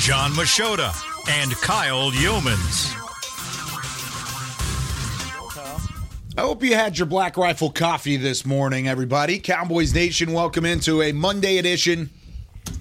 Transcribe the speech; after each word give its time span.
John 0.00 0.30
Machota, 0.30 0.94
and 1.28 1.52
Kyle 1.56 2.10
Yeomans. 2.10 2.96
I 6.38 6.40
hope 6.40 6.62
you 6.62 6.74
had 6.74 6.96
your 6.96 7.04
Black 7.04 7.36
Rifle 7.36 7.70
coffee 7.70 8.16
this 8.16 8.46
morning, 8.46 8.88
everybody. 8.88 9.38
Cowboys 9.38 9.92
Nation, 9.92 10.32
welcome 10.32 10.64
into 10.64 11.02
a 11.02 11.12
Monday 11.12 11.58
edition 11.58 12.08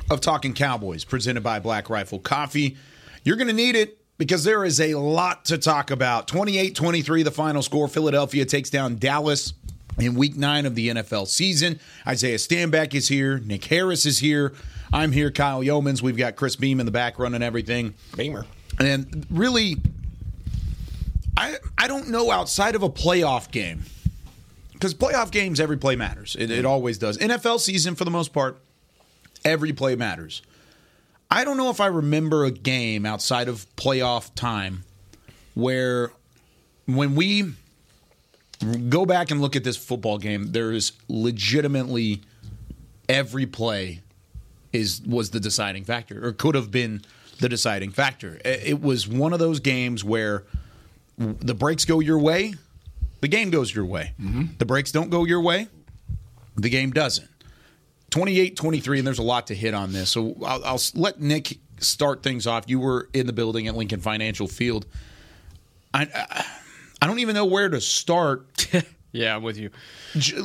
of 0.09 0.21
Talking 0.21 0.53
Cowboys, 0.53 1.03
presented 1.03 1.43
by 1.43 1.59
Black 1.59 1.89
Rifle 1.89 2.19
Coffee. 2.19 2.77
You're 3.25 3.35
going 3.35 3.49
to 3.49 3.53
need 3.53 3.75
it 3.75 3.97
because 4.17 4.45
there 4.45 4.63
is 4.63 4.79
a 4.79 4.95
lot 4.95 5.43
to 5.45 5.57
talk 5.57 5.91
about. 5.91 6.25
28 6.29 6.73
23, 6.73 7.23
the 7.23 7.31
final 7.31 7.61
score. 7.61 7.89
Philadelphia 7.89 8.45
takes 8.45 8.69
down 8.69 8.95
Dallas 8.95 9.51
in 9.99 10.15
week 10.15 10.37
nine 10.37 10.65
of 10.65 10.73
the 10.73 10.87
NFL 10.87 11.27
season. 11.27 11.81
Isaiah 12.07 12.37
Stanback 12.37 12.95
is 12.95 13.09
here. 13.09 13.39
Nick 13.39 13.65
Harris 13.65 14.05
is 14.05 14.19
here. 14.19 14.53
I'm 14.91 15.11
here, 15.11 15.31
Kyle 15.31 15.61
Yeomans. 15.61 16.01
We've 16.01 16.17
got 16.17 16.35
Chris 16.35 16.55
Beam 16.55 16.79
in 16.79 16.85
the 16.85 16.91
back 16.91 17.19
running 17.19 17.43
everything. 17.43 17.93
Beamer. 18.15 18.45
And 18.79 19.25
really, 19.29 19.77
I 21.37 21.57
I 21.77 21.87
don't 21.87 22.09
know 22.09 22.31
outside 22.31 22.75
of 22.75 22.83
a 22.83 22.89
playoff 22.89 23.51
game 23.51 23.83
because 24.73 24.93
playoff 24.93 25.31
games 25.31 25.59
every 25.59 25.77
play 25.77 25.95
matters. 25.95 26.35
It, 26.39 26.49
it 26.49 26.59
mm-hmm. 26.59 26.67
always 26.67 26.97
does. 26.97 27.17
NFL 27.17 27.59
season 27.59 27.95
for 27.95 28.05
the 28.05 28.11
most 28.11 28.33
part, 28.33 28.59
every 29.45 29.73
play 29.73 29.95
matters. 29.95 30.41
I 31.31 31.43
don't 31.43 31.57
know 31.57 31.69
if 31.69 31.79
I 31.79 31.87
remember 31.87 32.45
a 32.45 32.51
game 32.51 33.05
outside 33.05 33.47
of 33.47 33.67
playoff 33.75 34.33
time 34.33 34.83
where 35.53 36.11
when 36.87 37.13
we 37.13 37.53
go 38.89 39.05
back 39.05 39.29
and 39.29 39.39
look 39.39 39.55
at 39.55 39.63
this 39.63 39.77
football 39.77 40.17
game, 40.17 40.51
there 40.53 40.71
is 40.71 40.93
legitimately 41.07 42.21
every 43.07 43.45
play 43.45 44.01
is 44.73 45.01
was 45.05 45.31
the 45.31 45.39
deciding 45.39 45.83
factor 45.83 46.25
or 46.25 46.31
could 46.33 46.55
have 46.55 46.71
been 46.71 47.01
the 47.39 47.49
deciding 47.49 47.91
factor. 47.91 48.39
It 48.45 48.81
was 48.81 49.07
one 49.07 49.33
of 49.33 49.39
those 49.39 49.59
games 49.59 50.03
where 50.03 50.43
the 51.17 51.53
breaks 51.53 51.85
go 51.85 51.99
your 51.99 52.19
way, 52.19 52.53
the 53.21 53.27
game 53.27 53.49
goes 53.49 53.73
your 53.73 53.85
way. 53.85 54.13
The 54.57 54.65
breaks 54.65 54.91
don't 54.91 55.09
go 55.09 55.25
your 55.25 55.41
way, 55.41 55.67
the 56.55 56.69
game 56.69 56.91
doesn't. 56.91 57.27
28 58.11 58.55
23, 58.55 58.97
and 58.99 59.07
there's 59.07 59.19
a 59.19 59.23
lot 59.23 59.47
to 59.47 59.55
hit 59.55 59.73
on 59.73 59.93
this. 59.93 60.09
So 60.09 60.35
I'll, 60.45 60.63
I'll 60.65 60.81
let 60.95 61.19
Nick 61.21 61.57
start 61.79 62.23
things 62.23 62.47
off. 62.47 62.63
You 62.67 62.79
were 62.79 63.07
in 63.13 63.27
the 63.27 63.33
building 63.33 63.67
at 63.67 63.75
Lincoln 63.75 63.99
Financial 63.99 64.47
Field. 64.47 64.85
I, 65.93 66.07
I, 66.13 66.45
I 67.01 67.07
don't 67.07 67.19
even 67.19 67.35
know 67.35 67.45
where 67.45 67.69
to 67.69 67.79
start. 67.81 68.67
Yeah, 69.11 69.35
I'm 69.35 69.41
with 69.41 69.57
you. 69.57 69.71
J- 70.17 70.39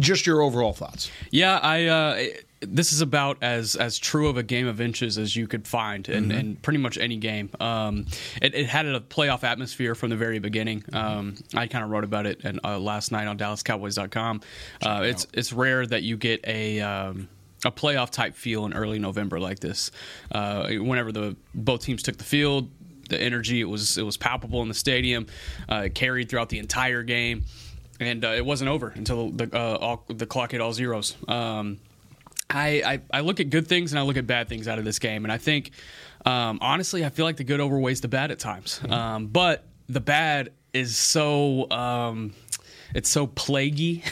Just 0.00 0.26
your 0.26 0.42
overall 0.42 0.72
thoughts. 0.72 1.12
Yeah, 1.30 1.60
I. 1.62 1.86
Uh, 1.86 2.24
this 2.60 2.92
is 2.92 3.00
about 3.00 3.38
as 3.42 3.76
as 3.76 3.98
true 3.98 4.28
of 4.28 4.36
a 4.36 4.42
game 4.42 4.66
of 4.66 4.80
inches 4.80 5.18
as 5.18 5.36
you 5.36 5.46
could 5.46 5.66
find 5.66 6.08
in, 6.08 6.30
in 6.30 6.56
pretty 6.56 6.78
much 6.78 6.98
any 6.98 7.16
game. 7.16 7.50
Um, 7.60 8.06
it, 8.42 8.54
it 8.54 8.66
had 8.66 8.86
a 8.86 9.00
playoff 9.00 9.44
atmosphere 9.44 9.94
from 9.94 10.10
the 10.10 10.16
very 10.16 10.38
beginning. 10.38 10.84
Um, 10.92 11.36
I 11.54 11.66
kind 11.66 11.84
of 11.84 11.90
wrote 11.90 12.04
about 12.04 12.26
it 12.26 12.40
and, 12.44 12.60
uh, 12.64 12.78
last 12.78 13.12
night 13.12 13.26
on 13.26 13.38
DallasCowboys.com. 13.38 14.40
Uh, 14.84 15.02
it's 15.04 15.26
it's 15.32 15.52
rare 15.52 15.86
that 15.86 16.02
you 16.02 16.16
get 16.16 16.44
a. 16.46 16.80
Um, 16.80 17.28
a 17.64 17.72
playoff 17.72 18.10
type 18.10 18.36
feel 18.36 18.66
in 18.66 18.72
early 18.72 19.00
November 19.00 19.40
like 19.40 19.58
this. 19.58 19.90
Uh, 20.30 20.68
whenever 20.74 21.10
the 21.10 21.34
both 21.56 21.82
teams 21.82 22.04
took 22.04 22.16
the 22.16 22.22
field, 22.22 22.70
the 23.08 23.20
energy 23.20 23.60
it 23.60 23.64
was 23.64 23.98
it 23.98 24.04
was 24.04 24.16
palpable 24.16 24.62
in 24.62 24.68
the 24.68 24.74
stadium. 24.74 25.26
Uh, 25.68 25.82
it 25.86 25.94
carried 25.96 26.28
throughout 26.28 26.50
the 26.50 26.60
entire 26.60 27.02
game, 27.02 27.44
and 27.98 28.24
uh, 28.24 28.28
it 28.28 28.46
wasn't 28.46 28.70
over 28.70 28.92
until 28.94 29.30
the 29.30 29.50
uh, 29.52 29.76
all, 29.76 30.04
the 30.06 30.24
clock 30.24 30.52
hit 30.52 30.60
all 30.60 30.72
zeros. 30.72 31.16
Um, 31.26 31.80
I, 32.50 32.82
I 32.84 33.00
I 33.18 33.20
look 33.20 33.40
at 33.40 33.50
good 33.50 33.66
things 33.66 33.92
and 33.92 33.98
I 33.98 34.02
look 34.02 34.16
at 34.16 34.26
bad 34.26 34.48
things 34.48 34.68
out 34.68 34.78
of 34.78 34.84
this 34.84 34.98
game, 34.98 35.24
and 35.24 35.32
I 35.32 35.38
think 35.38 35.70
um, 36.24 36.58
honestly, 36.60 37.04
I 37.04 37.10
feel 37.10 37.24
like 37.24 37.36
the 37.36 37.44
good 37.44 37.60
overweighs 37.60 38.00
the 38.00 38.08
bad 38.08 38.30
at 38.30 38.38
times. 38.38 38.80
Um, 38.88 39.26
but 39.26 39.64
the 39.88 40.00
bad 40.00 40.52
is 40.72 40.96
so. 40.96 41.70
Um, 41.70 42.34
it's 42.94 43.08
so 43.08 43.26
plaguey 43.26 44.02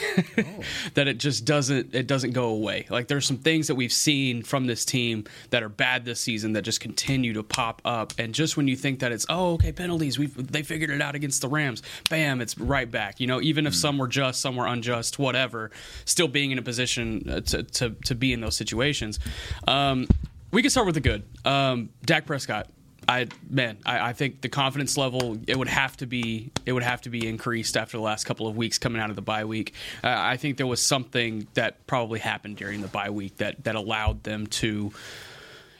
that 0.93 1.07
it 1.07 1.17
just 1.17 1.45
doesn't 1.45 1.93
it 1.93 2.07
doesn't 2.07 2.31
go 2.31 2.49
away. 2.49 2.85
Like 2.89 3.07
there's 3.07 3.25
some 3.25 3.37
things 3.37 3.67
that 3.67 3.75
we've 3.75 3.91
seen 3.91 4.43
from 4.43 4.65
this 4.65 4.85
team 4.85 5.25
that 5.49 5.63
are 5.63 5.69
bad 5.69 6.05
this 6.05 6.19
season 6.19 6.53
that 6.53 6.61
just 6.61 6.79
continue 6.79 7.33
to 7.33 7.43
pop 7.43 7.81
up. 7.85 8.13
And 8.17 8.33
just 8.33 8.57
when 8.57 8.67
you 8.67 8.75
think 8.75 8.99
that 8.99 9.11
it's 9.11 9.25
oh 9.29 9.53
okay 9.53 9.71
penalties 9.71 10.19
we've 10.19 10.51
they 10.51 10.63
figured 10.63 10.89
it 10.89 11.01
out 11.01 11.15
against 11.15 11.41
the 11.41 11.47
Rams, 11.47 11.81
bam 12.09 12.41
it's 12.41 12.57
right 12.57 12.89
back. 12.89 13.19
You 13.19 13.27
know 13.27 13.41
even 13.41 13.67
if 13.67 13.75
some 13.75 13.97
were 13.97 14.07
just, 14.07 14.41
some 14.41 14.55
were 14.55 14.67
unjust, 14.67 15.19
whatever, 15.19 15.71
still 16.05 16.27
being 16.27 16.51
in 16.51 16.57
a 16.57 16.63
position 16.63 17.29
uh, 17.29 17.41
to 17.41 17.63
to, 17.63 17.89
to 18.05 18.15
be 18.15 18.33
in 18.33 18.41
those 18.41 18.55
situations. 18.55 19.19
Um, 19.67 20.07
we 20.51 20.61
can 20.61 20.71
start 20.71 20.85
with 20.85 20.95
the 20.95 21.01
good. 21.01 21.23
Um, 21.45 21.89
Dak 22.05 22.25
Prescott. 22.25 22.69
I 23.07 23.27
man, 23.49 23.77
I, 23.85 24.09
I 24.09 24.13
think 24.13 24.41
the 24.41 24.49
confidence 24.49 24.97
level 24.97 25.37
it 25.47 25.57
would 25.57 25.69
have 25.69 25.95
to 25.97 26.05
be 26.05 26.51
it 26.65 26.73
would 26.73 26.83
have 26.83 27.01
to 27.01 27.09
be 27.09 27.27
increased 27.27 27.77
after 27.77 27.97
the 27.97 28.03
last 28.03 28.25
couple 28.25 28.47
of 28.47 28.57
weeks 28.57 28.77
coming 28.77 29.01
out 29.01 29.09
of 29.09 29.15
the 29.15 29.21
bye 29.21 29.45
week. 29.45 29.73
Uh, 30.03 30.13
I 30.15 30.37
think 30.37 30.57
there 30.57 30.67
was 30.67 30.81
something 30.81 31.47
that 31.53 31.87
probably 31.87 32.19
happened 32.19 32.57
during 32.57 32.81
the 32.81 32.87
bye 32.87 33.09
week 33.09 33.37
that 33.37 33.63
that 33.63 33.75
allowed 33.75 34.23
them 34.23 34.47
to 34.47 34.91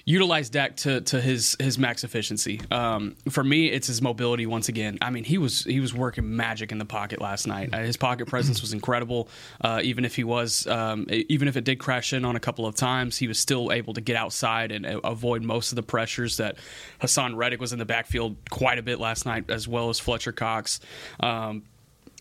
utilize 0.07 0.49
Dak 0.49 0.77
to, 0.77 1.01
to 1.01 1.19
his 1.19 1.57
his 1.59 1.77
max 1.77 2.05
efficiency. 2.05 2.61
Um, 2.71 3.17
for 3.29 3.43
me, 3.43 3.67
it's 3.67 3.87
his 3.87 4.01
mobility 4.01 4.45
once 4.45 4.69
again. 4.69 4.97
I 5.01 5.09
mean, 5.09 5.25
he 5.25 5.37
was 5.37 5.65
he 5.65 5.81
was 5.81 5.93
working 5.93 6.35
magic 6.35 6.71
in 6.71 6.77
the 6.77 6.85
pocket 6.85 7.19
last 7.19 7.45
night. 7.45 7.73
Uh, 7.73 7.79
his 7.79 7.97
pocket 7.97 8.27
presence 8.27 8.61
was 8.61 8.71
incredible. 8.71 9.27
Uh, 9.59 9.81
even 9.83 10.05
if 10.05 10.15
he 10.15 10.23
was, 10.23 10.65
um, 10.67 11.07
even 11.09 11.49
if 11.49 11.57
it 11.57 11.65
did 11.65 11.77
crash 11.77 12.13
in 12.13 12.23
on 12.23 12.37
a 12.37 12.39
couple 12.39 12.65
of 12.65 12.73
times, 12.73 13.17
he 13.17 13.27
was 13.27 13.37
still 13.37 13.71
able 13.71 13.93
to 13.93 14.01
get 14.01 14.15
outside 14.15 14.71
and 14.71 14.85
uh, 14.85 15.01
avoid 15.03 15.43
most 15.43 15.73
of 15.73 15.75
the 15.75 15.83
pressures 15.83 16.37
that 16.37 16.55
Haason 17.01 17.35
Reddick 17.35 17.59
was 17.59 17.73
in 17.73 17.79
the 17.79 17.85
backfield 17.85 18.37
quite 18.49 18.79
a 18.79 18.83
bit 18.83 18.99
last 18.99 19.25
night, 19.25 19.49
as 19.49 19.67
well 19.67 19.89
as 19.89 19.99
Fletcher 19.99 20.31
Cox. 20.31 20.79
Um, 21.19 21.63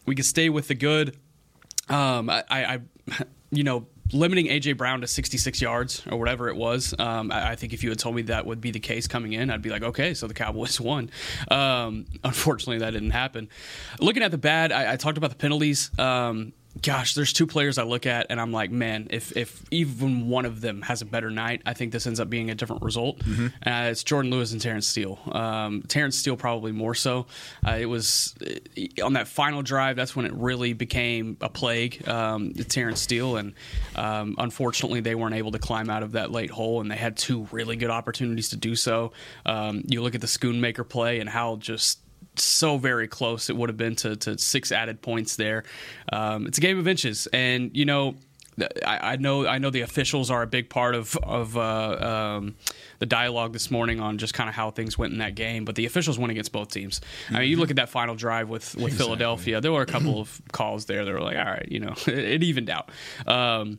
we 0.06 0.16
can 0.16 0.24
stay 0.24 0.48
with 0.48 0.66
the 0.66 0.74
good. 0.74 1.16
Um, 1.88 2.30
I, 2.30 2.42
I, 2.50 2.80
you 3.52 3.62
know, 3.62 3.86
limiting 4.12 4.46
AJ 4.46 4.76
Brown 4.76 5.00
to 5.00 5.06
66 5.06 5.60
yards 5.60 6.02
or 6.10 6.18
whatever 6.18 6.48
it 6.48 6.56
was. 6.56 6.94
Um, 6.98 7.30
I, 7.32 7.50
I 7.50 7.56
think 7.56 7.72
if 7.72 7.82
you 7.82 7.90
had 7.90 7.98
told 7.98 8.14
me 8.14 8.22
that 8.22 8.46
would 8.46 8.60
be 8.60 8.70
the 8.70 8.80
case 8.80 9.06
coming 9.06 9.32
in, 9.32 9.50
I'd 9.50 9.62
be 9.62 9.70
like, 9.70 9.82
okay, 9.82 10.14
so 10.14 10.26
the 10.26 10.34
Cowboys 10.34 10.80
won. 10.80 11.10
Um, 11.50 12.06
unfortunately, 12.24 12.78
that 12.78 12.92
didn't 12.92 13.10
happen. 13.10 13.48
Looking 14.00 14.22
at 14.22 14.30
the 14.30 14.38
bad, 14.38 14.72
I, 14.72 14.92
I 14.92 14.96
talked 14.96 15.18
about 15.18 15.30
the 15.30 15.36
penalties. 15.36 15.90
Um, 15.98 16.52
gosh, 16.82 17.14
there's 17.14 17.32
two 17.32 17.46
players 17.46 17.78
I 17.78 17.84
look 17.84 18.06
at 18.06 18.26
and 18.30 18.40
I'm 18.40 18.52
like, 18.52 18.70
man, 18.70 19.08
if 19.10 19.36
if 19.36 19.62
even 19.70 20.28
one 20.28 20.44
of 20.44 20.60
them 20.60 20.82
has 20.82 21.02
a 21.02 21.04
better 21.04 21.30
night, 21.30 21.62
I 21.66 21.72
think 21.72 21.92
this 21.92 22.06
ends 22.06 22.20
up 22.20 22.28
being 22.30 22.50
a 22.50 22.54
different 22.54 22.82
result. 22.82 23.20
Uh, 23.26 23.88
it's 23.90 24.04
Jourdan 24.04 24.30
Lewis 24.30 24.52
and 24.52 24.60
Terence 24.60 24.86
Steele. 24.86 25.18
Um, 25.32 25.82
Terence 25.82 26.16
Steele 26.16 26.36
probably 26.36 26.72
more 26.72 26.94
so. 26.94 27.26
Uh, 27.66 27.78
it 27.80 27.86
was 27.86 28.34
uh, 28.46 29.04
on 29.04 29.14
that 29.14 29.28
final 29.28 29.62
drive. 29.62 29.96
That's 29.96 30.14
when 30.14 30.26
it 30.26 30.32
really 30.34 30.72
became 30.72 31.36
a 31.40 31.48
plague. 31.48 32.06
Um, 32.08 32.52
Terence 32.52 33.00
Steele, 33.00 33.36
and 33.36 33.54
um, 33.94 34.34
unfortunately, 34.38 35.00
they 35.00 35.14
weren't 35.14 35.34
able 35.34 35.52
to 35.52 35.58
climb 35.58 35.90
out 35.90 36.02
of 36.02 36.12
that 36.12 36.30
late 36.30 36.50
hole, 36.50 36.80
and 36.80 36.90
they 36.90 36.96
had 36.96 37.16
two 37.16 37.48
really 37.52 37.76
good 37.76 37.90
opportunities 37.90 38.50
to 38.50 38.56
do 38.56 38.74
so. 38.74 39.12
Um, 39.44 39.82
you 39.86 40.02
look 40.02 40.14
at 40.14 40.20
the 40.20 40.26
Schoonmaker 40.26 40.88
play 40.88 41.20
and 41.20 41.28
how 41.28 41.56
just 41.56 42.00
so 42.38 42.78
very 42.78 43.08
close 43.08 43.50
it 43.50 43.56
would 43.56 43.68
have 43.68 43.76
been 43.76 43.96
to, 43.96 44.16
to 44.16 44.38
six 44.38 44.72
added 44.72 45.02
points 45.02 45.36
there. 45.36 45.64
Um, 46.12 46.46
it's 46.46 46.58
a 46.58 46.60
game 46.60 46.78
of 46.78 46.88
inches, 46.88 47.26
and 47.32 47.76
you 47.76 47.84
know. 47.84 48.16
I, 48.86 49.12
I 49.12 49.16
know. 49.16 49.46
I 49.46 49.58
know 49.58 49.68
the 49.68 49.82
officials 49.82 50.30
are 50.30 50.40
a 50.40 50.46
big 50.46 50.70
part 50.70 50.94
of 50.94 51.14
of 51.18 51.58
uh, 51.58 52.38
um, 52.38 52.54
the 53.00 53.04
dialogue 53.04 53.52
this 53.52 53.70
morning 53.70 54.00
on 54.00 54.16
just 54.16 54.32
kind 54.32 54.48
of 54.48 54.54
how 54.54 54.70
things 54.70 54.96
went 54.96 55.12
in 55.12 55.18
that 55.18 55.34
game. 55.34 55.66
But 55.66 55.74
the 55.74 55.84
officials 55.84 56.18
went 56.18 56.30
against 56.30 56.52
both 56.52 56.70
teams. 56.70 57.02
I 57.28 57.40
mean, 57.40 57.50
you 57.50 57.58
look 57.58 57.68
at 57.68 57.76
that 57.76 57.90
final 57.90 58.14
drive 58.14 58.48
with 58.48 58.74
with 58.76 58.96
Philadelphia. 58.96 59.60
There 59.60 59.72
were 59.72 59.82
a 59.82 59.86
couple 59.86 60.18
of 60.18 60.40
calls 60.52 60.86
there 60.86 61.04
that 61.04 61.12
were 61.12 61.20
like, 61.20 61.36
all 61.36 61.44
right, 61.44 61.68
you 61.70 61.80
know, 61.80 61.92
it, 62.06 62.08
it 62.18 62.42
evened 62.42 62.70
out. 62.70 62.88
Um, 63.26 63.78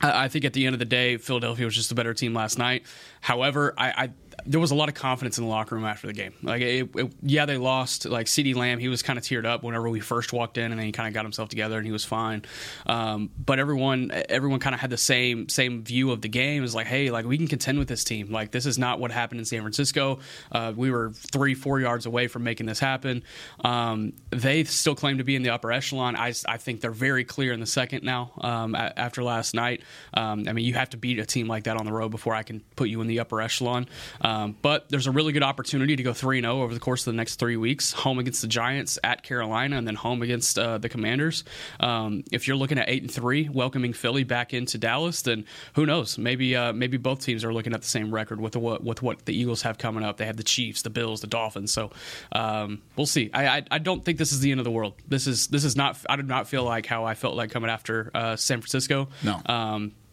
I 0.00 0.24
I 0.24 0.28
think 0.28 0.46
at 0.46 0.54
the 0.54 0.64
end 0.64 0.74
of 0.74 0.78
the 0.78 0.86
day, 0.86 1.18
Philadelphia 1.18 1.66
was 1.66 1.74
just 1.74 1.92
a 1.92 1.94
better 1.94 2.14
team 2.14 2.32
last 2.32 2.58
night. 2.58 2.84
However, 3.20 3.74
I, 3.76 3.88
I 3.88 4.10
there 4.46 4.60
was 4.60 4.70
a 4.70 4.74
lot 4.74 4.88
of 4.88 4.94
confidence 4.94 5.38
in 5.38 5.44
the 5.44 5.50
locker 5.50 5.74
room 5.74 5.84
after 5.84 6.06
the 6.06 6.12
game. 6.12 6.32
Like, 6.42 6.62
it, 6.62 6.88
it, 6.94 7.12
yeah, 7.22 7.46
they 7.46 7.56
lost. 7.56 8.06
Like 8.06 8.26
CeeDee 8.26 8.54
Lamb, 8.54 8.78
he 8.78 8.88
was 8.88 9.02
kind 9.02 9.18
of 9.18 9.24
teared 9.24 9.44
up 9.44 9.62
whenever 9.62 9.88
we 9.88 10.00
first 10.00 10.32
walked 10.32 10.58
in, 10.58 10.70
and 10.70 10.78
then 10.78 10.86
he 10.86 10.92
kind 10.92 11.08
of 11.08 11.14
got 11.14 11.24
himself 11.24 11.48
together 11.48 11.76
and 11.76 11.86
he 11.86 11.92
was 11.92 12.04
fine. 12.04 12.44
Um, 12.86 13.30
but 13.38 13.58
everyone, 13.58 14.10
everyone 14.28 14.60
kind 14.60 14.74
of 14.74 14.80
had 14.80 14.90
the 14.90 14.96
same 14.96 15.48
same 15.48 15.82
view 15.82 16.10
of 16.10 16.20
the 16.20 16.28
game. 16.28 16.64
Is 16.64 16.74
like, 16.74 16.86
hey, 16.86 17.10
like 17.10 17.26
we 17.26 17.36
can 17.36 17.48
contend 17.48 17.78
with 17.78 17.88
this 17.88 18.04
team. 18.04 18.30
Like 18.30 18.50
this 18.50 18.66
is 18.66 18.78
not 18.78 19.00
what 19.00 19.10
happened 19.10 19.40
in 19.40 19.44
San 19.44 19.60
Francisco. 19.60 20.20
Uh, 20.50 20.72
we 20.74 20.90
were 20.90 21.10
three, 21.12 21.54
four 21.54 21.80
yards 21.80 22.06
away 22.06 22.28
from 22.28 22.44
making 22.44 22.66
this 22.66 22.78
happen. 22.78 23.22
Um, 23.64 24.12
they 24.30 24.64
still 24.64 24.94
claim 24.94 25.18
to 25.18 25.24
be 25.24 25.36
in 25.36 25.42
the 25.42 25.50
upper 25.50 25.72
echelon. 25.72 26.16
I, 26.16 26.32
I 26.46 26.56
think 26.56 26.80
they're 26.80 26.90
very 26.90 27.24
clear 27.24 27.52
in 27.52 27.60
the 27.60 27.66
second 27.66 28.04
now. 28.04 28.32
Um, 28.40 28.74
after 28.74 29.22
last 29.22 29.54
night, 29.54 29.82
um, 30.14 30.44
I 30.48 30.52
mean, 30.52 30.64
you 30.64 30.74
have 30.74 30.90
to 30.90 30.96
beat 30.96 31.18
a 31.18 31.26
team 31.26 31.48
like 31.48 31.64
that 31.64 31.76
on 31.76 31.86
the 31.86 31.92
road 31.92 32.10
before 32.10 32.34
I 32.34 32.42
can 32.42 32.62
put 32.76 32.88
you 32.88 33.00
in 33.00 33.06
the 33.06 33.20
upper 33.20 33.40
echelon. 33.40 33.88
Um, 34.28 34.56
but 34.60 34.90
there's 34.90 35.06
a 35.06 35.10
really 35.10 35.32
good 35.32 35.42
opportunity 35.42 35.96
to 35.96 36.02
go 36.02 36.12
3 36.12 36.42
0 36.42 36.60
over 36.60 36.74
the 36.74 36.80
course 36.80 37.06
of 37.06 37.12
the 37.12 37.16
next 37.16 37.36
three 37.36 37.56
weeks 37.56 37.92
home 37.92 38.18
against 38.18 38.42
the 38.42 38.46
Giants, 38.46 38.98
at 39.02 39.22
Carolina, 39.22 39.76
and 39.78 39.86
then 39.86 39.94
home 39.94 40.20
against 40.20 40.58
uh, 40.58 40.76
the 40.76 40.90
Commanders. 40.90 41.44
Um, 41.80 42.24
if 42.30 42.46
you're 42.46 42.56
looking 42.56 42.78
at 42.78 42.90
8 42.90 43.02
and 43.02 43.10
3, 43.10 43.48
welcoming 43.48 43.94
Philly 43.94 44.24
back 44.24 44.52
into 44.52 44.76
Dallas, 44.76 45.22
then 45.22 45.46
who 45.74 45.86
knows? 45.86 46.18
Maybe 46.18 46.54
uh, 46.54 46.74
maybe 46.74 46.98
both 46.98 47.20
teams 47.20 47.42
are 47.42 47.54
looking 47.54 47.72
at 47.72 47.80
the 47.80 47.88
same 47.88 48.12
record 48.12 48.38
with 48.38 48.52
the, 48.52 48.58
with 48.58 49.00
what 49.02 49.24
the 49.24 49.34
Eagles 49.34 49.62
have 49.62 49.78
coming 49.78 50.04
up. 50.04 50.18
They 50.18 50.26
have 50.26 50.36
the 50.36 50.42
Chiefs, 50.42 50.82
the 50.82 50.90
Bills, 50.90 51.22
the 51.22 51.26
Dolphins. 51.26 51.72
So 51.72 51.90
um, 52.32 52.82
we'll 52.96 53.06
see. 53.06 53.30
I, 53.32 53.46
I, 53.58 53.62
I 53.70 53.78
don't 53.78 54.04
think 54.04 54.18
this 54.18 54.32
is 54.32 54.40
the 54.40 54.50
end 54.50 54.60
of 54.60 54.64
the 54.64 54.70
world. 54.70 54.94
This 55.06 55.26
is 55.26 55.46
this 55.46 55.64
is 55.64 55.74
not. 55.74 55.96
I 56.06 56.16
do 56.16 56.22
not 56.22 56.48
feel 56.48 56.64
like 56.64 56.84
how 56.84 57.04
I 57.04 57.14
felt 57.14 57.34
like 57.34 57.50
coming 57.50 57.70
after 57.70 58.10
uh, 58.14 58.36
San 58.36 58.60
Francisco. 58.60 59.08
No. 59.22 59.40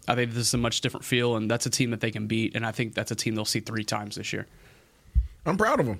I 0.07 0.15
think 0.15 0.31
this 0.31 0.47
is 0.47 0.53
a 0.53 0.57
much 0.57 0.81
different 0.81 1.05
feel, 1.05 1.35
and 1.35 1.49
that's 1.49 1.65
a 1.65 1.69
team 1.69 1.91
that 1.91 1.99
they 1.99 2.11
can 2.11 2.27
beat. 2.27 2.55
And 2.55 2.65
I 2.65 2.71
think 2.71 2.93
that's 2.93 3.11
a 3.11 3.15
team 3.15 3.35
they'll 3.35 3.45
see 3.45 3.59
three 3.59 3.83
times 3.83 4.15
this 4.15 4.31
year. 4.33 4.47
I'm 5.45 5.57
proud 5.57 5.79
of 5.79 5.85
them. 5.85 5.99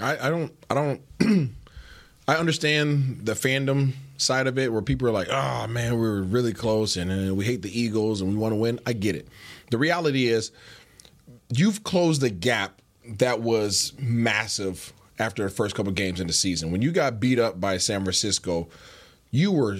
I, 0.00 0.26
I 0.26 0.30
don't. 0.30 0.52
I 0.70 0.74
don't. 0.74 1.00
I 2.28 2.34
understand 2.36 3.20
the 3.24 3.34
fandom 3.34 3.92
side 4.16 4.46
of 4.46 4.58
it, 4.58 4.72
where 4.72 4.82
people 4.82 5.08
are 5.08 5.12
like, 5.12 5.28
"Oh 5.30 5.66
man, 5.66 5.94
we 5.94 6.00
were 6.00 6.22
really 6.22 6.52
close, 6.52 6.96
and, 6.96 7.10
and 7.10 7.36
we 7.36 7.44
hate 7.44 7.62
the 7.62 7.80
Eagles, 7.80 8.20
and 8.20 8.30
we 8.30 8.36
want 8.36 8.52
to 8.52 8.56
win." 8.56 8.80
I 8.86 8.92
get 8.92 9.14
it. 9.14 9.28
The 9.70 9.78
reality 9.78 10.26
is, 10.26 10.52
you've 11.48 11.84
closed 11.84 12.20
the 12.20 12.30
gap 12.30 12.82
that 13.18 13.40
was 13.40 13.92
massive 13.98 14.92
after 15.18 15.44
the 15.44 15.50
first 15.50 15.74
couple 15.74 15.92
games 15.92 16.20
in 16.20 16.26
the 16.26 16.32
season. 16.32 16.70
When 16.70 16.82
you 16.82 16.90
got 16.90 17.20
beat 17.20 17.38
up 17.38 17.60
by 17.60 17.78
San 17.78 18.02
Francisco, 18.02 18.68
you 19.30 19.52
were 19.52 19.78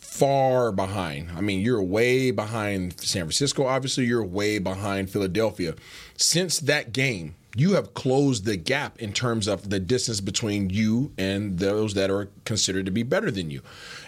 far 0.00 0.72
behind. 0.72 1.30
I 1.36 1.40
mean, 1.40 1.60
you're 1.60 1.82
way 1.82 2.30
behind 2.30 3.00
San 3.00 3.22
Francisco, 3.22 3.66
obviously, 3.66 4.04
you're 4.04 4.24
way 4.24 4.58
behind 4.58 5.10
Philadelphia. 5.10 5.74
Since 6.16 6.60
that 6.60 6.92
game, 6.92 7.34
you 7.54 7.72
have 7.74 7.94
closed 7.94 8.44
the 8.44 8.56
gap 8.56 9.00
in 9.00 9.12
terms 9.12 9.46
of 9.48 9.70
the 9.70 9.80
distance 9.80 10.20
between 10.20 10.70
you 10.70 11.12
and 11.16 11.58
those 11.58 11.94
that 11.94 12.10
are 12.10 12.28
considered 12.44 12.86
to 12.86 12.92
be 12.92 13.02
better 13.02 13.30
than 13.30 13.50
you. 13.50 13.62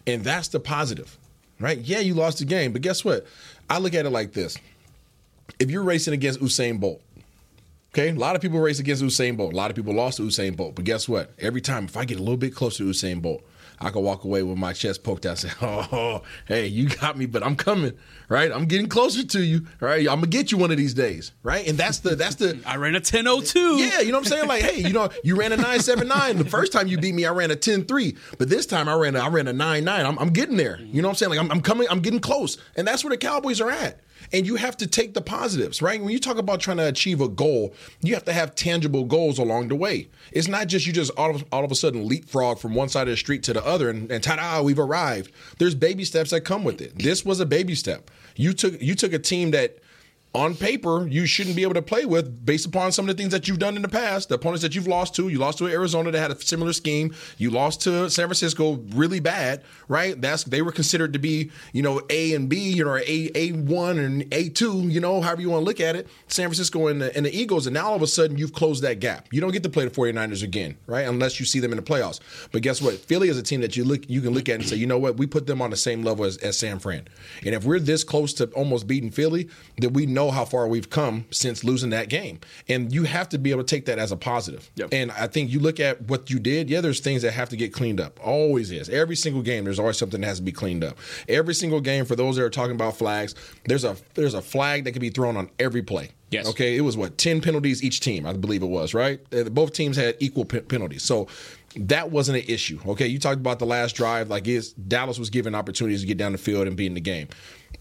And 0.06 0.22
that's 0.22 0.48
the 0.48 0.60
positive, 0.60 1.16
right? 1.58 1.78
Yeah, 1.78 2.00
you 2.00 2.14
lost 2.14 2.38
the 2.38 2.44
game, 2.44 2.72
but 2.72 2.82
guess 2.82 3.04
what? 3.04 3.26
I 3.70 3.78
look 3.78 3.94
at 3.94 4.06
it 4.06 4.10
like 4.10 4.32
this 4.32 4.58
if 5.58 5.70
you're 5.70 5.82
racing 5.82 6.14
against 6.14 6.40
Usain 6.40 6.78
Bolt, 6.78 7.02
Okay, 7.94 8.10
a 8.10 8.14
lot 8.14 8.36
of 8.36 8.42
people 8.42 8.60
race 8.60 8.78
against 8.78 9.02
Usain 9.02 9.36
Bolt. 9.36 9.54
A 9.54 9.56
lot 9.56 9.70
of 9.70 9.76
people 9.76 9.94
lost 9.94 10.18
to 10.18 10.22
Usain 10.22 10.54
Bolt. 10.56 10.74
But 10.74 10.84
guess 10.84 11.08
what? 11.08 11.32
Every 11.38 11.60
time, 11.60 11.86
if 11.86 11.96
I 11.96 12.04
get 12.04 12.18
a 12.18 12.22
little 12.22 12.36
bit 12.36 12.54
closer 12.54 12.84
to 12.84 12.90
Usain 12.90 13.22
Bolt, 13.22 13.42
I 13.80 13.90
can 13.90 14.02
walk 14.02 14.24
away 14.24 14.42
with 14.42 14.58
my 14.58 14.72
chest 14.72 15.04
poked 15.04 15.26
out 15.26 15.42
and 15.42 15.50
say, 15.50 15.56
oh, 15.62 16.22
hey, 16.46 16.66
you 16.66 16.88
got 16.88 17.16
me, 17.16 17.26
but 17.26 17.42
I'm 17.42 17.56
coming, 17.56 17.92
right? 18.28 18.50
I'm 18.50 18.66
getting 18.66 18.88
closer 18.88 19.24
to 19.24 19.42
you, 19.42 19.66
right? 19.80 20.00
I'm 20.00 20.16
gonna 20.16 20.26
get 20.26 20.50
you 20.50 20.58
one 20.58 20.70
of 20.70 20.76
these 20.76 20.94
days, 20.94 21.32
right? 21.42 21.66
And 21.66 21.78
that's 21.78 21.98
the 21.98 22.16
that's 22.16 22.36
the 22.36 22.58
I 22.66 22.76
ran 22.76 22.94
a 22.94 22.98
1002. 22.98 23.76
Yeah, 23.76 24.00
you 24.00 24.12
know 24.12 24.18
what 24.18 24.18
I'm 24.18 24.24
saying? 24.24 24.48
Like, 24.48 24.62
hey, 24.62 24.80
you 24.80 24.92
know, 24.92 25.08
you 25.22 25.36
ran 25.36 25.52
a 25.52 25.56
979. 25.56 26.38
The 26.38 26.44
first 26.44 26.72
time 26.72 26.88
you 26.88 26.98
beat 26.98 27.14
me, 27.14 27.26
I 27.26 27.30
ran 27.30 27.50
a 27.50 27.54
103. 27.54 28.16
But 28.38 28.48
this 28.48 28.66
time 28.66 28.88
I 28.88 28.94
ran 28.94 29.16
a, 29.16 29.20
I 29.20 29.28
ran 29.28 29.48
a 29.48 29.52
99. 29.52 30.06
I'm, 30.06 30.18
I'm 30.18 30.30
getting 30.30 30.56
there. 30.56 30.80
You 30.80 31.02
know 31.02 31.08
what 31.08 31.12
I'm 31.12 31.16
saying? 31.16 31.30
Like 31.30 31.40
I'm, 31.40 31.50
I'm 31.50 31.60
coming, 31.60 31.86
I'm 31.90 32.00
getting 32.00 32.20
close. 32.20 32.58
And 32.76 32.86
that's 32.86 33.04
where 33.04 33.10
the 33.10 33.16
Cowboys 33.16 33.60
are 33.60 33.70
at. 33.70 34.00
And 34.32 34.46
you 34.46 34.56
have 34.56 34.76
to 34.78 34.86
take 34.86 35.14
the 35.14 35.20
positives, 35.20 35.80
right? 35.80 36.00
When 36.00 36.10
you 36.10 36.18
talk 36.18 36.38
about 36.38 36.60
trying 36.60 36.76
to 36.78 36.86
achieve 36.86 37.20
a 37.20 37.28
goal, 37.28 37.74
you 38.02 38.14
have 38.14 38.24
to 38.24 38.32
have 38.32 38.54
tangible 38.54 39.04
goals 39.04 39.38
along 39.38 39.68
the 39.68 39.74
way. 39.74 40.08
It's 40.32 40.48
not 40.48 40.66
just 40.66 40.86
you 40.86 40.92
just 40.92 41.10
all 41.16 41.34
of, 41.34 41.44
all 41.50 41.64
of 41.64 41.70
a 41.70 41.74
sudden 41.74 42.06
leapfrog 42.06 42.58
from 42.58 42.74
one 42.74 42.88
side 42.88 43.08
of 43.08 43.12
the 43.12 43.16
street 43.16 43.42
to 43.44 43.52
the 43.52 43.64
other 43.64 43.88
and, 43.90 44.10
and 44.10 44.22
ta-da, 44.22 44.62
we've 44.62 44.78
arrived. 44.78 45.32
There's 45.58 45.74
baby 45.74 46.04
steps 46.04 46.30
that 46.30 46.42
come 46.42 46.64
with 46.64 46.80
it. 46.80 46.98
This 46.98 47.24
was 47.24 47.40
a 47.40 47.46
baby 47.46 47.74
step. 47.74 48.10
You 48.36 48.52
took 48.52 48.80
you 48.80 48.94
took 48.94 49.12
a 49.12 49.18
team 49.18 49.50
that 49.52 49.78
on 50.34 50.54
paper 50.54 51.06
you 51.08 51.24
shouldn't 51.26 51.56
be 51.56 51.62
able 51.62 51.74
to 51.74 51.82
play 51.82 52.04
with 52.04 52.44
based 52.44 52.66
upon 52.66 52.92
some 52.92 53.08
of 53.08 53.16
the 53.16 53.20
things 53.20 53.32
that 53.32 53.48
you've 53.48 53.58
done 53.58 53.76
in 53.76 53.82
the 53.82 53.88
past. 53.88 54.28
The 54.28 54.34
opponents 54.34 54.62
that 54.62 54.74
you've 54.74 54.86
lost 54.86 55.14
to, 55.16 55.28
you 55.28 55.38
lost 55.38 55.58
to 55.58 55.66
Arizona 55.66 56.10
that 56.10 56.18
had 56.18 56.30
a 56.30 56.40
similar 56.40 56.72
scheme. 56.72 57.14
You 57.38 57.50
lost 57.50 57.80
to 57.82 58.10
San 58.10 58.26
Francisco 58.26 58.84
really 58.94 59.20
bad, 59.20 59.64
right? 59.88 60.20
That's 60.20 60.44
they 60.44 60.60
were 60.60 60.72
considered 60.72 61.14
to 61.14 61.18
be, 61.18 61.50
you 61.72 61.82
know, 61.82 62.02
A 62.10 62.34
and 62.34 62.48
B, 62.48 62.58
you 62.58 62.84
know, 62.84 62.96
A 62.96 63.30
A 63.34 63.52
one 63.52 63.98
and 63.98 64.32
A 64.32 64.50
two, 64.50 64.82
you 64.88 65.00
know, 65.00 65.20
however 65.20 65.40
you 65.40 65.50
want 65.50 65.62
to 65.62 65.64
look 65.64 65.80
at 65.80 65.96
it. 65.96 66.08
San 66.28 66.46
Francisco 66.48 66.88
and 66.88 67.00
the, 67.00 67.16
and 67.16 67.24
the 67.24 67.36
Eagles, 67.36 67.66
and 67.66 67.74
now 67.74 67.88
all 67.88 67.96
of 67.96 68.02
a 68.02 68.06
sudden 68.06 68.36
you've 68.36 68.52
closed 68.52 68.82
that 68.82 69.00
gap. 69.00 69.28
You 69.32 69.40
don't 69.40 69.52
get 69.52 69.62
to 69.62 69.70
play 69.70 69.84
the 69.84 69.90
49ers 69.90 70.42
again, 70.42 70.76
right? 70.86 71.06
Unless 71.06 71.40
you 71.40 71.46
see 71.46 71.60
them 71.60 71.72
in 71.72 71.76
the 71.76 71.82
playoffs. 71.82 72.20
But 72.52 72.62
guess 72.62 72.82
what? 72.82 72.94
Philly 72.96 73.28
is 73.28 73.38
a 73.38 73.42
team 73.42 73.62
that 73.62 73.76
you 73.76 73.84
look 73.84 74.08
you 74.08 74.20
can 74.20 74.34
look 74.34 74.48
at 74.48 74.56
and 74.56 74.68
say, 74.68 74.76
you 74.76 74.86
know 74.86 74.98
what, 74.98 75.16
we 75.16 75.26
put 75.26 75.46
them 75.46 75.62
on 75.62 75.70
the 75.70 75.76
same 75.76 76.02
level 76.02 76.26
as, 76.26 76.36
as 76.38 76.58
San 76.58 76.78
Fran. 76.78 77.08
And 77.44 77.54
if 77.54 77.64
we're 77.64 77.80
this 77.80 78.04
close 78.04 78.34
to 78.34 78.44
almost 78.50 78.86
beating 78.86 79.10
Philly, 79.10 79.48
then 79.78 79.92
we 79.94 80.06
know 80.06 80.17
how 80.30 80.44
far 80.44 80.68
we've 80.68 80.90
come 80.90 80.98
come 80.98 81.24
since 81.30 81.64
losing 81.64 81.90
that 81.90 82.08
game. 82.08 82.40
And 82.68 82.92
you 82.92 83.04
have 83.04 83.28
to 83.30 83.38
be 83.38 83.50
able 83.50 83.62
to 83.62 83.74
take 83.74 83.86
that 83.86 83.98
as 83.98 84.12
a 84.12 84.16
positive. 84.16 84.70
Yep. 84.76 84.88
And 84.92 85.10
I 85.12 85.26
think 85.26 85.50
you 85.50 85.60
look 85.60 85.80
at 85.80 86.02
what 86.02 86.30
you 86.30 86.38
did, 86.38 86.68
yeah, 86.68 86.80
there's 86.80 87.00
things 87.00 87.22
that 87.22 87.32
have 87.32 87.48
to 87.50 87.56
get 87.56 87.72
cleaned 87.72 88.00
up. 88.00 88.18
Always 88.24 88.70
is. 88.70 88.88
Every 88.88 89.16
single 89.16 89.42
game, 89.42 89.64
there's 89.64 89.78
always 89.78 89.98
something 89.98 90.20
that 90.20 90.26
has 90.26 90.38
to 90.38 90.42
be 90.42 90.52
cleaned 90.52 90.84
up. 90.84 90.98
Every 91.28 91.54
single 91.54 91.80
game, 91.80 92.04
for 92.04 92.16
those 92.16 92.36
that 92.36 92.44
are 92.44 92.50
talking 92.50 92.74
about 92.74 92.96
flags, 92.96 93.34
there's 93.64 93.84
a 93.84 93.96
there's 94.14 94.34
a 94.34 94.42
flag 94.42 94.84
that 94.84 94.92
can 94.92 95.00
be 95.00 95.10
thrown 95.10 95.36
on 95.36 95.50
every 95.58 95.82
play. 95.82 96.10
Yes. 96.30 96.48
Okay. 96.48 96.76
It 96.76 96.82
was 96.82 96.96
what 96.96 97.16
ten 97.16 97.40
penalties 97.40 97.82
each 97.82 98.00
team, 98.00 98.26
I 98.26 98.32
believe 98.34 98.62
it 98.62 98.66
was. 98.66 98.94
Right. 98.94 99.20
Both 99.30 99.72
teams 99.72 99.96
had 99.96 100.16
equal 100.18 100.44
p- 100.44 100.60
penalties. 100.60 101.02
So 101.02 101.28
that 101.76 102.10
wasn't 102.10 102.38
an 102.38 102.44
issue. 102.48 102.78
Okay. 102.86 103.06
You 103.06 103.18
talked 103.18 103.40
about 103.40 103.58
the 103.58 103.66
last 103.66 103.94
drive, 103.94 104.28
like 104.28 104.46
is 104.46 104.72
Dallas 104.72 105.18
was 105.18 105.30
given 105.30 105.54
opportunities 105.54 106.02
to 106.02 106.06
get 106.06 106.18
down 106.18 106.32
the 106.32 106.38
field 106.38 106.66
and 106.66 106.76
be 106.76 106.86
in 106.86 106.94
the 106.94 107.00
game 107.00 107.28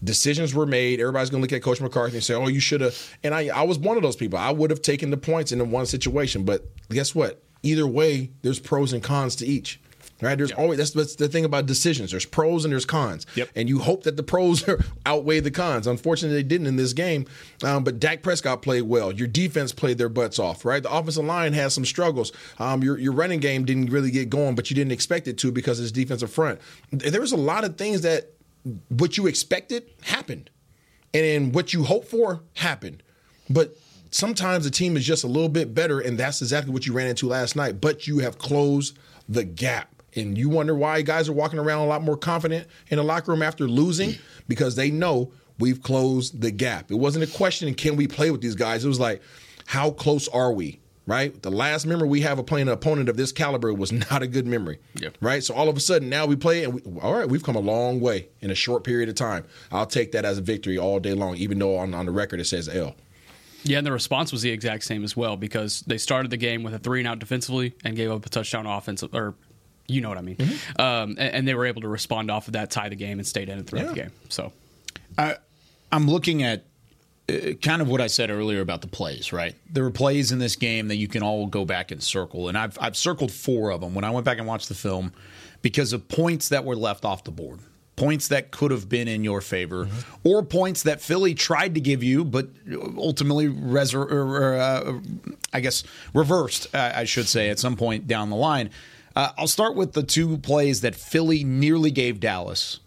decisions 0.02 0.54
were 0.54 0.66
made. 0.66 1.00
Everybody's 1.00 1.30
going 1.30 1.42
to 1.42 1.44
look 1.44 1.52
at 1.52 1.62
Coach 1.62 1.80
McCarthy 1.80 2.16
and 2.16 2.24
say, 2.24 2.34
"Oh, 2.34 2.48
you 2.48 2.60
should 2.60 2.80
have." 2.80 3.16
And 3.22 3.34
I, 3.34 3.48
I 3.48 3.62
was 3.62 3.78
one 3.78 3.96
of 3.96 4.02
those 4.02 4.16
people. 4.16 4.38
I 4.38 4.50
would 4.50 4.70
have 4.70 4.82
taken 4.82 5.10
the 5.10 5.16
points 5.16 5.52
in 5.52 5.58
the 5.58 5.64
one 5.64 5.86
situation, 5.86 6.44
but 6.44 6.64
guess 6.88 7.14
what? 7.14 7.42
Either 7.62 7.86
way, 7.86 8.30
there's 8.42 8.60
pros 8.60 8.92
and 8.92 9.02
cons 9.02 9.36
to 9.36 9.46
each. 9.46 9.80
Right? 10.20 10.36
There's 10.36 10.50
yep. 10.50 10.58
always 10.58 10.78
that's, 10.78 10.90
that's 10.90 11.14
the 11.14 11.28
thing 11.28 11.44
about 11.44 11.66
decisions. 11.66 12.10
There's 12.10 12.24
pros 12.24 12.64
and 12.64 12.72
there's 12.72 12.84
cons. 12.84 13.24
Yep. 13.36 13.50
And 13.54 13.68
you 13.68 13.78
hope 13.78 14.02
that 14.02 14.16
the 14.16 14.24
pros 14.24 14.68
outweigh 15.06 15.38
the 15.38 15.52
cons. 15.52 15.86
Unfortunately, 15.86 16.36
they 16.36 16.48
didn't 16.48 16.66
in 16.66 16.74
this 16.74 16.92
game. 16.92 17.26
Um, 17.62 17.84
but 17.84 18.00
Dak 18.00 18.24
Prescott 18.24 18.60
played 18.60 18.82
well. 18.82 19.12
Your 19.12 19.28
defense 19.28 19.70
played 19.70 19.96
their 19.96 20.08
butts 20.08 20.40
off. 20.40 20.64
Right? 20.64 20.82
The 20.82 20.90
offensive 20.92 21.24
line 21.24 21.52
has 21.52 21.72
some 21.72 21.84
struggles. 21.84 22.32
Um, 22.58 22.82
your 22.82 22.98
your 22.98 23.12
running 23.12 23.38
game 23.38 23.64
didn't 23.64 23.90
really 23.90 24.10
get 24.10 24.28
going, 24.28 24.56
but 24.56 24.70
you 24.70 24.74
didn't 24.74 24.92
expect 24.92 25.28
it 25.28 25.38
to 25.38 25.52
because 25.52 25.78
of 25.78 25.84
its 25.84 25.92
defensive 25.92 26.32
front. 26.32 26.60
There 26.90 27.20
was 27.20 27.32
a 27.32 27.36
lot 27.36 27.62
of 27.62 27.76
things 27.76 28.00
that 28.00 28.32
what 28.88 29.16
you 29.16 29.26
expected 29.26 29.90
happened, 30.02 30.50
and 31.14 31.24
then 31.24 31.52
what 31.52 31.72
you 31.72 31.84
hoped 31.84 32.08
for 32.08 32.42
happened. 32.54 33.02
But 33.50 33.76
sometimes 34.10 34.64
the 34.64 34.70
team 34.70 34.96
is 34.96 35.04
just 35.06 35.24
a 35.24 35.28
little 35.28 35.48
bit 35.48 35.74
better, 35.74 36.00
and 36.00 36.18
that's 36.18 36.42
exactly 36.42 36.72
what 36.72 36.86
you 36.86 36.92
ran 36.92 37.08
into 37.08 37.26
last 37.26 37.56
night. 37.56 37.80
But 37.80 38.06
you 38.06 38.18
have 38.18 38.38
closed 38.38 38.98
the 39.28 39.44
gap. 39.44 39.90
And 40.16 40.36
you 40.38 40.48
wonder 40.48 40.74
why 40.74 41.02
guys 41.02 41.28
are 41.28 41.34
walking 41.34 41.58
around 41.58 41.80
a 41.80 41.86
lot 41.86 42.02
more 42.02 42.16
confident 42.16 42.66
in 42.88 42.96
the 42.96 43.04
locker 43.04 43.30
room 43.30 43.42
after 43.42 43.68
losing 43.68 44.14
because 44.48 44.74
they 44.74 44.90
know 44.90 45.32
we've 45.58 45.82
closed 45.82 46.40
the 46.40 46.50
gap. 46.50 46.90
It 46.90 46.96
wasn't 46.96 47.24
a 47.24 47.36
question, 47.36 47.72
can 47.74 47.94
we 47.94 48.08
play 48.08 48.30
with 48.30 48.40
these 48.40 48.54
guys? 48.54 48.84
It 48.84 48.88
was 48.88 48.98
like, 48.98 49.22
how 49.66 49.90
close 49.90 50.26
are 50.28 50.50
we? 50.50 50.80
Right? 51.08 51.42
The 51.42 51.50
last 51.50 51.86
memory 51.86 52.06
we 52.06 52.20
have 52.20 52.38
of 52.38 52.44
playing 52.44 52.68
an 52.68 52.74
opponent 52.74 53.08
of 53.08 53.16
this 53.16 53.32
caliber 53.32 53.72
was 53.72 53.90
not 54.10 54.22
a 54.22 54.26
good 54.26 54.46
memory, 54.46 54.78
yep. 54.94 55.16
right? 55.20 55.42
So 55.42 55.54
all 55.54 55.68
of 55.68 55.76
a 55.76 55.80
sudden 55.80 56.10
now 56.10 56.26
we 56.26 56.36
play 56.36 56.64
and 56.64 56.74
we, 56.74 57.00
all 57.00 57.14
right, 57.14 57.28
we've 57.28 57.42
come 57.42 57.56
a 57.56 57.60
long 57.60 57.98
way 57.98 58.28
in 58.42 58.50
a 58.50 58.54
short 58.54 58.84
period 58.84 59.08
of 59.08 59.14
time. 59.14 59.44
I'll 59.72 59.86
take 59.86 60.12
that 60.12 60.24
as 60.26 60.38
a 60.38 60.42
victory 60.42 60.76
all 60.76 61.00
day 61.00 61.14
long, 61.14 61.36
even 61.36 61.58
though 61.58 61.78
on, 61.78 61.94
on 61.94 62.06
the 62.06 62.12
record 62.12 62.40
it 62.40 62.44
says 62.44 62.68
L. 62.68 62.94
Yeah, 63.64 63.78
and 63.78 63.86
the 63.86 63.92
response 63.92 64.30
was 64.30 64.42
the 64.42 64.50
exact 64.50 64.84
same 64.84 65.02
as 65.02 65.16
well 65.16 65.36
because 65.36 65.80
they 65.80 65.98
started 65.98 66.30
the 66.30 66.36
game 66.36 66.62
with 66.62 66.74
a 66.74 66.78
three 66.78 67.00
and 67.00 67.08
out 67.08 67.18
defensively 67.18 67.74
and 67.84 67.96
gave 67.96 68.10
up 68.10 68.24
a 68.24 68.28
touchdown 68.28 68.66
offensive 68.66 69.12
or 69.14 69.34
you 69.88 70.02
know 70.02 70.10
what 70.10 70.18
I 70.18 70.22
mean. 70.22 70.36
Mm-hmm. 70.36 70.80
Um, 70.80 71.10
and, 71.18 71.34
and, 71.34 71.48
they 71.48 71.54
were 71.54 71.64
able 71.64 71.80
to 71.80 71.88
respond 71.88 72.30
off 72.30 72.46
of 72.46 72.52
that, 72.52 72.70
tie 72.70 72.90
the 72.90 72.94
game, 72.94 73.18
and 73.18 73.26
stayed 73.26 73.48
in 73.48 73.58
it 73.58 73.66
throughout 73.66 73.84
yeah. 73.84 73.88
the 73.88 73.94
game. 73.94 74.10
So, 74.28 74.52
I, 75.16 75.36
I'm 75.90 76.06
looking 76.06 76.42
at 76.42 76.66
kind 77.62 77.82
of 77.82 77.88
what 77.88 78.00
I 78.00 78.06
said 78.06 78.30
earlier 78.30 78.60
about 78.60 78.80
the 78.80 78.86
plays, 78.88 79.32
right? 79.32 79.54
There 79.70 79.84
were 79.84 79.90
plays 79.90 80.32
in 80.32 80.38
this 80.38 80.56
game 80.56 80.88
that 80.88 80.96
you 80.96 81.08
can 81.08 81.22
all 81.22 81.46
go 81.46 81.64
back 81.64 81.90
and 81.90 82.02
circle, 82.02 82.48
and 82.48 82.56
I've 82.56 82.78
I've 82.80 82.96
circled 82.96 83.30
four 83.32 83.70
of 83.70 83.80
them 83.80 83.94
when 83.94 84.04
I 84.04 84.10
went 84.10 84.24
back 84.24 84.38
and 84.38 84.46
watched 84.46 84.68
the 84.68 84.74
film 84.74 85.12
because 85.62 85.92
of 85.92 86.08
points 86.08 86.48
that 86.48 86.64
were 86.64 86.76
left 86.76 87.04
off 87.04 87.24
the 87.24 87.30
board. 87.30 87.60
points 87.96 88.28
that 88.28 88.52
could 88.52 88.70
have 88.70 88.88
been 88.88 89.08
in 89.08 89.24
your 89.24 89.40
favor, 89.40 89.88
or 90.22 90.42
points 90.44 90.84
that 90.84 91.00
Philly 91.00 91.34
tried 91.34 91.74
to 91.74 91.80
give 91.80 92.02
you, 92.02 92.24
but 92.24 92.48
ultimately, 92.96 93.48
resur- 93.48 94.10
or, 94.10 94.54
uh, 94.54 95.00
I 95.52 95.58
guess, 95.60 95.82
reversed, 96.14 96.72
uh, 96.72 96.92
I 96.94 97.04
should 97.04 97.26
say, 97.26 97.50
at 97.50 97.58
some 97.58 97.74
point 97.76 98.06
down 98.06 98.30
the 98.30 98.36
line. 98.36 98.70
Uh, 99.16 99.32
I'll 99.36 99.48
start 99.48 99.74
with 99.74 99.94
the 99.94 100.04
two 100.04 100.38
plays 100.38 100.80
that 100.82 100.94
Philly 100.94 101.42
nearly 101.42 101.90
gave 101.90 102.20
Dallas, 102.20 102.78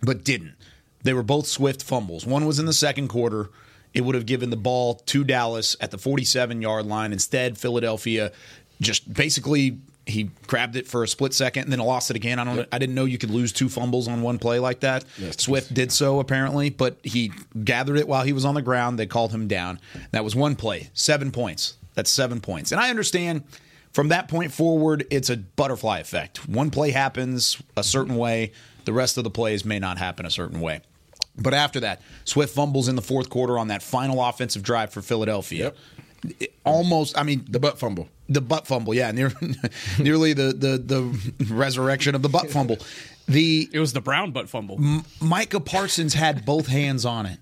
but 0.00 0.24
didn't. 0.24 0.54
They 1.02 1.12
were 1.12 1.22
both 1.22 1.46
swift 1.46 1.82
fumbles. 1.82 2.26
One 2.26 2.46
was 2.46 2.58
in 2.58 2.66
the 2.66 2.72
second 2.72 3.08
quarter. 3.08 3.50
It 3.94 4.02
would 4.02 4.14
have 4.14 4.26
given 4.26 4.50
the 4.50 4.56
ball 4.56 4.94
to 4.94 5.24
Dallas 5.24 5.76
at 5.80 5.90
the 5.90 5.98
47 5.98 6.62
yard 6.62 6.86
line. 6.86 7.12
Instead, 7.12 7.58
Philadelphia 7.58 8.32
just 8.80 9.12
basically 9.12 9.78
he 10.06 10.30
grabbed 10.46 10.74
it 10.76 10.88
for 10.88 11.04
a 11.04 11.08
split 11.08 11.32
second 11.32 11.64
and 11.64 11.72
then 11.72 11.78
lost 11.78 12.10
it 12.10 12.16
again. 12.16 12.38
I 12.38 12.44
don't. 12.44 12.68
I 12.72 12.78
didn't 12.78 12.94
know 12.94 13.04
you 13.04 13.18
could 13.18 13.30
lose 13.30 13.52
two 13.52 13.68
fumbles 13.68 14.08
on 14.08 14.22
one 14.22 14.38
play 14.38 14.58
like 14.58 14.80
that. 14.80 15.04
Swift 15.40 15.72
did 15.72 15.92
so 15.92 16.18
apparently, 16.20 16.70
but 16.70 16.96
he 17.02 17.32
gathered 17.64 17.98
it 17.98 18.08
while 18.08 18.24
he 18.24 18.32
was 18.32 18.44
on 18.44 18.54
the 18.54 18.62
ground. 18.62 18.98
They 18.98 19.06
called 19.06 19.30
him 19.32 19.46
down. 19.46 19.78
That 20.10 20.24
was 20.24 20.34
one 20.34 20.56
play, 20.56 20.90
seven 20.94 21.30
points. 21.30 21.76
That's 21.94 22.10
seven 22.10 22.40
points, 22.40 22.72
and 22.72 22.80
I 22.80 22.90
understand. 22.90 23.44
From 23.92 24.08
that 24.08 24.26
point 24.26 24.54
forward, 24.54 25.06
it's 25.10 25.28
a 25.28 25.36
butterfly 25.36 25.98
effect. 25.98 26.48
One 26.48 26.70
play 26.70 26.92
happens 26.92 27.62
a 27.76 27.82
certain 27.84 28.16
way, 28.16 28.52
the 28.86 28.92
rest 28.94 29.18
of 29.18 29.24
the 29.24 29.30
plays 29.30 29.66
may 29.66 29.78
not 29.78 29.98
happen 29.98 30.24
a 30.24 30.30
certain 30.30 30.62
way. 30.62 30.80
But 31.36 31.54
after 31.54 31.80
that, 31.80 32.02
Swift 32.24 32.54
fumbles 32.54 32.88
in 32.88 32.96
the 32.96 33.02
fourth 33.02 33.30
quarter 33.30 33.58
on 33.58 33.68
that 33.68 33.82
final 33.82 34.22
offensive 34.22 34.62
drive 34.62 34.92
for 34.92 35.00
Philadelphia. 35.02 35.72
It 36.38 36.54
almost, 36.64 37.16
I 37.18 37.22
mean, 37.24 37.46
The 37.48 37.58
butt 37.58 37.78
fumble. 37.78 38.08
the 38.28 38.40
butt 38.40 38.66
fumble, 38.66 38.94
yeah, 38.94 39.10
near, 39.10 39.32
nearly 39.98 40.32
the, 40.34 40.52
the 40.52 40.78
the 40.78 41.54
resurrection 41.54 42.14
of 42.14 42.22
the 42.22 42.28
butt 42.28 42.50
fumble. 42.50 42.78
The 43.26 43.68
It 43.72 43.78
was 43.80 43.92
the 43.92 44.00
Brown 44.00 44.30
butt 44.30 44.48
fumble. 44.48 44.78
Micah 45.20 45.60
Parsons 45.60 46.14
had 46.14 46.44
both 46.44 46.66
hands 46.68 47.04
on 47.04 47.26
it. 47.26 47.38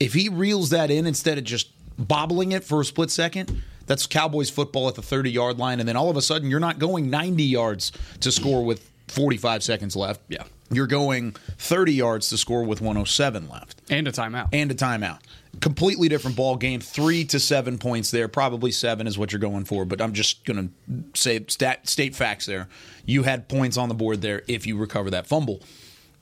If 0.00 0.14
he 0.14 0.28
reels 0.28 0.70
that 0.70 0.90
in 0.90 1.06
instead 1.06 1.38
of 1.38 1.44
just 1.44 1.68
bobbling 1.98 2.52
it 2.52 2.64
for 2.64 2.80
a 2.80 2.84
split 2.84 3.10
second, 3.10 3.62
that's 3.86 4.06
Cowboys 4.06 4.50
football 4.50 4.88
at 4.88 4.94
the 4.94 5.02
30 5.02 5.30
yard 5.30 5.58
line. 5.58 5.80
And 5.80 5.88
then 5.88 5.96
all 5.96 6.10
of 6.10 6.16
a 6.16 6.22
sudden, 6.22 6.50
you're 6.50 6.60
not 6.60 6.78
going 6.78 7.08
90 7.08 7.42
yards 7.44 7.92
to 8.20 8.32
score 8.32 8.64
with 8.64 8.90
45 9.08 9.62
seconds 9.62 9.94
left. 9.96 10.20
Yeah. 10.28 10.44
You're 10.72 10.86
going 10.86 11.32
30 11.58 11.92
yards 11.92 12.28
to 12.30 12.36
score 12.38 12.64
with 12.64 12.80
107 12.80 13.48
left 13.48 13.80
And 13.90 14.08
a 14.08 14.12
timeout. 14.12 14.48
and 14.52 14.70
a 14.70 14.74
timeout. 14.74 15.18
Completely 15.60 16.08
different 16.08 16.36
ball 16.36 16.56
game. 16.56 16.80
Three 16.80 17.24
to 17.26 17.38
seven 17.38 17.76
points 17.78 18.10
there. 18.10 18.26
Probably 18.26 18.72
seven 18.72 19.06
is 19.06 19.18
what 19.18 19.32
you're 19.32 19.38
going 19.40 19.64
for, 19.64 19.84
but 19.84 20.00
I'm 20.00 20.14
just 20.14 20.44
going 20.46 20.68
to 20.88 21.18
say 21.20 21.44
stat, 21.48 21.86
state 21.88 22.14
facts 22.16 22.46
there. 22.46 22.68
You 23.04 23.24
had 23.24 23.48
points 23.48 23.76
on 23.76 23.88
the 23.90 23.94
board 23.94 24.22
there 24.22 24.42
if 24.48 24.66
you 24.66 24.76
recover 24.78 25.10
that 25.10 25.26
fumble. 25.26 25.60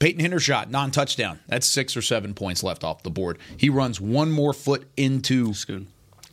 Peyton 0.01 0.25
Hendershot, 0.25 0.71
non 0.71 0.91
touchdown. 0.91 1.39
That's 1.47 1.67
six 1.67 1.97
or 1.97 2.03
seven 2.03 2.35
points 2.35 2.63
left 2.65 2.83
off 2.83 3.03
the 3.03 3.11
board. 3.11 3.39
He 3.57 3.69
runs 3.69 4.01
one 4.01 4.33
more 4.33 4.53
foot 4.53 4.89
into 4.97 5.51
Schoon. 5.51 5.87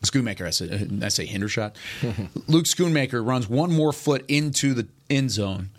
Schoonmaker. 0.04 0.46
I 0.48 0.52
said 0.52 1.00
uh, 1.02 1.06
I 1.06 1.10
say 1.10 1.28
Hendershot. 1.28 1.76
Luke 2.48 2.66
Schoonmaker 2.66 3.26
runs 3.26 3.50
one 3.50 3.72
more 3.74 3.92
foot 3.92 4.24
into 4.30 4.74
the 4.74 4.88
end 5.10 5.32
zone, 5.32 5.70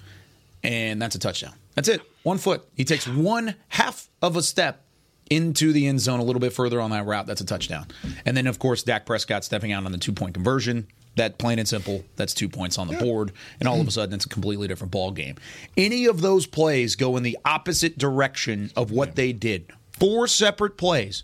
and 0.63 1.01
that's 1.01 1.15
a 1.15 1.19
touchdown. 1.19 1.55
That's 1.75 1.89
it. 1.89 2.03
One 2.29 2.37
foot. 2.37 2.69
He 2.75 2.85
takes 2.85 3.09
one 3.09 3.55
half 3.69 4.11
of 4.21 4.37
a 4.37 4.43
step 4.43 4.85
into 5.31 5.73
the 5.73 5.87
end 5.87 5.99
zone 5.99 6.21
a 6.21 6.23
little 6.23 6.41
bit 6.41 6.53
further 6.53 6.79
on 6.79 6.91
that 6.91 7.07
route. 7.07 7.27
That's 7.27 7.41
a 7.41 7.47
touchdown. 7.47 7.87
And 8.27 8.37
then, 8.37 8.47
of 8.47 8.59
course, 8.59 8.83
Dak 8.83 9.07
Prescott 9.07 9.45
stepping 9.45 9.73
out 9.73 9.87
on 9.87 9.93
the 9.93 9.99
two 9.99 10.13
point 10.13 10.35
conversion. 10.35 10.89
That 11.17 11.39
plain 11.39 11.59
and 11.59 11.67
simple. 11.67 12.05
That's 12.17 12.35
two 12.35 12.51
points 12.51 12.77
on 12.77 12.87
the 12.87 12.99
board, 12.99 13.33
and 13.61 13.67
all 13.67 13.81
of 13.81 13.89
a 13.89 13.91
sudden, 13.91 14.15
it's 14.15 14.27
a 14.27 14.29
completely 14.29 14.69
different 14.69 14.91
ball 14.91 15.11
game. 15.11 15.37
Any 15.75 16.05
of 16.05 16.21
those 16.21 16.47
plays 16.47 16.97
go 16.97 17.17
in 17.17 17.23
the 17.23 17.39
opposite 17.47 17.97
direction 17.97 18.73
of 18.77 18.91
what 18.91 19.17
they 19.17 19.33
did. 19.33 19.73
Four 19.93 20.27
separate 20.27 20.77
plays. 20.77 21.23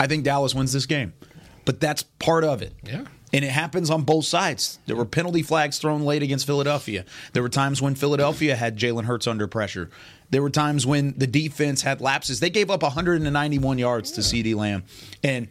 I 0.00 0.08
think 0.08 0.24
Dallas 0.24 0.52
wins 0.52 0.72
this 0.72 0.86
game, 0.86 1.14
but 1.64 1.78
that's 1.78 2.02
part 2.02 2.42
of 2.42 2.60
it. 2.60 2.72
Yeah. 2.82 3.04
And 3.32 3.44
it 3.44 3.50
happens 3.50 3.90
on 3.90 4.02
both 4.02 4.24
sides. 4.24 4.78
There 4.86 4.96
were 4.96 5.04
penalty 5.04 5.42
flags 5.42 5.78
thrown 5.78 6.02
late 6.02 6.22
against 6.22 6.46
Philadelphia. 6.46 7.04
There 7.34 7.42
were 7.42 7.50
times 7.50 7.82
when 7.82 7.94
Philadelphia 7.94 8.56
had 8.56 8.78
Jalen 8.78 9.04
Hurts 9.04 9.26
under 9.26 9.46
pressure. 9.46 9.90
There 10.30 10.42
were 10.42 10.50
times 10.50 10.86
when 10.86 11.14
the 11.16 11.26
defense 11.26 11.82
had 11.82 12.00
lapses. 12.00 12.40
They 12.40 12.50
gave 12.50 12.70
up 12.70 12.82
191 12.82 13.78
yards 13.78 14.12
to 14.12 14.22
CeeDee 14.22 14.54
Lamb. 14.54 14.84
And 15.22 15.48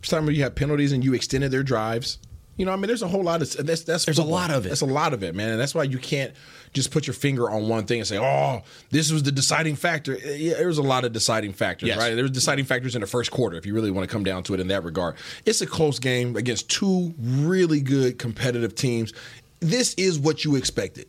First 0.00 0.12
time 0.12 0.24
when 0.24 0.34
you 0.34 0.42
have 0.44 0.54
penalties 0.54 0.92
and 0.92 1.04
you 1.04 1.12
extended 1.12 1.50
their 1.50 1.62
drives. 1.62 2.18
You 2.56 2.64
know, 2.66 2.72
I 2.72 2.76
mean, 2.76 2.86
there's 2.86 3.02
a 3.02 3.08
whole 3.08 3.22
lot 3.22 3.42
of 3.42 3.66
that's 3.66 3.82
that's 3.82 4.04
There's 4.04 4.18
a 4.18 4.22
lot 4.22 4.50
of 4.50 4.66
it. 4.66 4.70
That's 4.70 4.80
a 4.80 4.86
lot 4.86 5.12
of 5.12 5.22
it, 5.22 5.34
man, 5.34 5.50
and 5.50 5.60
that's 5.60 5.74
why 5.74 5.84
you 5.84 5.98
can't 5.98 6.32
just 6.72 6.90
put 6.90 7.06
your 7.06 7.14
finger 7.14 7.50
on 7.50 7.68
one 7.68 7.84
thing 7.84 7.98
and 7.98 8.06
say, 8.06 8.18
"Oh, 8.18 8.62
this 8.90 9.10
was 9.10 9.22
the 9.22 9.32
deciding 9.32 9.76
factor." 9.76 10.16
Eh, 10.24 10.34
yeah, 10.36 10.64
was 10.64 10.78
a 10.78 10.82
lot 10.82 11.04
of 11.04 11.12
deciding 11.12 11.52
factors, 11.52 11.88
Yes. 11.88 11.98
right? 11.98 12.16
was 12.22 12.30
deciding 12.30 12.64
factors 12.64 12.94
in 12.94 13.00
the 13.00 13.06
first 13.06 13.30
quarter 13.30 13.56
if 13.56 13.66
you 13.66 13.74
really 13.74 13.90
want 13.90 14.08
to 14.08 14.12
come 14.12 14.22
down 14.24 14.42
to 14.44 14.54
it 14.54 14.60
in 14.60 14.68
that 14.68 14.84
regard. 14.84 15.16
It's 15.46 15.60
a 15.60 15.66
close 15.66 15.98
game 15.98 16.36
against 16.36 16.68
two 16.68 17.14
really 17.20 17.80
good 17.80 18.18
competitive 18.18 18.74
teams. 18.74 19.12
This 19.60 19.94
is 19.94 20.18
what 20.18 20.44
you 20.44 20.56
expected. 20.56 21.06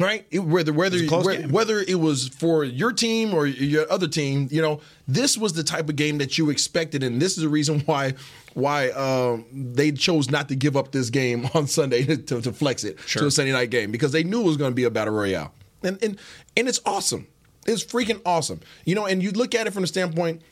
Right, 0.00 0.26
It- 0.32 0.40
whether 0.40 0.72
whether 0.72 0.96
It's 0.96 1.06
a 1.06 1.08
close 1.08 1.24
whe- 1.24 1.36
game. 1.42 1.50
whether 1.52 1.78
it 1.80 2.00
was 2.00 2.26
for 2.28 2.64
your 2.64 2.92
team 2.92 3.32
or 3.32 3.46
your 3.46 3.90
other 3.92 4.08
team, 4.08 4.48
you 4.50 4.60
know, 4.60 4.80
this 5.06 5.38
was 5.38 5.52
the 5.52 5.62
type 5.62 5.88
of 5.88 5.94
game 5.94 6.18
that 6.18 6.36
you 6.36 6.50
expected, 6.50 7.04
and 7.04 7.22
this 7.22 7.36
is 7.36 7.42
the 7.44 7.48
reason 7.48 7.80
why 7.86 8.14
why 8.54 8.90
um, 8.90 9.44
they 9.52 9.92
chose 9.92 10.30
not 10.30 10.48
to 10.48 10.56
give 10.56 10.76
up 10.76 10.90
this 10.92 11.10
game 11.10 11.48
on 11.54 11.66
Sunday 11.68 12.04
to, 12.04 12.40
to 12.40 12.52
flex 12.52 12.82
it 12.82 12.98
to 13.08 13.26
a 13.26 13.30
Sunday 13.30 13.52
night 13.52 13.70
game 13.70 13.92
because 13.92 14.10
they 14.10 14.24
knew 14.24 14.40
it 14.40 14.44
was 14.44 14.56
going 14.56 14.70
to 14.72 14.74
be 14.74 14.84
a 14.84 14.90
battle 14.90 15.14
royale, 15.14 15.52
and 15.84 16.02
and 16.02 16.18
and 16.56 16.68
it's 16.68 16.80
awesome. 16.84 17.28
It's 17.66 17.84
freaking 17.84 18.20
awesome, 18.26 18.60
you 18.84 18.96
know. 18.96 19.06
And 19.06 19.22
you 19.22 19.30
look 19.30 19.54
at 19.54 19.68
it 19.68 19.72
from 19.72 19.82
the 19.84 19.86
standpoint, 19.86 20.42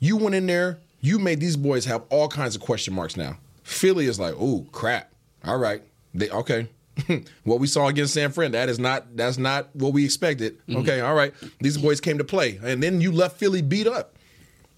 you 0.00 0.16
went 0.16 0.34
in 0.34 0.46
there, 0.46 0.80
you 1.00 1.20
made 1.20 1.38
these 1.38 1.56
boys 1.56 1.84
have 1.84 2.02
all 2.10 2.26
kinds 2.28 2.56
of 2.56 2.62
question 2.62 2.94
marks 2.94 3.16
now. 3.16 3.38
Philly 3.62 4.06
is 4.06 4.18
like, 4.18 4.34
oh 4.36 4.66
crap, 4.72 5.12
all 5.44 5.56
right, 5.58 5.82
they 6.14 6.28
okay. 6.30 6.68
what 7.44 7.60
we 7.60 7.66
saw 7.66 7.88
against 7.88 8.14
San 8.14 8.32
Fran, 8.32 8.52
that 8.52 8.68
is 8.68 8.78
not 8.78 9.16
that's 9.16 9.38
not 9.38 9.74
what 9.74 9.92
we 9.92 10.04
expected. 10.04 10.58
Mm-hmm. 10.66 10.80
Okay, 10.80 11.00
all 11.00 11.14
right. 11.14 11.34
These 11.60 11.78
boys 11.78 12.00
came 12.00 12.18
to 12.18 12.24
play. 12.24 12.58
And 12.62 12.82
then 12.82 13.00
you 13.00 13.12
left 13.12 13.36
Philly 13.38 13.62
beat 13.62 13.86
up. 13.86 14.16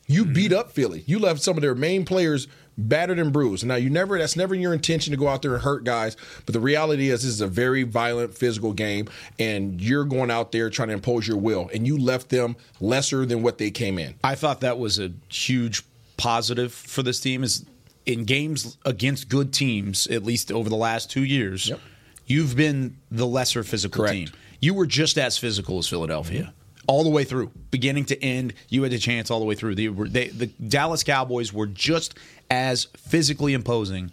You 0.06 0.24
mm-hmm. 0.24 0.32
beat 0.32 0.52
up 0.52 0.72
Philly. 0.72 1.04
You 1.06 1.18
left 1.18 1.40
some 1.40 1.56
of 1.56 1.62
their 1.62 1.74
main 1.74 2.04
players 2.04 2.48
battered 2.76 3.18
and 3.18 3.32
bruised. 3.32 3.64
Now 3.66 3.76
you 3.76 3.90
never 3.90 4.18
that's 4.18 4.36
never 4.36 4.54
your 4.54 4.72
intention 4.72 5.12
to 5.12 5.16
go 5.16 5.28
out 5.28 5.42
there 5.42 5.54
and 5.54 5.62
hurt 5.62 5.84
guys. 5.84 6.16
But 6.46 6.52
the 6.52 6.60
reality 6.60 7.10
is 7.10 7.22
this 7.22 7.30
is 7.30 7.40
a 7.40 7.46
very 7.46 7.82
violent 7.82 8.34
physical 8.34 8.72
game 8.72 9.08
and 9.38 9.80
you're 9.80 10.04
going 10.04 10.30
out 10.30 10.52
there 10.52 10.70
trying 10.70 10.88
to 10.88 10.94
impose 10.94 11.28
your 11.28 11.36
will. 11.36 11.70
And 11.72 11.86
you 11.86 11.98
left 11.98 12.30
them 12.30 12.56
lesser 12.80 13.26
than 13.26 13.42
what 13.42 13.58
they 13.58 13.70
came 13.70 13.98
in. 13.98 14.14
I 14.24 14.34
thought 14.34 14.60
that 14.60 14.78
was 14.78 14.98
a 14.98 15.12
huge 15.28 15.84
positive 16.16 16.72
for 16.72 17.02
this 17.02 17.18
team 17.20 17.42
is 17.42 17.64
in 18.06 18.24
games 18.24 18.76
against 18.84 19.28
good 19.28 19.52
teams, 19.52 20.06
at 20.08 20.22
least 20.22 20.50
over 20.50 20.68
the 20.68 20.76
last 20.76 21.10
two 21.10 21.24
years, 21.24 21.68
Yep. 21.68 21.80
You've 22.30 22.54
been 22.54 22.96
the 23.10 23.26
lesser 23.26 23.64
physical 23.64 24.04
Correct. 24.04 24.14
team. 24.14 24.28
You 24.60 24.72
were 24.75 24.87
just 24.87 25.18
as 25.18 25.37
physical 25.37 25.78
as 25.78 25.88
Philadelphia. 25.88 26.52
All 26.87 27.02
the 27.02 27.10
way 27.10 27.25
through, 27.25 27.50
beginning 27.70 28.04
to 28.06 28.22
end, 28.22 28.54
you 28.68 28.84
had 28.84 28.92
a 28.92 28.99
chance 28.99 29.30
all 29.30 29.40
the 29.40 29.44
way 29.44 29.56
through. 29.56 29.75
They 29.75 29.88
were, 29.88 30.08
they, 30.08 30.28
the 30.28 30.46
Dallas 30.46 31.02
Cowboys 31.02 31.52
were 31.52 31.66
just 31.66 32.14
as 32.49 32.84
physically 32.96 33.52
imposing 33.52 34.12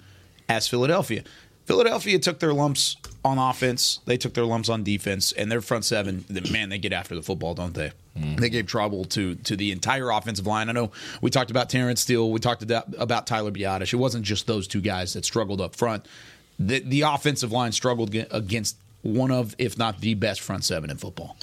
as 0.50 0.67
Philadelphia. 0.67 1.24
Philadelphia 1.65 2.17
took 2.17 2.39
their 2.39 2.53
lumps 2.53 2.97
on 3.24 3.38
offense. 3.38 4.00
They 4.05 4.17
took 4.17 4.33
their 4.33 4.45
lumps 4.45 4.69
on 4.69 4.83
defense, 4.83 5.31
and 5.33 5.51
their 5.51 5.62
front 5.62 5.86
seven. 5.86 6.25
Man, 6.51 6.69
they 6.69 6.77
get 6.79 6.93
after 6.93 7.13
the 7.13 7.21
football, 7.21 7.53
don't 7.53 7.74
they? 7.74 7.91
Mm-hmm. 8.17 8.38
They 8.38 8.50
gave 8.50 8.67
trouble 8.67 9.05
to 9.05 9.36
to 9.36 9.55
the 9.55 9.71
entire 9.71 10.09
offensive 10.09 10.47
line. 10.47 10.69
I 10.69 10.71
know 10.71 10.91
we 11.21 11.29
talked 11.29 11.51
about 11.51 11.69
Terence 11.69 12.01
Steele. 12.01 12.31
We 12.31 12.39
talked 12.39 12.63
about, 12.63 12.88
about 12.97 13.27
Tyler 13.27 13.51
Biadasz. 13.51 13.93
It 13.93 13.97
wasn't 13.97 14.24
just 14.25 14.47
those 14.47 14.67
two 14.67 14.81
guys 14.81 15.13
that 15.13 15.25
struggled 15.25 15.62
up 15.62 15.75
front. 15.75 16.07
The, 16.59 16.79
the 16.79 17.01
offensive 17.01 17.51
line 17.51 17.71
struggled 17.71 18.13
against 18.31 18.77
one 19.03 19.31
of, 19.31 19.55
if 19.57 19.77
not 19.77 20.01
the 20.01 20.15
best 20.15 20.41
front 20.41 20.63
seven 20.63 20.89
in 20.89 20.97
football. 20.97 21.37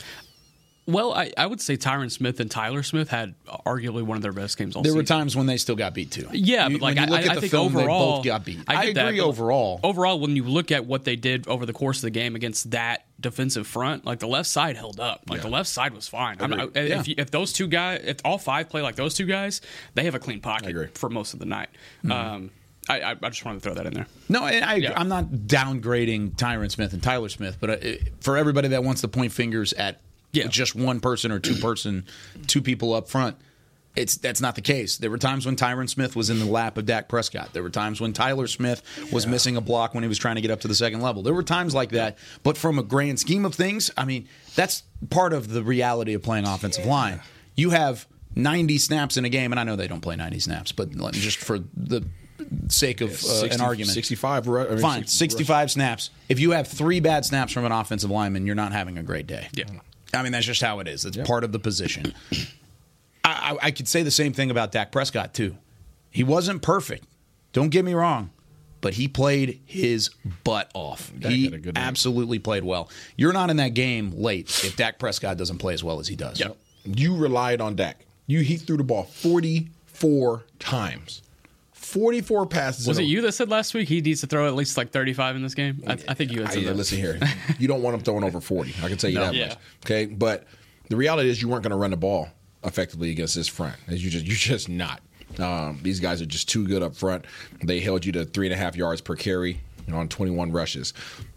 Well, 0.87 1.15
I, 1.15 1.33
I 1.39 1.47
would 1.47 1.63
say 1.63 1.79
Tyron 1.79 2.11
Smith 2.11 2.41
and 2.41 2.51
Tyler 2.51 2.83
Smith 2.83 3.09
had 3.09 3.35
arguably 3.65 4.03
one 4.03 4.17
of 4.19 4.23
their 4.23 4.35
best 4.35 4.59
games 4.59 4.77
all 4.77 4.83
There 4.83 4.95
were 4.95 5.03
times 5.03 5.35
when 5.35 5.47
they 5.47 5.57
still 5.57 5.77
got 5.77 5.95
beat 5.95 6.11
too. 6.11 6.29
Yeah, 6.33 6.69
You- 6.69 6.79
but 6.79 6.83
like 6.83 6.99
I, 6.99 7.07
look 7.07 7.21
I 7.21 7.23
at 7.23 7.35
the 7.37 7.41
think 7.41 7.53
film, 7.53 7.73
they 7.73 7.81
overall, 7.85 8.17
both 8.17 8.27
got 8.27 8.45
beat. 8.45 8.59
I, 8.69 8.77
I, 8.77 8.87
get 8.87 8.97
that, 8.97 9.09
agree 9.09 9.21
overall. 9.21 9.81
Overall, 9.83 10.21
when 10.21 10.37
you 10.37 10.45
look 10.45 10.71
at 10.71 10.85
what 10.85 11.05
they 11.05 11.17
did 11.17 11.49
over 11.49 11.65
the 11.65 11.73
course 11.73 11.99
of 11.99 12.03
the 12.03 12.11
game 12.11 12.37
against 12.37 12.73
that 12.73 13.07
defensive 13.19 13.67
front, 13.67 14.05
like 14.05 14.19
the 14.19 14.27
left 14.29 14.49
side 14.51 14.77
held 14.77 15.01
up. 15.01 15.23
Like 15.27 15.41
the 15.41 15.49
left 15.49 15.71
side 15.71 15.95
was 15.95 16.07
fine. 16.07 16.37
I'm 16.41 16.51
not, 16.51 16.77
Agreed. 16.77 16.91
if, 16.91 17.09
if 17.09 17.31
those 17.31 17.55
two 17.55 17.67
guys, 17.67 18.03
if 18.05 18.19
all 18.23 18.37
five 18.37 18.69
play 18.69 18.83
like 18.83 18.97
those 18.97 19.15
two 19.15 19.25
guys, 19.27 19.63
they 19.95 20.05
have 20.05 20.15
a 20.15 20.19
clean 20.19 20.43
pocket 20.43 20.99
for 20.99 21.09
most 21.09 21.33
of 21.33 21.39
the 21.39 21.47
night. 21.47 21.71
Mm-hmm. 22.05 22.13
Um, 22.13 22.51
I, 22.89 23.01
I, 23.01 23.11
I 23.13 23.29
just 23.31 23.45
wanted 23.45 23.63
to 23.63 23.69
throw 23.69 23.75
that 23.75 23.87
in 23.87 23.95
there. 23.95 24.07
No, 24.29 24.45
and 24.47 24.65
I, 24.65 24.75
Yeah. 24.77 24.93
I'm 24.97 25.09
not 25.09 25.25
downgrading 25.27 26.37
Tyron 26.37 26.71
Smith 26.71 26.93
and 26.93 27.03
Tyler 27.03 27.29
Smith, 27.29 27.57
but 27.61 27.71
uh, 27.71 27.77
for 28.21 28.37
everybody 28.37 28.69
that 28.69 28.85
wants 28.85 29.01
to 29.03 29.09
point 29.09 29.33
fingers 29.33 29.73
at 29.75 30.01
Yeah. 30.33 30.47
just 30.49 30.75
one 30.75 31.01
person 31.01 31.31
or 31.33 31.39
two 31.39 31.55
person, 31.57 32.05
two 32.47 32.61
people 32.61 32.93
up 32.95 33.09
front, 33.09 33.37
It's 33.97 34.17
that's 34.17 34.41
not 34.41 34.55
the 34.57 34.61
case. 34.61 34.97
There 34.99 35.09
were 35.11 35.19
times 35.19 35.47
when 35.47 35.55
Tyron 35.57 35.89
Smith 35.89 36.17
was 36.17 36.29
in 36.29 36.39
the 36.41 36.45
lap 36.47 36.77
of 36.77 36.85
Dak 36.85 37.09
Prescott. 37.09 37.51
There 37.53 37.63
were 37.63 37.71
times 37.71 38.01
when 38.01 38.13
Tyler 38.13 38.49
Smith 38.49 38.83
was 39.13 39.25
missing 39.27 39.57
a 39.57 39.61
block 39.61 39.95
when 39.95 40.03
he 40.03 40.09
was 40.09 40.19
trying 40.19 40.35
to 40.35 40.41
get 40.43 40.51
up 40.51 40.61
to 40.63 40.69
the 40.69 40.75
second 40.75 41.01
level. 41.01 41.23
There 41.23 41.33
were 41.35 41.45
times 41.45 41.75
like 41.75 41.91
that. 41.93 42.19
But 42.43 42.59
from 42.59 42.79
a 42.79 42.83
grand 42.83 43.21
scheme 43.21 43.45
of 43.47 43.55
things, 43.55 43.91
I 43.97 44.05
mean, 44.05 44.27
that's 44.57 44.83
part 45.11 45.33
of 45.33 45.49
the 45.51 45.63
reality 45.63 46.13
of 46.15 46.23
playing 46.23 46.45
offensive 46.47 46.85
line. 46.87 47.21
You 47.55 47.71
have 47.71 48.07
90 48.35 48.79
snaps 48.79 49.17
in 49.17 49.25
a 49.25 49.29
game, 49.29 49.53
and 49.53 49.61
I 49.61 49.63
know 49.65 49.77
they 49.77 49.87
don't 49.87 50.01
play 50.01 50.17
90 50.17 50.41
snaps, 50.41 50.73
but 50.73 50.91
just 51.13 51.39
for 51.39 51.61
the 51.77 52.03
sake 52.69 53.01
of 53.01 53.11
uh, 53.11 53.15
60 53.17 53.55
an 53.55 53.61
argument, 53.61 53.93
65. 53.93 54.49
I 54.49 54.65
mean, 54.67 54.79
fine, 54.79 55.07
60 55.07 55.17
65 55.17 55.71
snaps. 55.71 56.11
If 56.29 56.41
you 56.41 56.53
have 56.53 56.67
three 56.69 57.01
bad 57.01 57.25
snaps 57.25 57.53
from 57.53 57.65
an 57.65 57.73
offensive 57.73 58.11
lineman, 58.11 58.47
you're 58.47 58.55
not 58.55 58.73
having 58.73 58.99
a 58.99 59.03
great 59.03 59.27
day. 59.27 59.49
Yeah. 59.53 59.65
I 60.13 60.23
mean, 60.23 60.33
that's 60.33 60.47
just 60.47 60.63
how 60.63 60.81
it 60.81 60.89
is. 60.89 61.05
It's 61.05 61.17
part 61.17 61.45
of 61.45 61.53
the 61.53 61.59
position. 61.59 62.15
I, 63.25 63.57
I, 63.63 63.67
I 63.67 63.71
could 63.71 63.89
say 63.89 64.03
the 64.03 64.11
same 64.11 64.33
thing 64.33 64.51
about 64.51 64.73
Dak 64.73 64.93
Prescott, 64.93 65.35
too. 65.35 65.57
He 66.11 66.23
wasn't 66.23 66.63
perfect. 66.63 67.05
Don't 67.53 67.71
get 67.71 67.85
me 67.85 67.95
wrong. 67.95 68.31
But 68.81 68.95
he 68.95 69.09
played 69.09 69.61
his 69.65 70.11
butt 70.45 70.71
off. 70.75 71.11
he 71.21 71.45
had 71.47 71.55
a 71.55 71.59
good 71.59 71.75
night. 71.75 71.81
absolutely 71.81 72.39
played 72.39 72.65
well. 72.65 72.91
You're 73.17 73.33
not 73.33 73.49
in 73.49 73.57
that 73.57 73.71
game 73.71 74.13
late 74.15 74.49
if 74.63 74.77
Dak 74.77 74.99
Prescott 74.99 75.39
doesn't 75.39 75.57
play 75.57 75.73
as 75.73 75.83
well 75.83 76.01
as 76.01 76.09
he 76.09 76.17
does. 76.17 76.39
Yep. 76.39 76.57
You 76.85 77.17
relied 77.17 77.63
on 77.63 77.77
Dak. 77.77 78.05
You 78.27 78.41
he 78.41 78.57
threw 78.59 78.77
the 78.77 78.85
ball 78.85 79.05
44 79.05 80.45
times. 80.59 81.23
44 81.95 82.47
passes. 82.47 82.89
Was 82.89 82.99
it 82.99 83.03
a- 83.03 83.07
you 83.07 83.21
that 83.23 83.33
said 83.33 83.49
last 83.49 83.73
week 83.73 83.89
he 83.89 84.01
needs 84.01 84.21
to 84.23 84.27
throw 84.27 84.49
at 84.49 84.55
least 84.55 84.77
like 84.77 84.91
35 84.91 85.37
in 85.37 85.43
this 85.43 85.55
game? 85.55 85.83
I, 85.87 85.93
I 85.93 86.15
think 86.15 86.33
you 86.33 86.43
had 86.43 86.53
said 86.53 86.63
yeah, 86.63 86.69
that. 86.71 86.77
listen 86.77 86.99
here. 86.99 87.19
You 87.59 87.69
don't 87.69 87.83
want 87.83 87.95
him 87.95 88.01
throwing 88.03 88.25
over 88.25 88.41
40. 88.41 88.75
I 88.83 88.89
can 88.89 88.99
tell 88.99 89.11
you 89.11 89.21
that 89.21 89.33
Yeah. 89.35 89.49
much. 89.49 89.59
Okay. 89.85 90.07
But 90.07 90.45
the 90.89 90.97
reality 90.97 91.31
is 91.31 91.41
you 91.41 91.49
weren't 91.49 91.63
going 91.63 91.71
to 91.71 91.77
run 91.77 91.93
the 91.93 91.97
ball 91.97 92.29
effectively 92.65 93.11
against 93.11 93.35
this 93.37 93.47
front. 93.49 93.77
As 93.87 94.05
you 94.05 94.11
just 94.11 94.27
you're 94.27 94.35
just 94.37 94.69
not. 94.69 95.01
Um, 95.39 95.79
these 95.83 96.01
guys 96.01 96.21
are 96.21 96.27
just 96.27 96.49
too 96.49 96.67
good 96.67 96.83
up 96.83 96.95
front. 96.97 97.25
They 97.63 97.79
held 97.81 98.05
you 98.05 98.13
to 98.13 98.25
three 98.25 98.47
and 98.47 98.55
a 98.55 98.57
half 98.57 98.77
yards 98.77 99.01
per 99.01 99.15
carry 99.17 99.61
on 99.93 100.09
21 100.09 100.51
rushes. 100.53 100.93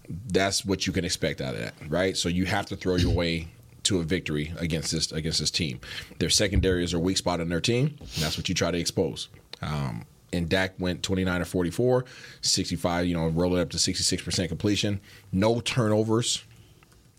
That's 0.10 0.66
what 0.66 0.88
you 0.88 0.94
can 0.94 1.06
expect 1.06 1.40
out 1.42 1.54
of 1.54 1.60
that, 1.62 1.74
right? 1.88 2.18
So 2.18 2.30
you 2.30 2.46
have 2.46 2.66
to 2.68 2.76
throw 2.76 2.96
your 2.96 3.14
way 3.14 3.48
to 3.84 4.00
a 4.00 4.04
victory 4.04 4.54
against 4.58 4.92
this 4.92 5.12
against 5.12 5.40
this 5.40 5.52
team. 5.52 5.80
Their 6.20 6.30
secondary 6.30 6.84
is 6.84 6.94
a 6.94 7.00
weak 7.00 7.18
spot 7.18 7.40
in 7.40 7.50
their 7.50 7.62
team. 7.62 7.96
And 8.00 8.24
that's 8.24 8.38
what 8.38 8.50
you 8.50 8.56
try 8.56 8.72
to 8.72 8.78
expose. 8.78 9.30
Um, 9.62 10.06
and 10.34 10.50
Dak 10.50 10.74
went 10.80 11.04
29 11.04 11.40
to 11.40 11.46
44, 11.46 12.06
65, 12.42 13.06
you 13.06 13.16
know, 13.16 13.28
roll 13.28 13.56
it 13.56 13.62
up 13.62 13.70
to 13.72 13.78
66% 13.78 14.48
completion. 14.50 15.00
No 15.32 15.60
turnovers, 15.62 16.44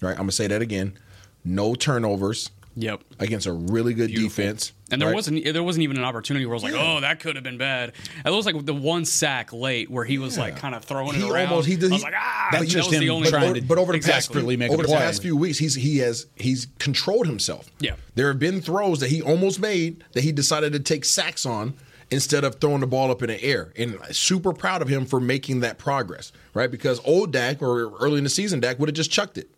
right? 0.00 0.10
I'm 0.12 0.16
going 0.18 0.28
to 0.28 0.34
say 0.34 0.46
that 0.46 0.62
again. 0.62 0.98
No 1.44 1.74
turnovers 1.74 2.50
Yep. 2.80 3.02
against 3.18 3.46
a 3.48 3.52
really 3.52 3.92
good 3.92 4.14
defense. 4.14 4.70
And 4.92 5.00
there 5.02 5.08
right? 5.08 5.14
wasn't 5.14 5.42
there 5.52 5.64
wasn't 5.64 5.82
even 5.82 5.96
an 5.96 6.04
opportunity 6.04 6.46
where 6.46 6.52
I 6.54 6.56
was 6.56 6.62
like, 6.62 6.74
oh, 6.76 7.00
that 7.00 7.18
could 7.18 7.34
have 7.34 7.42
been 7.42 7.58
bad. 7.58 7.92
And 8.24 8.32
It 8.32 8.36
was 8.36 8.46
like 8.46 8.64
the 8.64 8.72
one 8.74 9.04
sack 9.04 9.52
late 9.52 9.90
where 9.90 10.04
he 10.04 10.18
was 10.18 10.38
like 10.38 10.56
kind 10.58 10.76
of 10.76 10.84
throwing 10.84 11.14
He 11.14 11.22
it 11.26 11.30
around. 11.30 11.48
almost- 11.48 11.66
he 11.66 11.74
did- 11.74 11.90
I 11.90 11.94
was 11.94 12.02
he- 12.02 12.04
like, 12.04 12.14
ah, 12.16 12.48
That's 12.52 12.64
that 12.66 12.70
just 12.70 12.90
was 12.90 13.00
the 13.00 13.10
only 13.10 13.30
trying 13.30 13.52
but, 13.54 13.60
to 13.60 13.66
but 13.66 13.78
over 13.78 13.92
the 13.92 13.98
past 13.98 14.28
desperately 14.28 14.56
make 14.56 14.70
over 14.70 14.82
the 14.84 14.88
past 14.88 15.22
few 15.22 15.36
weeks, 15.36 15.58
he's 15.58 15.74
he 15.74 15.98
has 15.98 16.26
he's 16.36 16.68
controlled 16.78 17.26
himself. 17.26 17.68
Yeah. 17.80 17.94
there 18.14 18.28
have 18.28 18.38
been 18.38 18.60
throws 18.60 19.00
that 19.00 19.10
he 19.10 19.20
almost 19.22 19.58
made 19.58 20.04
that 20.12 20.22
he 20.22 20.30
decided 20.30 20.72
to 20.74 20.78
take 20.78 21.04
sacks 21.04 21.44
on 21.44 21.74
instead 22.10 22.44
of 22.44 22.56
throwing 22.56 22.80
the 22.80 22.86
ball 22.86 23.10
up 23.10 23.22
in 23.22 23.28
the 23.28 23.42
air. 23.42 23.72
And 23.76 23.98
super 24.10 24.52
proud 24.52 24.82
of 24.82 24.88
him 24.88 25.06
for 25.06 25.20
making 25.20 25.60
that 25.60 25.78
progress, 25.78 26.32
right? 26.54 26.70
Because 26.70 27.00
old 27.04 27.32
Dak 27.32 27.62
or 27.62 27.92
early 27.98 28.18
in 28.18 28.24
the 28.24 28.30
season, 28.30 28.60
Dak 28.60 28.78
would 28.78 28.88
have 28.88 28.96
just 28.96 29.10
chucked 29.10 29.38
it. 29.38 29.50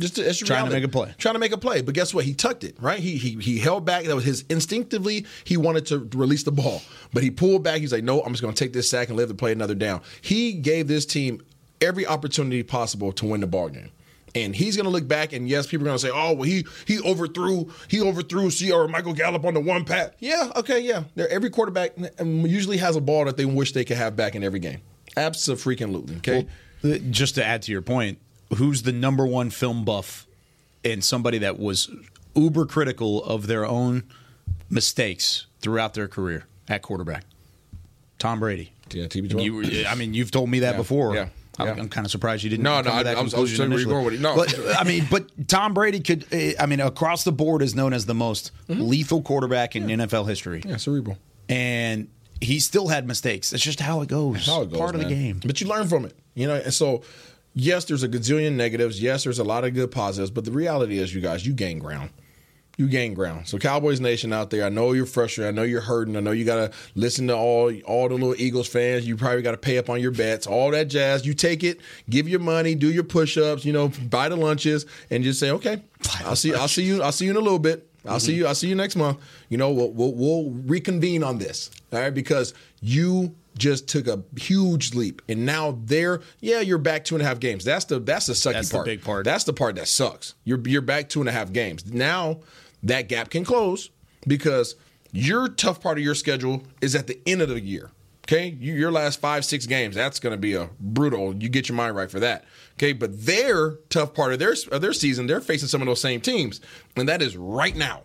Just 0.00 0.16
to, 0.16 0.32
Trying 0.32 0.64
to 0.64 0.70
make 0.70 0.84
a 0.84 0.88
play. 0.88 1.14
Trying 1.18 1.34
to 1.34 1.38
make 1.38 1.52
a 1.52 1.58
play, 1.58 1.82
but 1.82 1.94
guess 1.94 2.14
what? 2.14 2.24
He 2.24 2.32
tucked 2.32 2.64
it, 2.64 2.76
right? 2.80 2.98
He 2.98 3.18
he 3.18 3.32
he 3.36 3.58
held 3.58 3.84
back. 3.84 4.04
That 4.04 4.14
was 4.14 4.24
his 4.24 4.42
instinctively. 4.48 5.26
He 5.44 5.58
wanted 5.58 5.84
to 5.86 6.08
release 6.14 6.44
the 6.44 6.52
ball, 6.52 6.80
but 7.12 7.22
he 7.22 7.30
pulled 7.30 7.62
back. 7.62 7.80
He's 7.80 7.92
like, 7.92 8.02
"No, 8.02 8.22
I'm 8.22 8.32
just 8.32 8.40
going 8.40 8.54
to 8.54 8.64
take 8.64 8.72
this 8.72 8.88
sack 8.88 9.08
and 9.08 9.18
live 9.18 9.28
to 9.28 9.34
play 9.34 9.52
another 9.52 9.74
down." 9.74 10.00
He 10.22 10.54
gave 10.54 10.88
this 10.88 11.04
team 11.04 11.42
every 11.82 12.06
opportunity 12.06 12.62
possible 12.62 13.12
to 13.12 13.26
win 13.26 13.42
the 13.42 13.46
ball 13.46 13.68
game. 13.68 13.90
And 14.34 14.56
he's 14.56 14.76
going 14.76 14.84
to 14.84 14.90
look 14.90 15.06
back, 15.06 15.34
and 15.34 15.46
yes, 15.46 15.66
people 15.66 15.86
are 15.86 15.90
going 15.90 15.98
to 15.98 16.06
say, 16.06 16.10
"Oh, 16.12 16.32
well, 16.32 16.42
he 16.44 16.64
he 16.86 17.00
overthrew 17.00 17.70
he 17.88 18.00
overthrew 18.00 18.50
C 18.50 18.72
or 18.72 18.88
Michael 18.88 19.12
Gallup 19.12 19.44
on 19.44 19.52
the 19.52 19.60
one 19.60 19.84
pat." 19.84 20.14
Yeah, 20.20 20.50
okay, 20.56 20.80
yeah. 20.80 21.04
There, 21.14 21.28
every 21.28 21.50
quarterback 21.50 21.92
um, 22.18 22.46
usually 22.46 22.78
has 22.78 22.96
a 22.96 23.00
ball 23.02 23.26
that 23.26 23.36
they 23.36 23.44
wish 23.44 23.72
they 23.72 23.84
could 23.84 23.98
have 23.98 24.16
back 24.16 24.34
in 24.34 24.42
every 24.42 24.58
game. 24.58 24.80
Absolutely, 25.18 26.16
okay. 26.16 26.46
Uh, 26.82 26.96
Just 27.10 27.34
to 27.34 27.44
add 27.44 27.60
to 27.62 27.72
your 27.72 27.82
point, 27.82 28.18
who's 28.56 28.82
the 28.84 28.92
number 28.92 29.26
one 29.26 29.50
film 29.50 29.84
buff 29.84 30.26
and 30.82 31.04
somebody 31.04 31.36
that 31.38 31.58
was 31.58 31.90
uber 32.34 32.64
critical 32.64 33.22
of 33.24 33.46
their 33.46 33.66
own 33.66 34.02
mistakes 34.70 35.46
throughout 35.60 35.94
their 35.94 36.08
career 36.08 36.46
at 36.68 36.80
quarterback? 36.82 37.24
Tom 38.18 38.40
Brady. 38.40 38.72
Yeah, 38.90 39.04
TB12. 39.06 39.42
You, 39.72 39.86
I 39.86 39.94
mean, 39.94 40.14
you've 40.14 40.30
told 40.30 40.48
me 40.50 40.60
that 40.60 40.72
Yeah, 40.72 40.76
before. 40.78 41.14
yeah, 41.14 41.28
I'm, 41.58 41.66
yeah. 41.66 41.74
I'm 41.82 41.88
kind 41.88 42.04
of 42.06 42.10
surprised 42.10 42.42
you 42.44 42.50
didn't. 42.50 42.62
No, 42.64 42.80
no, 42.80 42.90
I- 42.92 43.02
that 43.02 43.16
I 43.16 43.20
was- 43.20 43.34
I 43.34 43.40
was 43.40 43.58
initially. 43.58 43.84
going 43.84 44.04
with 44.06 44.14
it. 44.14 44.20
No. 44.20 44.34
but 44.36 44.54
I 44.78 44.84
mean, 44.84 45.06
but 45.10 45.26
Tom 45.48 45.74
Brady 45.74 46.00
could. 46.00 46.24
uh, 46.32 46.52
I 46.62 46.66
mean, 46.66 46.80
across 46.80 47.24
the 47.24 47.32
board 47.32 47.60
is 47.62 47.74
known 47.74 47.92
as 47.92 48.06
the 48.06 48.14
most 48.14 48.52
lethal 48.68 49.20
quarterback 49.22 49.76
in 49.76 49.86
NFL 49.86 50.26
history, 50.28 50.60
Mm-hmm. 50.60 50.70
yeah, 50.70 50.76
cerebral. 50.78 51.18
and 51.48 52.08
he 52.40 52.58
still 52.58 52.88
had 52.88 53.06
mistakes. 53.06 53.50
That's 53.50 53.62
just 53.62 53.80
how 53.80 54.00
it 54.00 54.08
goes. 54.08 54.34
That's 54.34 54.46
how 54.46 54.62
it 54.62 54.70
goes, 54.70 54.78
Part 54.78 54.94
of 54.94 55.00
the 55.02 55.08
game. 55.08 55.40
But 55.44 55.60
you 55.60 55.68
learn 55.68 55.86
from 55.88 56.04
it, 56.06 56.16
you 56.34 56.46
know. 56.48 56.56
And 56.56 56.74
so, 56.74 57.02
yes, 57.54 57.84
there's 57.84 58.02
a 58.02 58.08
gazillion 58.08 58.54
negatives. 58.54 59.00
Yes, 59.00 59.22
there's 59.24 59.38
a 59.38 59.44
lot 59.44 59.64
of 59.64 59.74
good 59.74 59.90
positives. 59.92 60.30
But 60.30 60.44
the 60.44 60.50
reality 60.52 60.98
is, 60.98 61.14
you 61.14 61.20
guys, 61.20 61.46
you 61.46 61.52
gain 61.52 61.78
ground. 61.78 62.10
You 62.78 62.88
gain 62.88 63.12
ground. 63.12 63.48
So, 63.48 63.58
Cowboys 63.58 64.00
Nation 64.00 64.32
out 64.32 64.48
there, 64.48 64.64
I 64.64 64.70
know 64.70 64.92
you're 64.92 65.04
frustrated. 65.04 65.52
I 65.52 65.54
know 65.54 65.62
you're 65.62 65.82
hurting. 65.82 66.16
I 66.16 66.20
know 66.20 66.30
you 66.30 66.44
gotta 66.46 66.70
listen 66.94 67.26
to 67.28 67.36
all 67.36 67.72
all 67.82 68.08
the 68.08 68.14
little 68.14 68.34
Eagles 68.36 68.66
fans. 68.66 69.06
You 69.06 69.16
probably 69.16 69.42
got 69.42 69.50
to 69.50 69.58
pay 69.58 69.76
up 69.76 69.90
on 69.90 70.00
your 70.00 70.10
bets, 70.10 70.46
all 70.46 70.70
that 70.70 70.88
jazz. 70.88 71.26
You 71.26 71.34
take 71.34 71.62
it, 71.62 71.80
give 72.08 72.28
your 72.28 72.40
money, 72.40 72.74
do 72.74 72.90
your 72.90 73.04
push-ups, 73.04 73.64
you 73.66 73.72
know, 73.74 73.88
buy 73.88 74.30
the 74.30 74.36
lunches, 74.36 74.86
and 75.10 75.22
just 75.22 75.38
say, 75.38 75.50
okay, 75.50 75.82
I'll 76.24 76.34
see, 76.34 76.54
I'll 76.54 76.66
see 76.68 76.84
you, 76.84 77.02
I'll 77.02 77.12
see 77.12 77.26
you 77.26 77.32
in 77.32 77.36
a 77.36 77.40
little 77.40 77.58
bit. 77.58 77.88
I'll 78.04 78.20
see 78.20 78.34
you. 78.34 78.46
I'll 78.46 78.54
see 78.54 78.68
you 78.68 78.74
next 78.74 78.96
month. 78.96 79.18
You 79.48 79.58
know, 79.58 79.70
we'll, 79.70 79.92
we'll 79.92 80.14
we'll 80.14 80.50
reconvene 80.50 81.22
on 81.22 81.38
this, 81.38 81.70
all 81.92 82.00
right? 82.00 82.10
Because 82.10 82.52
you 82.80 83.34
just 83.56 83.88
took 83.88 84.06
a 84.06 84.22
huge 84.36 84.94
leap, 84.94 85.22
and 85.28 85.44
now 85.46 85.78
they're 85.84 86.20
yeah, 86.40 86.60
you're 86.60 86.78
back 86.78 87.04
two 87.04 87.14
and 87.14 87.22
a 87.22 87.26
half 87.26 87.40
games. 87.40 87.64
That's 87.64 87.84
the 87.84 87.98
that's 87.98 88.26
the 88.26 88.32
sucky 88.32 88.54
That's 88.54 88.68
the 88.70 88.74
part. 88.76 88.86
big 88.86 89.02
part. 89.02 89.24
That's 89.24 89.44
the 89.44 89.52
part 89.52 89.76
that 89.76 89.88
sucks. 89.88 90.34
You're 90.44 90.60
you're 90.66 90.82
back 90.82 91.08
two 91.08 91.20
and 91.20 91.28
a 91.28 91.32
half 91.32 91.52
games. 91.52 91.86
Now 91.92 92.40
that 92.82 93.08
gap 93.08 93.30
can 93.30 93.44
close 93.44 93.90
because 94.26 94.76
your 95.12 95.48
tough 95.48 95.80
part 95.80 95.98
of 95.98 96.04
your 96.04 96.14
schedule 96.14 96.62
is 96.80 96.94
at 96.94 97.06
the 97.06 97.20
end 97.26 97.42
of 97.42 97.48
the 97.48 97.60
year. 97.60 97.90
Okay, 98.26 98.56
you, 98.60 98.72
your 98.74 98.92
last 98.92 99.20
five 99.20 99.44
six 99.44 99.66
games 99.66 99.96
that's 99.96 100.20
going 100.20 100.30
to 100.32 100.38
be 100.38 100.54
a 100.54 100.70
brutal. 100.80 101.34
You 101.34 101.48
get 101.48 101.68
your 101.68 101.76
mind 101.76 101.96
right 101.96 102.10
for 102.10 102.20
that. 102.20 102.44
Okay, 102.74 102.92
but 102.92 103.26
their 103.26 103.72
tough 103.90 104.14
part 104.14 104.32
of 104.32 104.38
their 104.38 104.54
of 104.70 104.80
their 104.80 104.92
season, 104.92 105.26
they're 105.26 105.40
facing 105.40 105.68
some 105.68 105.82
of 105.82 105.86
those 105.86 106.00
same 106.00 106.20
teams, 106.20 106.60
and 106.96 107.08
that 107.08 107.20
is 107.20 107.36
right 107.36 107.74
now. 107.76 108.02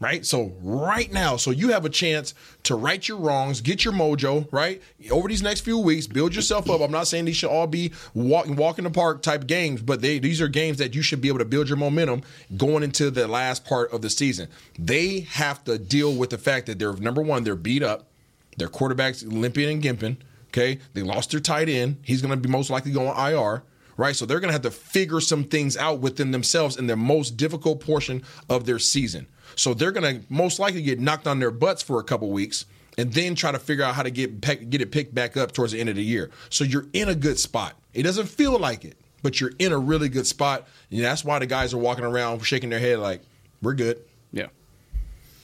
Right? 0.00 0.24
So 0.24 0.52
right 0.62 1.12
now, 1.12 1.36
so 1.36 1.50
you 1.50 1.68
have 1.68 1.84
a 1.84 1.90
chance 1.90 2.34
to 2.64 2.74
right 2.74 3.06
your 3.06 3.18
wrongs, 3.18 3.60
get 3.60 3.84
your 3.84 3.92
mojo, 3.92 4.50
right? 4.50 4.82
Over 5.10 5.28
these 5.28 5.42
next 5.42 5.60
few 5.60 5.78
weeks, 5.78 6.06
build 6.06 6.34
yourself 6.34 6.68
up. 6.70 6.80
I'm 6.80 6.90
not 6.90 7.06
saying 7.06 7.26
these 7.26 7.36
should 7.36 7.50
all 7.50 7.66
be 7.66 7.92
walk 8.14 8.46
walk 8.48 8.78
in 8.78 8.84
the 8.84 8.90
park 8.90 9.22
type 9.22 9.46
games, 9.46 9.82
but 9.82 10.00
they 10.00 10.18
these 10.18 10.40
are 10.40 10.48
games 10.48 10.78
that 10.78 10.94
you 10.94 11.02
should 11.02 11.20
be 11.20 11.28
able 11.28 11.38
to 11.38 11.44
build 11.44 11.68
your 11.68 11.76
momentum 11.76 12.22
going 12.56 12.82
into 12.82 13.10
the 13.10 13.28
last 13.28 13.64
part 13.64 13.92
of 13.92 14.00
the 14.00 14.10
season. 14.10 14.48
They 14.78 15.20
have 15.20 15.62
to 15.64 15.78
deal 15.78 16.14
with 16.14 16.30
the 16.30 16.38
fact 16.38 16.66
that 16.66 16.78
they're 16.78 16.94
number 16.94 17.22
one, 17.22 17.44
they're 17.44 17.54
beat 17.54 17.82
up, 17.82 18.06
their 18.56 18.68
quarterbacks 18.68 19.22
limping 19.30 19.68
and 19.68 19.82
gimping. 19.82 20.16
Okay, 20.48 20.80
they 20.94 21.02
lost 21.02 21.30
their 21.30 21.40
tight 21.40 21.68
end. 21.68 21.98
He's 22.02 22.22
going 22.22 22.32
to 22.32 22.36
be 22.36 22.48
most 22.48 22.70
likely 22.70 22.90
going 22.90 23.16
IR 23.16 23.62
right? 23.96 24.16
So 24.16 24.24
they're 24.24 24.40
going 24.40 24.48
to 24.48 24.54
have 24.54 24.62
to 24.62 24.70
figure 24.70 25.20
some 25.20 25.44
things 25.44 25.76
out 25.76 25.98
within 25.98 26.30
themselves 26.30 26.78
in 26.78 26.86
their 26.86 26.96
most 26.96 27.36
difficult 27.36 27.80
portion 27.80 28.22
of 28.48 28.64
their 28.64 28.78
season. 28.78 29.26
So 29.56 29.74
they're 29.74 29.92
going 29.92 30.20
to 30.20 30.26
most 30.28 30.58
likely 30.58 30.82
get 30.82 31.00
knocked 31.00 31.26
on 31.26 31.38
their 31.38 31.50
butts 31.50 31.82
for 31.82 32.00
a 32.00 32.04
couple 32.04 32.30
weeks 32.30 32.66
and 32.98 33.12
then 33.12 33.34
try 33.34 33.52
to 33.52 33.58
figure 33.58 33.84
out 33.84 33.94
how 33.94 34.02
to 34.02 34.10
get 34.10 34.40
get 34.40 34.80
it 34.80 34.90
picked 34.90 35.14
back 35.14 35.36
up 35.36 35.52
towards 35.52 35.72
the 35.72 35.80
end 35.80 35.88
of 35.88 35.96
the 35.96 36.04
year. 36.04 36.30
So 36.48 36.64
you're 36.64 36.86
in 36.92 37.08
a 37.08 37.14
good 37.14 37.38
spot. 37.38 37.76
It 37.94 38.02
doesn't 38.02 38.26
feel 38.26 38.58
like 38.58 38.84
it, 38.84 38.96
but 39.22 39.40
you're 39.40 39.52
in 39.58 39.72
a 39.72 39.78
really 39.78 40.08
good 40.08 40.26
spot. 40.26 40.68
And 40.90 41.00
that's 41.00 41.24
why 41.24 41.38
the 41.38 41.46
guys 41.46 41.72
are 41.72 41.78
walking 41.78 42.04
around 42.04 42.40
shaking 42.44 42.70
their 42.70 42.80
head 42.80 42.98
like, 42.98 43.22
"We're 43.62 43.74
good." 43.74 43.98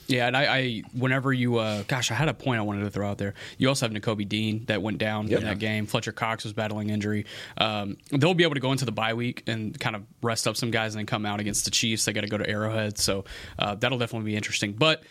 Yeah. 0.07 0.27
And 0.27 0.35
I, 0.37 0.57
I 0.57 0.83
whenever 0.97 1.33
you, 1.33 1.57
uh, 1.57 1.83
gosh, 1.87 2.11
I 2.11 2.13
had 2.13 2.29
a 2.29 2.33
point 2.33 2.59
I 2.59 2.63
wanted 2.63 2.81
to 2.85 2.89
throw 2.89 3.09
out 3.09 3.17
there. 3.17 3.33
You 3.57 3.67
also 3.67 3.87
have 3.87 3.93
Nakobe 3.95 4.27
Dean 4.27 4.65
that 4.67 4.81
went 4.81 4.97
down 4.97 5.27
Yep. 5.27 5.39
in 5.39 5.45
that 5.45 5.59
game. 5.59 5.85
Fletcher 5.85 6.11
Cox 6.11 6.43
was 6.43 6.53
battling 6.53 6.89
injury. 6.89 7.25
Um, 7.57 7.97
they'll 8.11 8.33
be 8.33 8.43
able 8.43 8.53
to 8.55 8.59
go 8.61 8.71
into 8.71 8.85
the 8.85 8.91
bye 8.91 9.13
week 9.13 9.43
and 9.47 9.77
kind 9.79 9.95
of 9.95 10.03
rest 10.21 10.47
up 10.47 10.55
some 10.57 10.71
guys 10.71 10.95
and 10.95 10.99
then 10.99 11.05
come 11.05 11.25
out 11.25 11.39
against 11.39 11.65
the 11.65 11.71
Chiefs. 11.71 12.05
They 12.05 12.13
got 12.13 12.21
to 12.21 12.27
go 12.27 12.37
to 12.37 12.49
Arrowhead, 12.49 12.97
so 12.97 13.25
uh, 13.59 13.75
that'll 13.75 13.97
definitely 13.97 14.31
be 14.31 14.35
interesting. 14.37 14.73
But 14.73 15.03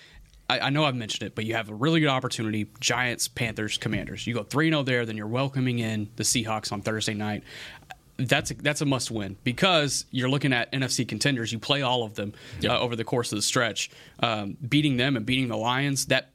I, 0.48 0.60
I 0.60 0.70
know 0.70 0.84
I've 0.84 0.94
mentioned 0.94 1.26
it, 1.26 1.34
but 1.34 1.44
you 1.44 1.54
have 1.54 1.68
a 1.68 1.74
really 1.74 2.00
good 2.00 2.08
opportunity: 2.08 2.66
Giants, 2.80 3.28
Panthers, 3.28 3.78
Commanders. 3.78 4.26
You 4.26 4.34
go 4.34 4.44
three 4.44 4.70
zero 4.70 4.82
there, 4.82 5.04
then 5.04 5.16
you're 5.16 5.26
welcoming 5.26 5.78
in 5.80 6.08
the 6.16 6.22
Seahawks 6.22 6.72
on 6.72 6.82
Thursday 6.82 7.14
night. 7.14 7.42
That's 8.18 8.50
a, 8.50 8.54
that's 8.54 8.80
a 8.80 8.86
must 8.86 9.10
win 9.10 9.36
because 9.44 10.06
you're 10.10 10.28
looking 10.28 10.52
at 10.52 10.72
NFC 10.72 11.06
contenders. 11.06 11.52
You 11.52 11.58
play 11.58 11.82
all 11.82 12.02
of 12.02 12.14
them 12.14 12.32
uh, 12.64 12.78
over 12.78 12.96
the 12.96 13.04
course 13.04 13.32
of 13.32 13.36
the 13.36 13.42
stretch. 13.42 13.90
Um, 14.20 14.56
beating 14.66 14.96
them 14.96 15.16
and 15.16 15.26
beating 15.26 15.48
the 15.48 15.56
Lions 15.56 16.06
that 16.06 16.30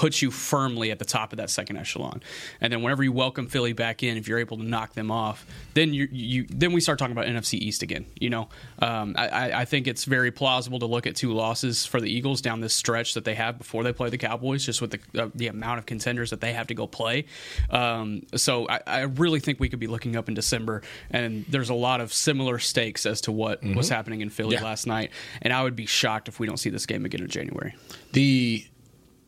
puts 0.00 0.22
you 0.22 0.30
firmly 0.30 0.90
at 0.90 0.98
the 0.98 1.04
top 1.04 1.30
of 1.30 1.36
that 1.36 1.50
second 1.50 1.76
echelon. 1.76 2.22
And 2.62 2.72
then 2.72 2.80
whenever 2.80 3.02
you 3.02 3.12
welcome 3.12 3.46
Philly 3.48 3.74
back 3.74 4.02
in, 4.02 4.16
if 4.16 4.26
you're 4.26 4.38
able 4.38 4.56
to 4.56 4.62
knock 4.62 4.94
them 4.94 5.10
off, 5.10 5.44
then 5.74 5.92
you, 5.92 6.08
you 6.10 6.46
then 6.48 6.72
we 6.72 6.80
start 6.80 6.98
talking 6.98 7.12
about 7.12 7.26
NFC 7.26 7.58
East 7.58 7.82
again. 7.82 8.06
You 8.18 8.30
know, 8.30 8.48
um, 8.78 9.14
I, 9.18 9.52
I 9.52 9.64
think 9.66 9.86
it's 9.86 10.06
very 10.06 10.30
plausible 10.30 10.78
to 10.78 10.86
look 10.86 11.06
at 11.06 11.16
two 11.16 11.34
losses 11.34 11.84
for 11.84 12.00
the 12.00 12.10
Eagles 12.10 12.40
down 12.40 12.60
this 12.60 12.72
stretch 12.72 13.12
that 13.12 13.26
they 13.26 13.34
have 13.34 13.58
before 13.58 13.84
they 13.84 13.92
play 13.92 14.08
the 14.08 14.16
Cowboys, 14.16 14.64
just 14.64 14.80
with 14.80 14.92
the, 14.92 15.22
uh, 15.22 15.28
the 15.34 15.48
amount 15.48 15.80
of 15.80 15.84
contenders 15.84 16.30
that 16.30 16.40
they 16.40 16.54
have 16.54 16.68
to 16.68 16.74
go 16.74 16.86
play. 16.86 17.26
Um, 17.68 18.22
so 18.34 18.66
I, 18.70 18.80
I, 18.86 19.00
really 19.02 19.38
think 19.38 19.60
we 19.60 19.68
could 19.68 19.80
be 19.80 19.86
looking 19.86 20.16
up 20.16 20.28
in 20.28 20.34
December, 20.34 20.80
and 21.10 21.44
there's 21.46 21.68
a 21.68 21.74
lot 21.74 22.00
of 22.00 22.10
similar 22.10 22.58
stakes 22.58 23.04
as 23.04 23.20
to 23.22 23.32
what 23.32 23.60
mm-hmm. 23.60 23.74
was 23.74 23.90
happening 23.90 24.22
in 24.22 24.30
Philly 24.30 24.56
yeah. 24.56 24.64
last 24.64 24.86
night. 24.86 25.10
And 25.42 25.52
I 25.52 25.62
would 25.62 25.76
be 25.76 25.84
shocked 25.84 26.26
if 26.26 26.40
we 26.40 26.46
don't 26.46 26.56
see 26.56 26.70
this 26.70 26.86
game 26.86 27.04
again 27.04 27.20
in 27.20 27.28
January. 27.28 27.74
The 28.12 28.64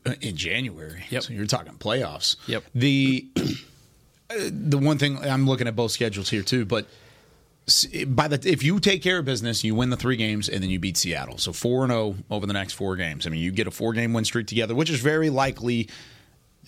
Uh, 0.05 0.15
in 0.21 0.37
January. 0.37 1.05
Yep. 1.11 1.23
So 1.23 1.33
you're 1.33 1.47
talking 1.47 1.75
playoffs. 1.75 2.37
Yep. 2.49 2.65
The 2.75 3.29
the 4.51 4.79
one 4.79 4.99
thing 4.99 5.19
I'm 5.19 5.47
looking 5.47 5.69
at 5.69 5.77
both 5.77 5.93
schedules 5.93 6.29
here 6.29 6.43
too, 6.43 6.65
but 6.65 6.87
by 8.09 8.27
the 8.27 8.51
if 8.51 8.65
you 8.65 8.81
take 8.81 9.03
care 9.03 9.19
of 9.19 9.25
business, 9.25 9.63
you 9.63 9.75
win 9.77 9.91
the 9.91 9.97
three 9.97 10.17
games 10.17 10.49
and 10.49 10.63
then 10.63 10.71
you 10.71 10.81
beat 10.81 10.97
Seattle. 10.97 11.39
So 11.39 11.53
four 11.53 11.85
and 11.85 11.93
zero 11.93 12.17
oh 12.31 12.35
over 12.35 12.47
the 12.47 12.53
next 12.53 12.73
four 12.73 12.97
games. 12.97 13.27
I 13.27 13.31
mean, 13.31 13.41
you 13.41 13.53
get 13.53 13.69
a 13.69 13.71
four 13.71 13.93
game 13.93 14.13
win 14.13 14.25
streak 14.25 14.49
together, 14.49 14.75
which 14.75 14.91
is 14.91 15.01
very 15.01 15.31
likely. 15.31 15.89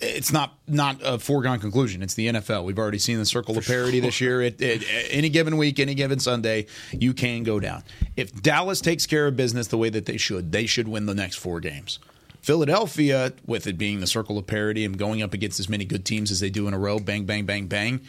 It's 0.00 0.32
not 0.32 0.54
not 0.68 1.00
a 1.02 1.18
foregone 1.18 1.58
conclusion. 1.58 2.02
It's 2.02 2.14
the 2.14 2.28
NFL. 2.28 2.64
We've 2.64 2.78
already 2.78 2.98
seen 2.98 3.18
the 3.18 3.26
circle 3.26 3.56
of 3.58 3.64
parity 3.64 4.00
this 4.00 4.20
year. 4.20 4.42
At, 4.42 4.60
any 4.60 5.28
given 5.28 5.56
week, 5.56 5.78
any 5.78 5.94
given 5.94 6.18
Sunday, 6.18 6.66
you 6.92 7.14
can 7.14 7.44
go 7.44 7.60
down. 7.60 7.84
If 8.16 8.42
Dallas 8.42 8.80
takes 8.80 9.06
care 9.06 9.26
of 9.26 9.36
business 9.36 9.68
the 9.68 9.78
way 9.78 9.90
that 9.90 10.06
they 10.06 10.16
should, 10.16 10.50
they 10.52 10.66
should 10.66 10.88
win 10.88 11.06
the 11.06 11.14
next 11.14 11.36
four 11.36 11.60
games. 11.60 11.98
Philadelphia, 12.44 13.32
with 13.46 13.66
it 13.66 13.78
being 13.78 14.00
the 14.00 14.06
circle 14.06 14.36
of 14.36 14.46
parity 14.46 14.84
and 14.84 14.98
going 14.98 15.22
up 15.22 15.32
against 15.32 15.58
as 15.58 15.66
many 15.66 15.86
good 15.86 16.04
teams 16.04 16.30
as 16.30 16.40
they 16.40 16.50
do 16.50 16.68
in 16.68 16.74
a 16.74 16.78
row, 16.78 16.98
bang, 16.98 17.24
bang, 17.24 17.46
bang, 17.46 17.68
bang, 17.68 18.02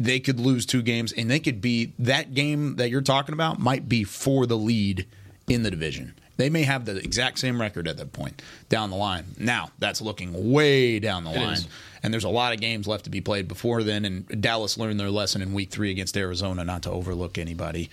they 0.00 0.18
could 0.18 0.40
lose 0.40 0.64
two 0.64 0.80
games 0.80 1.12
and 1.12 1.30
they 1.30 1.38
could 1.38 1.60
be 1.60 1.92
that 1.98 2.32
game 2.32 2.76
that 2.76 2.88
you're 2.88 3.02
talking 3.02 3.34
about 3.34 3.58
might 3.58 3.86
be 3.86 4.02
for 4.02 4.46
the 4.46 4.56
lead 4.56 5.06
in 5.46 5.62
the 5.62 5.70
division. 5.70 6.14
They 6.38 6.48
may 6.48 6.62
have 6.62 6.86
the 6.86 6.96
exact 6.96 7.38
same 7.38 7.60
record 7.60 7.86
at 7.86 7.98
that 7.98 8.14
point 8.14 8.40
down 8.70 8.88
the 8.88 8.96
line. 8.96 9.26
Now, 9.38 9.68
that's 9.78 10.00
looking 10.00 10.50
way 10.50 10.98
down 10.98 11.24
the 11.24 11.32
it 11.32 11.36
line. 11.36 11.52
Is. 11.52 11.68
And 12.02 12.14
there's 12.14 12.24
a 12.24 12.30
lot 12.30 12.54
of 12.54 12.60
games 12.60 12.86
left 12.86 13.04
to 13.04 13.10
be 13.10 13.20
played 13.20 13.46
before 13.46 13.82
then. 13.82 14.06
And 14.06 14.40
Dallas 14.40 14.78
learned 14.78 14.98
their 14.98 15.10
lesson 15.10 15.42
in 15.42 15.52
week 15.52 15.70
three 15.70 15.90
against 15.90 16.16
Arizona 16.16 16.64
not 16.64 16.82
to 16.84 16.90
overlook 16.90 17.36
anybody. 17.36 17.90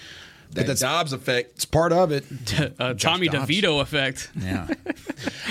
That 0.53 0.67
that's, 0.67 0.81
Dobbs 0.81 1.13
effect. 1.13 1.51
It's 1.55 1.65
part 1.65 1.93
of 1.93 2.11
it. 2.11 2.25
uh, 2.79 2.93
Tommy 2.95 3.27
Dobbs. 3.27 3.49
DeVito 3.49 3.81
effect. 3.81 4.29
Yeah. 4.37 4.67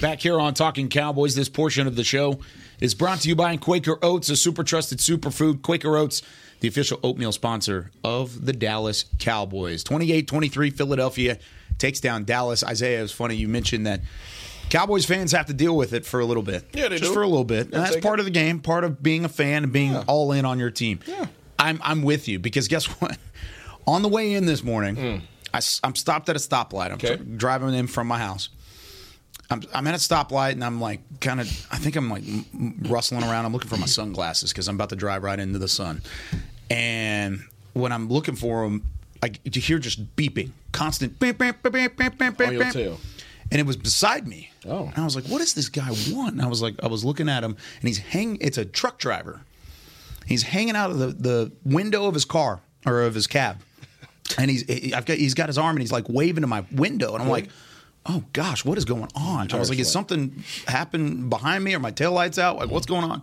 Back 0.00 0.20
here 0.20 0.40
on 0.40 0.54
Talking 0.54 0.88
Cowboys, 0.88 1.34
this 1.34 1.50
portion 1.50 1.86
of 1.86 1.94
the 1.94 2.04
show 2.04 2.40
is 2.80 2.94
brought 2.94 3.20
to 3.20 3.28
you 3.28 3.36
by 3.36 3.54
Quaker 3.58 3.98
Oats, 4.02 4.30
a 4.30 4.36
super 4.36 4.64
trusted 4.64 4.98
superfood. 4.98 5.60
Quaker 5.60 5.94
Oats, 5.94 6.22
the 6.60 6.68
official 6.68 6.98
oatmeal 7.02 7.32
sponsor 7.32 7.90
of 8.02 8.46
the 8.46 8.54
Dallas 8.54 9.04
Cowboys. 9.18 9.84
28 9.84 10.26
23, 10.26 10.70
Philadelphia 10.70 11.38
takes 11.76 12.00
down 12.00 12.24
Dallas. 12.24 12.64
Isaiah, 12.64 13.02
it's 13.02 13.12
funny 13.12 13.34
you 13.34 13.46
mentioned 13.46 13.86
that 13.86 14.00
Cowboys 14.70 15.04
fans 15.04 15.32
have 15.32 15.44
to 15.46 15.52
deal 15.52 15.76
with 15.76 15.92
it 15.92 16.06
for 16.06 16.18
a 16.20 16.24
little 16.24 16.42
bit. 16.42 16.64
Yeah, 16.72 16.88
they 16.88 16.96
Just 16.96 17.10
do. 17.10 17.14
for 17.14 17.22
a 17.22 17.28
little 17.28 17.44
bit. 17.44 17.66
And 17.66 17.74
that's 17.74 17.98
part 17.98 18.18
it. 18.18 18.20
of 18.20 18.24
the 18.24 18.30
game, 18.30 18.60
part 18.60 18.84
of 18.84 19.02
being 19.02 19.26
a 19.26 19.28
fan 19.28 19.64
and 19.64 19.72
being 19.72 19.92
yeah. 19.92 20.04
all 20.06 20.32
in 20.32 20.46
on 20.46 20.58
your 20.58 20.70
team. 20.70 21.00
Yeah. 21.06 21.26
I'm, 21.58 21.78
I'm 21.84 22.00
with 22.00 22.26
you 22.26 22.38
because 22.38 22.68
guess 22.68 22.86
what? 23.00 23.18
On 23.86 24.00
the 24.00 24.08
way 24.08 24.32
in 24.32 24.46
this 24.46 24.64
morning, 24.64 24.96
mm. 24.96 25.20
I, 25.52 25.60
am 25.86 25.94
stopped 25.94 26.30
at 26.30 26.36
a 26.36 26.38
stoplight. 26.38 26.86
I'm 26.86 26.92
okay. 26.92 27.16
driving 27.16 27.74
in 27.74 27.86
from 27.86 28.06
my 28.06 28.18
house. 28.18 28.48
I'm, 29.50 29.62
I'm 29.74 29.86
at 29.88 29.94
a 29.94 29.98
stoplight 29.98 30.52
and 30.52 30.64
I'm 30.64 30.80
like 30.80 31.00
kind 31.20 31.40
of 31.40 31.46
I 31.70 31.76
think 31.76 31.96
I'm 31.96 32.08
like 32.08 32.22
rustling 32.88 33.24
around. 33.24 33.44
I'm 33.46 33.52
looking 33.52 33.68
for 33.68 33.76
my 33.76 33.86
sunglasses 33.86 34.52
because 34.52 34.68
I'm 34.68 34.76
about 34.76 34.90
to 34.90 34.96
drive 34.96 35.24
right 35.24 35.38
into 35.38 35.58
the 35.58 35.68
sun. 35.68 36.02
And 36.70 37.40
when 37.72 37.90
I'm 37.90 38.08
looking 38.08 38.36
for 38.36 38.62
them, 38.62 38.84
I 39.22 39.32
you 39.44 39.60
hear 39.60 39.78
just 39.78 40.16
beeping, 40.16 40.50
constant 40.72 41.18
beep 41.18 41.38
beep 41.38 41.62
beep 41.62 41.72
beep 41.72 41.96
beep 41.96 42.18
beep 42.18 42.36
beep. 42.36 42.58
beep. 42.58 42.72
Tail. 42.72 42.98
And 43.50 43.58
it 43.58 43.66
was 43.66 43.76
beside 43.76 44.28
me. 44.28 44.50
Oh. 44.68 44.84
And 44.84 44.98
I 44.98 45.04
was 45.04 45.16
like, 45.16 45.24
"What 45.24 45.38
does 45.38 45.54
this 45.54 45.68
guy 45.68 45.90
want?" 46.12 46.34
And 46.34 46.42
I 46.42 46.46
was 46.46 46.62
like, 46.62 46.74
I 46.84 46.86
was 46.86 47.04
looking 47.04 47.28
at 47.28 47.42
him, 47.42 47.56
and 47.80 47.88
he's 47.88 47.98
hang. 47.98 48.38
It's 48.40 48.58
a 48.58 48.64
truck 48.64 48.98
driver. 48.98 49.40
He's 50.24 50.44
hanging 50.44 50.76
out 50.76 50.90
of 50.90 50.98
the, 50.98 51.06
the 51.08 51.52
window 51.64 52.06
of 52.06 52.14
his 52.14 52.24
car, 52.24 52.60
or 52.86 53.02
of 53.02 53.14
his 53.14 53.26
cab, 53.26 53.58
and 54.38 54.48
he's 54.48 54.92
I've 54.92 55.04
got 55.04 55.16
he's 55.16 55.34
got 55.34 55.48
his 55.48 55.58
arm 55.58 55.74
and 55.74 55.80
he's 55.80 55.90
like 55.90 56.08
waving 56.08 56.42
to 56.42 56.46
my 56.46 56.64
window, 56.70 57.14
and 57.14 57.22
I'm 57.22 57.28
like. 57.28 57.48
Oh 58.06 58.24
gosh, 58.32 58.64
what 58.64 58.78
is 58.78 58.84
going 58.84 59.08
on? 59.14 59.52
I 59.52 59.58
was 59.58 59.68
like, 59.68 59.78
is 59.78 59.90
something 59.90 60.42
happened 60.66 61.28
behind 61.28 61.62
me? 61.62 61.74
Or 61.74 61.78
my 61.78 61.92
taillights 61.92 62.38
out? 62.38 62.56
Like, 62.56 62.70
what's 62.70 62.86
going 62.86 63.04
on? 63.04 63.22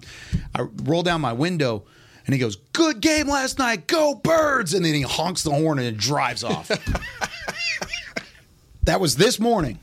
I 0.54 0.62
roll 0.84 1.04
down 1.04 1.20
my 1.20 1.34
window, 1.34 1.84
and 2.26 2.34
he 2.34 2.40
goes, 2.40 2.58
"Good 2.74 3.02
game 3.02 3.28
last 3.28 3.58
night, 3.58 3.88
go 3.88 4.14
birds!" 4.14 4.74
And 4.74 4.86
then 4.86 4.94
he 4.94 5.02
honks 5.02 5.44
the 5.44 5.52
horn 5.52 5.80
and 5.80 5.88
it 5.88 5.98
drives 5.98 6.44
off. 6.44 6.68
that 8.84 9.00
was 9.00 9.16
this 9.16 9.40
morning. 9.40 9.80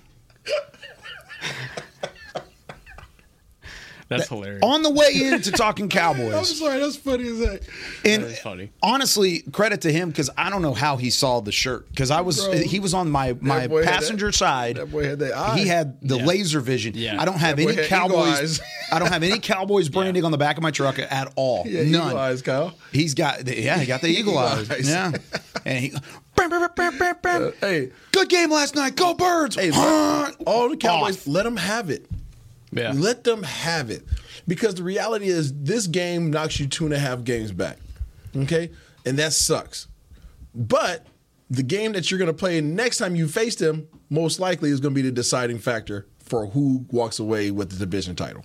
That's 4.18 4.29
hilarious. 4.29 4.61
On 4.62 4.83
the 4.83 4.90
way 4.90 5.12
into 5.14 5.50
talking 5.53 5.88
Cowboys. 5.88 6.35
I'm 6.35 6.44
sorry, 6.44 6.81
that's 6.81 6.96
funny 6.96 7.29
as 7.29 7.38
heck. 7.38 7.62
And 8.05 8.22
That 8.24 8.31
is 8.31 8.38
funny. 8.40 8.70
honestly, 8.83 9.40
credit 9.53 9.81
to 9.83 9.92
him 9.92 10.09
because 10.11 10.31
I 10.37 10.50
don't 10.50 10.62
know 10.62 10.74
how 10.74 10.96
he 10.96 11.11
saw 11.11 11.40
the 11.40 11.53
shirt 11.53 11.88
because 11.90 12.11
I 12.11 12.20
was 12.20 12.44
Bro, 12.44 12.53
he 12.59 12.81
was 12.81 12.94
on 12.94 13.11
my 13.11 13.37
my 13.40 13.66
boy 13.66 13.79
had 13.85 13.88
that- 13.88 14.00
passenger 14.00 14.33
side. 14.33 14.77
that 14.77 14.90
boy 14.90 15.05
had 15.09 15.18
that 15.20 15.37
eye. 15.37 15.59
He 15.59 15.66
had 15.66 16.00
the 16.00 16.18
Yeah. 16.18 16.24
laser 16.24 16.61
vision. 16.61 16.94
Yeah. 16.96 17.20
I 17.20 17.24
don't 17.24 17.38
have 17.38 17.59
any 17.59 17.77
Cowboys. 17.87 18.61
I 18.92 18.98
don't 18.98 19.11
have 19.12 19.22
any 19.22 19.38
Cowboys 19.38 19.88
branding 19.90 20.24
on 20.24 20.31
the 20.33 20.38
back 20.38 20.57
of 20.57 20.62
my 20.62 20.70
truck 20.70 20.98
at 20.98 21.33
all. 21.37 21.64
Yeah, 21.66 21.83
None. 21.85 22.09
eagle 22.09 22.18
eyes, 22.18 22.42
Kyle. 22.42 22.74
He's 22.92 23.14
got 23.14 23.40
the, 23.40 23.61
yeah, 23.61 23.79
he 23.79 23.87
got 23.87 24.00
the 24.03 24.09
eagle, 24.09 24.35
Eagle 24.35 24.38
eyes. 24.38 24.70
eyes. 24.70 24.88
Yeah, 24.88 25.12
and 25.64 25.79
he. 25.79 25.92
bam, 26.37 26.50
bam, 26.50 26.68
bam, 26.77 26.98
bam, 26.98 27.16
bam. 27.22 27.53
Hey, 27.61 27.90
Good 28.12 28.29
game 28.29 28.50
last 28.50 28.74
night. 28.77 28.94
Go 28.96 29.14
birds. 29.14 29.57
hey, 29.57 29.70
all 30.46 30.68
the 30.68 30.77
Cowboys, 30.77 31.16
Off. 31.18 31.27
let 31.27 31.44
them 31.44 31.57
have 31.57 31.90
it. 31.90 32.07
Yeah. 32.74 32.92
Let 32.94 33.24
them 33.24 33.42
have 33.42 33.90
it. 33.90 34.04
Because 34.46 34.74
the 34.74 34.82
reality 34.82 35.26
is, 35.28 35.52
this 35.54 35.87
game 35.87 36.30
knocks 36.30 36.58
you 36.58 36.66
two 36.66 36.84
and 36.84 36.92
a 36.92 36.98
half 36.98 37.24
games 37.24 37.52
back. 37.52 37.78
Okay? 38.37 38.70
And 39.06 39.18
that 39.18 39.32
sucks. 39.32 39.88
But 40.54 41.06
the 41.48 41.62
game 41.62 41.92
that 41.92 42.10
you're 42.10 42.18
going 42.18 42.28
to 42.28 42.37
play 42.37 42.60
next 42.60 42.98
time 42.98 43.14
you 43.14 43.28
face 43.28 43.54
them, 43.54 43.88
most 44.10 44.40
likely 44.40 44.70
is 44.70 44.80
going 44.80 44.94
to 44.94 45.02
be 45.02 45.08
the 45.08 45.14
deciding 45.14 45.58
factor 45.58 46.06
for 46.18 46.46
who 46.46 46.84
walks 46.90 47.18
away 47.18 47.50
with 47.50 47.70
the 47.70 47.76
division 47.76 48.16
title. 48.16 48.44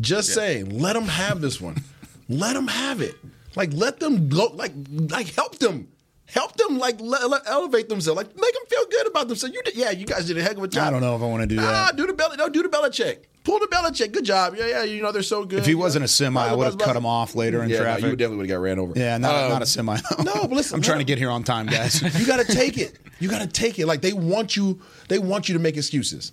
Just 0.00 0.34
saying, 0.34 0.78
let 0.78 0.92
them 0.92 1.06
have 1.06 1.40
this 1.40 1.60
one. 1.60 1.82
let 2.28 2.52
them 2.52 2.68
have 2.68 3.00
it. 3.00 3.14
Like, 3.54 3.72
let 3.72 3.98
them 3.98 4.28
go. 4.28 4.48
Like, 4.52 4.72
like 4.90 5.28
help 5.34 5.58
them. 5.58 5.88
Help 6.26 6.56
them, 6.56 6.78
like, 6.78 7.00
le- 7.00 7.26
le- 7.28 7.42
elevate 7.46 7.88
themselves. 7.88 8.16
Like, 8.16 8.34
make 8.34 8.52
them 8.52 8.62
feel 8.68 8.84
good 8.90 9.06
about 9.06 9.28
themselves. 9.28 9.54
You 9.54 9.62
did, 9.62 9.76
yeah, 9.76 9.90
you 9.92 10.06
guys 10.06 10.26
did 10.26 10.36
a 10.36 10.42
heck 10.42 10.56
of 10.56 10.64
a 10.64 10.68
job. 10.68 10.88
I 10.88 10.90
don't 10.90 11.00
know 11.00 11.14
if 11.14 11.22
I 11.22 11.26
want 11.26 11.42
to 11.42 11.46
do 11.46 11.56
Ah, 11.60 11.86
that. 11.86 11.96
do 11.96 12.06
the 12.06 12.12
belly. 12.12 12.36
No, 12.36 12.48
do 12.48 12.62
the 12.62 12.68
Belichick. 12.68 13.18
Pull 13.44 13.60
the 13.60 13.68
Belichick. 13.68 14.10
Good 14.10 14.24
job. 14.24 14.56
Yeah, 14.58 14.66
yeah. 14.66 14.82
You 14.82 15.02
know 15.02 15.12
they're 15.12 15.22
so 15.22 15.44
good. 15.44 15.60
If 15.60 15.66
he 15.66 15.76
wasn't 15.76 16.04
a 16.04 16.08
semi, 16.08 16.44
I 16.44 16.52
would 16.52 16.64
have 16.64 16.78
cut 16.78 16.96
him 16.96 17.06
off 17.06 17.36
later 17.36 17.62
in 17.62 17.68
yeah, 17.70 17.76
no, 17.76 17.82
traffic. 17.84 18.04
you 18.06 18.16
definitely 18.16 18.38
would 18.38 18.50
have 18.50 18.56
got 18.58 18.62
ran 18.62 18.78
over. 18.80 18.92
yeah, 18.96 19.16
not, 19.18 19.34
Um, 19.44 19.50
not 19.50 19.62
a 19.62 19.66
semi. 19.66 19.96
No, 20.24 20.32
but 20.42 20.50
listen, 20.50 20.74
I'm 20.74 20.82
trying 20.82 20.98
to 20.98 21.04
get 21.04 21.16
here 21.18 21.30
on 21.30 21.44
time, 21.44 21.66
guys. 21.66 22.02
You 22.18 22.26
got 22.26 22.44
to 22.44 22.52
take 22.52 22.76
it. 22.76 22.98
You 23.20 23.28
got 23.28 23.42
to 23.42 23.46
take 23.46 23.78
it. 23.78 23.86
Like 23.86 24.00
they 24.02 24.12
want 24.12 24.56
you. 24.56 24.80
They 25.08 25.20
want 25.20 25.48
you 25.48 25.52
to 25.54 25.60
make 25.60 25.76
excuses. 25.76 26.32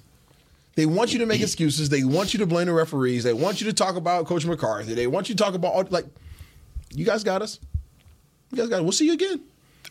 They 0.75 0.87
want 0.87 1.13
you 1.13 1.19
to 1.19 1.27
make 1.27 1.39
excuses. 1.39 1.89
They 1.89 2.03
want 2.03 2.33
you 2.33 2.39
to 2.39 2.47
blame 2.47 2.65
the 2.65 2.73
referees. 2.73 3.23
They 3.23 3.33
want 3.33 3.61
you 3.61 3.67
to 3.67 3.73
talk 3.73 3.95
about 3.95 4.25
Coach 4.25 4.43
McCarthy. 4.47 4.95
They 4.95 5.05
want 5.05 5.29
you 5.29 5.35
to 5.35 5.43
talk 5.43 5.53
about 5.53 5.71
all- 5.73 5.85
like, 5.91 6.05
you 6.89 7.05
guys 7.05 7.23
got 7.23 7.43
us. 7.43 7.59
You 8.51 8.57
guys 8.57 8.69
got. 8.69 8.77
Us. 8.77 8.81
We'll 8.81 8.91
see 8.91 9.05
you 9.05 9.13
again. 9.13 9.43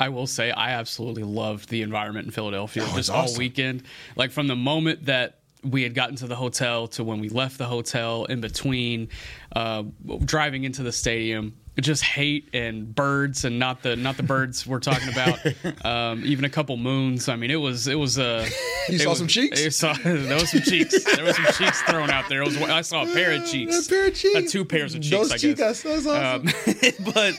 I 0.03 0.09
will 0.09 0.27
say 0.27 0.51
I 0.51 0.73
absolutely 0.73 1.23
loved 1.23 1.69
the 1.69 1.83
environment 1.83 2.27
in 2.27 2.33
Philadelphia 2.33 2.83
Oh, 2.85 2.97
just 2.97 3.09
all 3.09 3.33
weekend. 3.39 3.85
Like 4.17 4.33
from 4.33 4.49
the 4.49 4.57
moment 4.57 5.05
that 5.05 5.39
we 5.63 5.85
had 5.85 5.95
gotten 5.95 6.17
to 6.17 6.27
the 6.27 6.35
hotel 6.35 6.89
to 6.89 7.05
when 7.05 7.21
we 7.21 7.29
left 7.29 7.57
the 7.57 7.67
hotel, 7.67 8.25
in 8.25 8.41
between 8.41 9.11
uh, 9.55 9.85
driving 10.25 10.65
into 10.65 10.83
the 10.83 10.91
stadium, 10.91 11.55
just 11.81 12.05
hate 12.05 12.51
and 12.53 12.95
birds 12.95 13.45
and 13.47 13.59
not 13.59 13.83
the 13.83 13.97
not 13.97 14.17
the 14.19 14.23
birds 14.23 14.67
we're 14.67 14.79
talking 14.79 15.09
about. 15.09 15.39
um, 15.87 16.23
even 16.25 16.45
a 16.45 16.51
couple 16.51 16.77
moons. 16.77 17.29
I 17.29 17.37
mean, 17.37 17.51
it 17.51 17.57
was 17.57 17.89
it 17.89 17.95
was 17.95 18.19
uh, 18.19 18.47
You 18.89 18.99
saw 18.99 19.11
was- 19.11 19.19
some 19.19 19.27
cheeks? 19.29 19.59
it 19.61 19.73
saw- 19.73 19.95
there 20.05 20.35
was 20.39 20.51
some 20.51 20.61
cheeks. 20.61 21.03
There 21.17 21.25
was 21.25 21.37
some 21.37 21.47
cheeks 21.47 21.81
thrown 21.83 22.11
out 22.11 22.29
there. 22.29 22.43
It 22.43 22.47
was, 22.47 22.57
I 22.61 22.83
saw 22.83 23.05
a 23.05 23.07
pair 23.15 23.33
of 23.33 23.47
cheeks. 23.47 23.87
A 23.87 23.89
pair 23.89 24.07
of 24.09 24.15
cheeks. 24.15 24.37
Uh, 24.37 24.43
two 24.49 24.65
pairs 24.67 24.95
of 24.95 25.01
cheeks. 25.01 25.11
Those 25.17 25.33
I 25.33 25.39
guess. 25.39 25.83
chicas. 25.83 25.83
That's 25.83 26.07
awesome. 26.07 26.49
Um, 26.49 27.05
but 27.15 27.35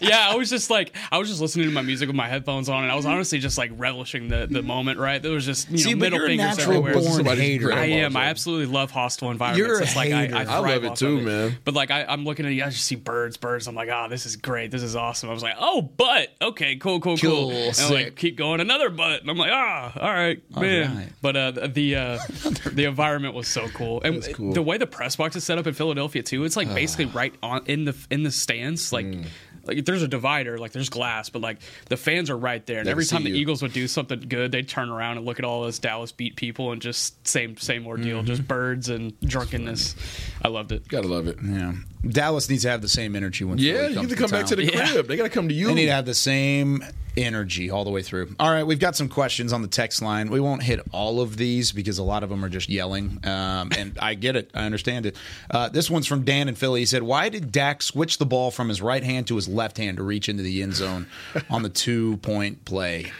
yeah, 0.00 0.28
I 0.30 0.34
was 0.34 0.50
just 0.50 0.68
like, 0.68 0.94
I 1.12 1.18
was 1.18 1.28
just 1.28 1.40
listening 1.40 1.66
to 1.68 1.72
my 1.72 1.82
music 1.82 2.08
with 2.08 2.16
my 2.16 2.28
headphones 2.28 2.68
on, 2.68 2.82
and 2.82 2.90
I 2.90 2.96
was 2.96 3.06
honestly 3.06 3.38
just 3.38 3.56
like 3.56 3.70
relishing 3.76 4.26
the, 4.28 4.48
the 4.50 4.62
moment. 4.62 4.98
Right, 4.98 5.22
there 5.22 5.32
was 5.32 5.46
just 5.46 5.70
you 5.70 5.78
See, 5.78 5.94
know 5.94 6.00
middle 6.00 6.18
fingers 6.18 6.56
natural 6.58 6.78
everywhere. 6.78 6.94
born 6.94 7.12
Somebody's 7.12 7.42
hater. 7.44 7.72
I 7.72 7.84
am. 7.86 8.16
I 8.16 8.24
absolutely 8.26 8.66
love 8.66 8.90
hostile 8.90 9.30
environments. 9.30 9.58
You're 9.68 9.78
a 9.78 9.82
it's 9.82 9.94
like 9.94 10.10
I, 10.12 10.22
hater. 10.22 10.36
I, 10.36 10.40
I 10.40 10.44
thrive 10.44 10.60
love 10.62 10.84
it 10.84 10.90
off 10.92 10.98
too, 10.98 11.18
of 11.18 11.22
man. 11.24 11.58
But 11.64 11.74
like 11.74 11.92
I, 11.92 12.04
I'm 12.04 12.24
looking 12.24 12.46
at 12.46 12.52
you, 12.52 12.64
I 12.64 12.70
just 12.70 12.84
see 12.84 12.96
birds, 12.96 13.36
birds. 13.36 13.68
I'm 13.68 13.75
like, 13.76 13.88
oh, 13.92 14.06
this 14.08 14.26
is 14.26 14.36
great. 14.36 14.70
This 14.70 14.82
is 14.82 14.96
awesome. 14.96 15.30
I 15.30 15.32
was 15.32 15.42
like, 15.42 15.56
oh, 15.58 15.82
but 15.82 16.34
okay, 16.42 16.76
cool, 16.76 17.00
cool, 17.00 17.16
cool. 17.16 17.50
Cool, 17.50 17.50
and 17.52 17.78
I'm 17.78 17.92
like, 17.92 18.16
keep 18.16 18.36
going, 18.36 18.60
another 18.60 18.90
butt. 18.90 19.20
And 19.20 19.30
I'm 19.30 19.36
like, 19.36 19.52
ah, 19.52 19.92
all 19.98 20.12
right, 20.12 20.42
man. 20.56 20.96
right. 20.96 21.08
But 21.22 21.36
uh, 21.36 21.50
the 21.52 21.68
the, 21.68 21.96
uh, 21.96 22.18
the 22.72 22.84
environment 22.84 23.34
was 23.34 23.46
so 23.48 23.68
cool, 23.68 24.02
and 24.02 24.26
cool. 24.34 24.52
the 24.52 24.62
way 24.62 24.78
the 24.78 24.86
press 24.86 25.16
box 25.16 25.36
is 25.36 25.44
set 25.44 25.58
up 25.58 25.66
in 25.66 25.74
Philadelphia 25.74 26.22
too. 26.22 26.44
It's 26.44 26.56
like 26.56 26.72
basically 26.74 27.06
right 27.06 27.34
on 27.42 27.62
in 27.66 27.84
the 27.84 27.96
in 28.10 28.22
the 28.22 28.30
stands, 28.32 28.92
like. 28.92 29.06
Mm. 29.06 29.26
Like 29.66 29.84
there's 29.84 30.02
a 30.02 30.08
divider, 30.08 30.58
like 30.58 30.72
there's 30.72 30.88
glass, 30.88 31.28
but 31.28 31.42
like 31.42 31.58
the 31.88 31.96
fans 31.96 32.30
are 32.30 32.36
right 32.36 32.64
there. 32.66 32.78
And 32.78 32.86
They 32.86 32.90
every 32.92 33.04
time 33.04 33.22
see 33.22 33.30
the 33.30 33.36
you. 33.36 33.42
Eagles 33.42 33.62
would 33.62 33.72
do 33.72 33.86
something 33.88 34.20
good, 34.20 34.52
they'd 34.52 34.68
turn 34.68 34.90
around 34.90 35.16
and 35.16 35.26
look 35.26 35.38
at 35.38 35.44
all 35.44 35.62
those 35.62 35.78
Dallas 35.78 36.12
beat 36.12 36.36
people 36.36 36.72
and 36.72 36.80
just 36.82 37.26
same 37.26 37.56
same 37.56 37.86
ordeal, 37.86 38.18
Mm-hmm. 38.18 38.26
just 38.26 38.46
birds 38.48 38.88
and 38.88 39.12
drunkenness. 39.20 39.94
I 40.42 40.48
loved 40.48 40.72
it. 40.72 40.86
Gotta 40.88 41.08
love 41.08 41.26
it. 41.26 41.38
yeah, 41.42 41.72
Dallas 42.08 42.48
needs 42.48 42.62
to 42.62 42.70
have 42.70 42.82
the 42.82 42.88
same 42.88 43.16
energy 43.16 43.44
when 43.44 43.58
Yeah, 43.58 43.88
you 43.88 44.00
need 44.00 44.10
to 44.10 44.16
come 44.16 44.30
back 44.30 44.46
to 44.46 44.56
town. 44.56 44.64
the 44.66 44.72
Yeah. 44.72 44.88
crib. 44.90 45.06
They 45.08 45.16
gotta 45.16 45.28
come 45.30 45.48
to 45.48 45.54
you. 45.54 45.68
They 45.68 45.74
need 45.74 45.86
to 45.86 45.92
have 45.92 46.06
the 46.06 46.14
same 46.14 46.84
energy 47.16 47.70
all 47.70 47.84
the 47.84 47.90
way 47.90 48.02
through. 48.02 48.34
All 48.38 48.50
right, 48.50 48.64
we've 48.64 48.78
got 48.78 48.96
some 48.96 49.08
questions 49.08 49.52
on 49.52 49.62
the 49.62 49.68
text 49.68 50.02
line. 50.02 50.28
We 50.30 50.40
won't 50.40 50.62
hit 50.62 50.80
all 50.92 51.20
of 51.20 51.36
these 51.36 51.72
because 51.72 51.98
a 51.98 52.02
lot 52.02 52.22
of 52.22 52.28
them 52.30 52.44
are 52.44 52.48
just 52.48 52.68
yelling. 52.68 53.20
Um, 53.24 53.70
and 53.76 53.98
I 54.00 54.14
get 54.14 54.36
it. 54.36 54.50
I 54.54 54.64
understand 54.64 55.06
it. 55.06 55.16
Uh, 55.50 55.68
this 55.68 55.90
one's 55.90 56.06
from 56.06 56.24
Dan 56.24 56.48
in 56.48 56.54
Philly. 56.54 56.80
He 56.80 56.86
said, 56.86 57.02
Why 57.02 57.28
did 57.28 57.50
Dak 57.52 57.82
switch 57.82 58.18
the 58.18 58.26
ball 58.26 58.50
from 58.50 58.68
his 58.68 58.80
right 58.82 59.02
hand 59.02 59.26
to 59.28 59.36
his 59.36 59.48
left 59.48 59.76
hand 59.78 59.96
to 59.96 60.02
reach 60.02 60.28
into 60.28 60.42
the 60.42 60.62
end 60.62 60.74
zone 60.74 61.06
on 61.50 61.62
the 61.62 61.68
two 61.70 62.16
point 62.18 62.64
play? 62.64 63.12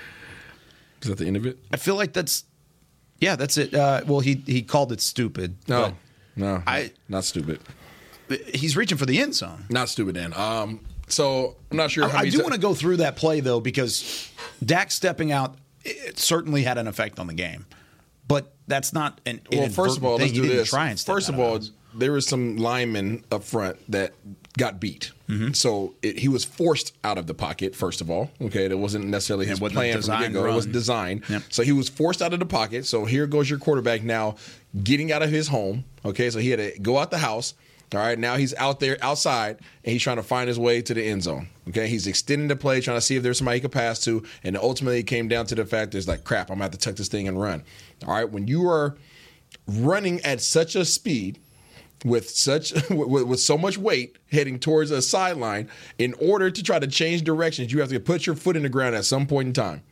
Is 1.03 1.09
that 1.09 1.19
the 1.19 1.27
end 1.27 1.37
of 1.37 1.47
it? 1.47 1.59
I 1.73 1.77
feel 1.77 1.95
like 1.97 2.13
that's, 2.13 2.45
yeah, 3.21 3.37
that's 3.37 3.57
it. 3.59 3.75
Uh, 3.75 4.03
well, 4.07 4.21
he, 4.21 4.43
he 4.47 4.63
called 4.63 4.93
it 4.93 5.01
stupid. 5.01 5.57
No, 5.69 5.95
no. 6.35 6.63
I- 6.67 6.93
not 7.09 7.25
stupid. 7.25 7.61
He's 8.53 8.77
reaching 8.77 8.99
for 8.99 9.07
the 9.07 9.21
end 9.21 9.37
zone. 9.37 9.67
Not 9.71 9.89
stupid, 9.89 10.17
Dan. 10.17 10.33
Um, 10.35 10.81
so 11.09 11.57
I'm 11.71 11.77
not 11.77 11.91
sure. 11.91 12.09
how 12.09 12.19
I, 12.19 12.23
I 12.23 12.31
do 12.31 12.41
want 12.41 12.55
to 12.55 12.61
go 12.61 12.75
through 12.75 12.99
that 12.99 13.17
play 13.17 13.41
though 13.41 13.61
because 13.61 14.31
Dak 14.65 14.91
stepping 14.91 15.33
out 15.33 15.57
it 15.85 16.19
certainly 16.19 16.63
had 16.63 16.79
an 16.79 16.89
effect 16.89 17.19
on 17.19 17.27
the 17.27 17.35
game, 17.35 17.67
but 18.27 18.53
that's 18.67 18.93
not 18.93 19.21
an. 19.27 19.41
Well, 19.53 19.69
first 19.69 19.97
of 19.97 20.05
all, 20.05 20.17
inadvertent 20.17 20.21
let's. 20.21 20.49
Do 20.51 20.57
this. 20.57 20.71
Try 20.71 20.89
and 20.91 20.99
step 20.99 21.15
first 21.15 21.29
of 21.29 21.39
all, 21.39 21.53
bounds. 21.53 21.73
there 21.95 22.13
was 22.13 22.27
some 22.27 22.57
linemen 22.57 23.25
up 23.31 23.45
front 23.45 23.79
that 23.91 24.13
got 24.59 24.81
beat. 24.81 25.13
Mm-hmm. 25.29 25.53
So 25.53 25.95
it, 26.03 26.19
he 26.19 26.29
was 26.29 26.45
forced 26.45 26.95
out 27.05 27.19
of 27.19 27.27
the 27.27 27.35
pocket. 27.35 27.75
First 27.75 28.01
of 28.01 28.11
all, 28.11 28.31
okay, 28.41 28.65
it 28.65 28.79
wasn't 28.79 29.07
necessarily 29.07 29.47
his 29.47 29.61
wasn't 29.61 29.77
plan 29.77 30.01
from 30.01 30.11
the 30.11 30.19
get 30.19 30.33
go. 30.33 30.47
It 30.47 30.55
was 30.55 30.67
designed. 30.67 31.23
Yep. 31.29 31.43
So 31.51 31.63
he 31.63 31.73
was 31.73 31.89
forced 31.89 32.23
out 32.23 32.33
of 32.33 32.39
the 32.41 32.47
pocket. 32.47 32.87
So 32.87 33.05
here 33.05 33.27
goes 33.27 33.49
your 33.49 33.59
quarterback 33.59 34.03
now, 34.03 34.37
getting 34.83 35.13
out 35.13 35.23
of 35.23 35.31
his 35.31 35.49
home. 35.49 35.85
Okay, 36.05 36.31
so 36.31 36.39
he 36.39 36.51
had 36.51 36.59
to 36.59 36.79
go 36.81 36.99
out 36.99 37.11
the 37.11 37.19
house. 37.19 37.55
All 37.95 38.01
right, 38.01 38.19
now 38.19 38.37
he's 38.37 38.53
out 38.55 38.81
there 38.81 38.99
outside 39.01 39.59
and 39.85 39.93
he's 39.93 40.03
trying 40.03 40.17
to 40.17 40.23
find 40.23 40.49
his 40.49 40.59
way 40.59 40.83
to 40.83 40.93
the 40.93 41.05
end 41.05 41.23
zone. 41.23 41.49
Okay, 41.69 41.87
he's 41.87 42.07
extending 42.07 42.49
the 42.49 42.57
play, 42.57 42.81
trying 42.81 42.97
to 42.97 43.01
see 43.01 43.17
if 43.17 43.23
there's 43.23 43.39
somebody 43.39 43.59
he 43.59 43.61
could 43.61 43.73
pass 43.73 44.03
to, 44.05 44.25
and 44.43 44.57
ultimately 44.57 45.01
it 45.01 45.05
came 45.05 45.29
down 45.29 45.47
to 45.47 45.55
the 45.55 45.65
fact 45.65 45.93
there's 45.93 46.09
like 46.09 46.25
crap. 46.25 46.51
I'm 46.51 46.57
gonna 46.57 46.65
have 46.65 46.73
to 46.73 46.79
tuck 46.79 46.97
this 46.97 47.09
thing 47.09 47.29
and 47.29 47.41
run. 47.41 47.63
All 48.05 48.15
right, 48.15 48.29
when 48.29 48.49
you 48.49 48.69
are 48.69 48.97
running 49.69 50.21
at 50.23 50.41
such 50.41 50.75
a 50.75 50.85
speed 50.85 51.39
with 52.05 52.29
such 52.29 52.73
with, 52.91 53.25
with 53.25 53.41
so 53.41 53.57
much 53.57 53.79
weight 53.79 54.17
heading 54.31 54.59
towards 54.59 54.91
a 54.91 55.01
sideline 55.01 55.69
in 55.99 56.15
order 56.15 56.51
to 56.51 56.63
try 56.63 56.79
to 56.79 56.87
change 56.87 57.23
directions 57.23 57.73
you 57.73 57.81
have 57.81 57.89
to 57.89 57.99
put 57.99 58.27
your 58.27 58.37
foot 58.37 58.57
in 58.57 58.63
the 58.63 58.69
ground 58.69 58.95
at 58.95 59.05
some 59.05 59.27
point 59.27 59.49
in 59.49 59.53
time 59.55 59.83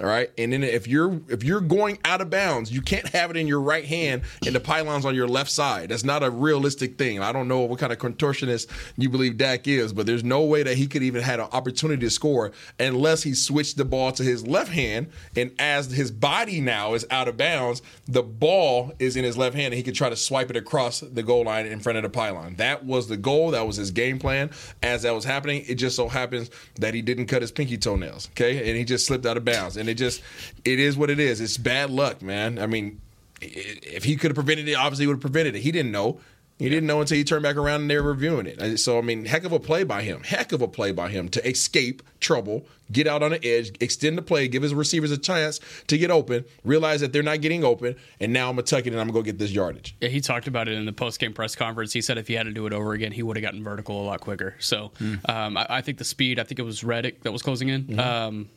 all 0.00 0.06
right? 0.06 0.30
And 0.38 0.52
then 0.52 0.62
if 0.64 0.88
you're 0.88 1.20
if 1.28 1.44
you're 1.44 1.60
going 1.60 1.98
out 2.04 2.20
of 2.20 2.30
bounds 2.30 2.72
you 2.72 2.80
can't 2.82 3.06
have 3.08 3.30
it 3.30 3.36
in 3.36 3.46
your 3.46 3.60
right 3.60 3.84
hand 3.84 4.22
and 4.44 4.54
the 4.54 4.60
pylons 4.60 5.04
on 5.04 5.14
your 5.14 5.28
left 5.28 5.50
side. 5.50 5.90
That's 5.90 6.04
not 6.04 6.22
a 6.22 6.30
realistic 6.30 6.98
thing. 6.98 7.20
I 7.20 7.32
don't 7.32 7.48
know 7.48 7.60
what 7.60 7.78
kind 7.78 7.92
of 7.92 7.98
contortionist 7.98 8.68
you 8.96 9.08
believe 9.08 9.36
Dak 9.36 9.68
is 9.68 9.92
but 9.92 10.06
there's 10.06 10.24
no 10.24 10.42
way 10.42 10.62
that 10.62 10.76
he 10.76 10.86
could 10.86 11.02
even 11.02 11.22
had 11.22 11.40
an 11.40 11.48
opportunity 11.52 12.00
to 12.00 12.10
score 12.10 12.52
unless 12.80 13.22
he 13.22 13.34
switched 13.34 13.76
the 13.76 13.84
ball 13.84 14.12
to 14.12 14.22
his 14.22 14.46
left 14.46 14.70
hand. 14.72 15.08
And 15.36 15.52
as 15.58 15.90
his 15.90 16.10
body 16.10 16.60
now 16.60 16.94
is 16.94 17.06
out 17.10 17.28
of 17.28 17.36
bounds 17.36 17.82
the 18.06 18.22
ball 18.22 18.92
is 18.98 19.16
in 19.16 19.24
his 19.24 19.36
left 19.36 19.54
hand 19.54 19.66
and 19.66 19.74
he 19.74 19.82
could 19.82 19.94
try 19.94 20.08
to 20.08 20.16
swipe 20.16 20.50
it 20.50 20.56
across 20.56 21.00
the 21.00 21.22
goal 21.22 21.44
line 21.44 21.66
in 21.66 21.80
front 21.80 21.98
of 21.98 22.02
the 22.02 22.10
pylon. 22.10 22.56
That 22.56 22.84
was 22.84 23.08
the 23.08 23.16
goal. 23.16 23.50
That 23.50 23.66
was 23.66 23.76
his 23.76 23.90
game 23.90 24.18
plan. 24.18 24.50
As 24.82 25.02
that 25.02 25.14
was 25.14 25.24
happening 25.24 25.64
it 25.68 25.76
just 25.76 25.96
so 25.96 26.08
happens 26.08 26.50
that 26.76 26.94
he 26.94 27.02
didn't 27.02 27.26
cut 27.26 27.42
his 27.42 27.52
pinky 27.52 27.76
toenails 27.76 28.22
okay? 28.30 28.68
And 28.68 28.76
he 28.76 28.84
just 28.84 29.06
slipped 29.06 29.26
out 29.26 29.36
of 29.36 29.44
bounds 29.44 29.76
and 29.82 29.90
it 29.90 29.94
just 29.94 30.22
it 30.64 30.78
is 30.78 30.96
what 30.96 31.10
it 31.10 31.20
is 31.20 31.40
it's 31.40 31.58
bad 31.58 31.90
luck 31.90 32.22
man 32.22 32.58
i 32.58 32.66
mean 32.66 33.00
if 33.40 34.04
he 34.04 34.16
could 34.16 34.30
have 34.30 34.36
prevented 34.36 34.68
it 34.68 34.74
obviously 34.74 35.02
he 35.02 35.06
would 35.08 35.16
have 35.16 35.20
prevented 35.20 35.54
it 35.56 35.60
he 35.60 35.70
didn't 35.72 35.92
know 35.92 36.18
He 36.58 36.68
didn't 36.68 36.86
know 36.86 37.00
until 37.00 37.16
he 37.16 37.24
turned 37.24 37.42
back 37.42 37.56
around 37.56 37.80
and 37.80 37.90
they 37.90 37.96
were 37.96 38.12
reviewing 38.12 38.46
it. 38.46 38.78
So 38.78 38.96
I 38.96 39.00
mean, 39.00 39.24
heck 39.24 39.42
of 39.44 39.50
a 39.52 39.58
play 39.58 39.82
by 39.82 40.02
him. 40.02 40.22
Heck 40.22 40.52
of 40.52 40.62
a 40.62 40.68
play 40.68 40.92
by 40.92 41.08
him 41.08 41.28
to 41.30 41.40
escape 41.48 42.02
trouble, 42.20 42.66
get 42.92 43.08
out 43.08 43.20
on 43.20 43.32
the 43.32 43.44
edge, 43.44 43.72
extend 43.80 44.16
the 44.16 44.22
play, 44.22 44.46
give 44.46 44.62
his 44.62 44.72
receivers 44.72 45.10
a 45.10 45.18
chance 45.18 45.58
to 45.88 45.98
get 45.98 46.12
open, 46.12 46.44
realize 46.62 47.00
that 47.00 47.12
they're 47.12 47.28
not 47.32 47.40
getting 47.40 47.64
open, 47.64 47.96
and 48.20 48.32
now 48.32 48.48
I'm 48.48 48.54
gonna 48.54 48.62
tuck 48.62 48.86
it 48.86 48.92
and 48.92 49.00
I'm 49.00 49.08
gonna 49.08 49.18
go 49.18 49.22
get 49.22 49.38
this 49.38 49.50
yardage. 49.50 49.96
Yeah, 50.00 50.10
he 50.10 50.20
talked 50.20 50.46
about 50.46 50.68
it 50.68 50.74
in 50.74 50.84
the 50.86 50.92
post 50.92 51.18
game 51.18 51.32
press 51.32 51.56
conference. 51.56 51.92
He 51.92 52.00
said 52.00 52.16
if 52.16 52.28
he 52.28 52.34
had 52.34 52.44
to 52.44 52.52
do 52.52 52.64
it 52.68 52.72
over 52.72 52.92
again, 52.92 53.10
he 53.10 53.24
would 53.24 53.36
have 53.36 53.42
gotten 53.42 53.64
vertical 53.64 54.00
a 54.00 54.04
lot 54.04 54.20
quicker. 54.20 54.54
So 54.60 54.92
um, 55.28 55.56
I, 55.56 55.66
I 55.68 55.80
think 55.80 55.98
the 55.98 56.04
speed. 56.04 56.38
I 56.38 56.44
think 56.44 56.60
it 56.60 56.64
was 56.64 56.84
Reddick 56.84 57.22
that 57.24 57.32
was 57.32 57.42
closing 57.42 57.70
in. 57.70 57.98
Um, 57.98 58.48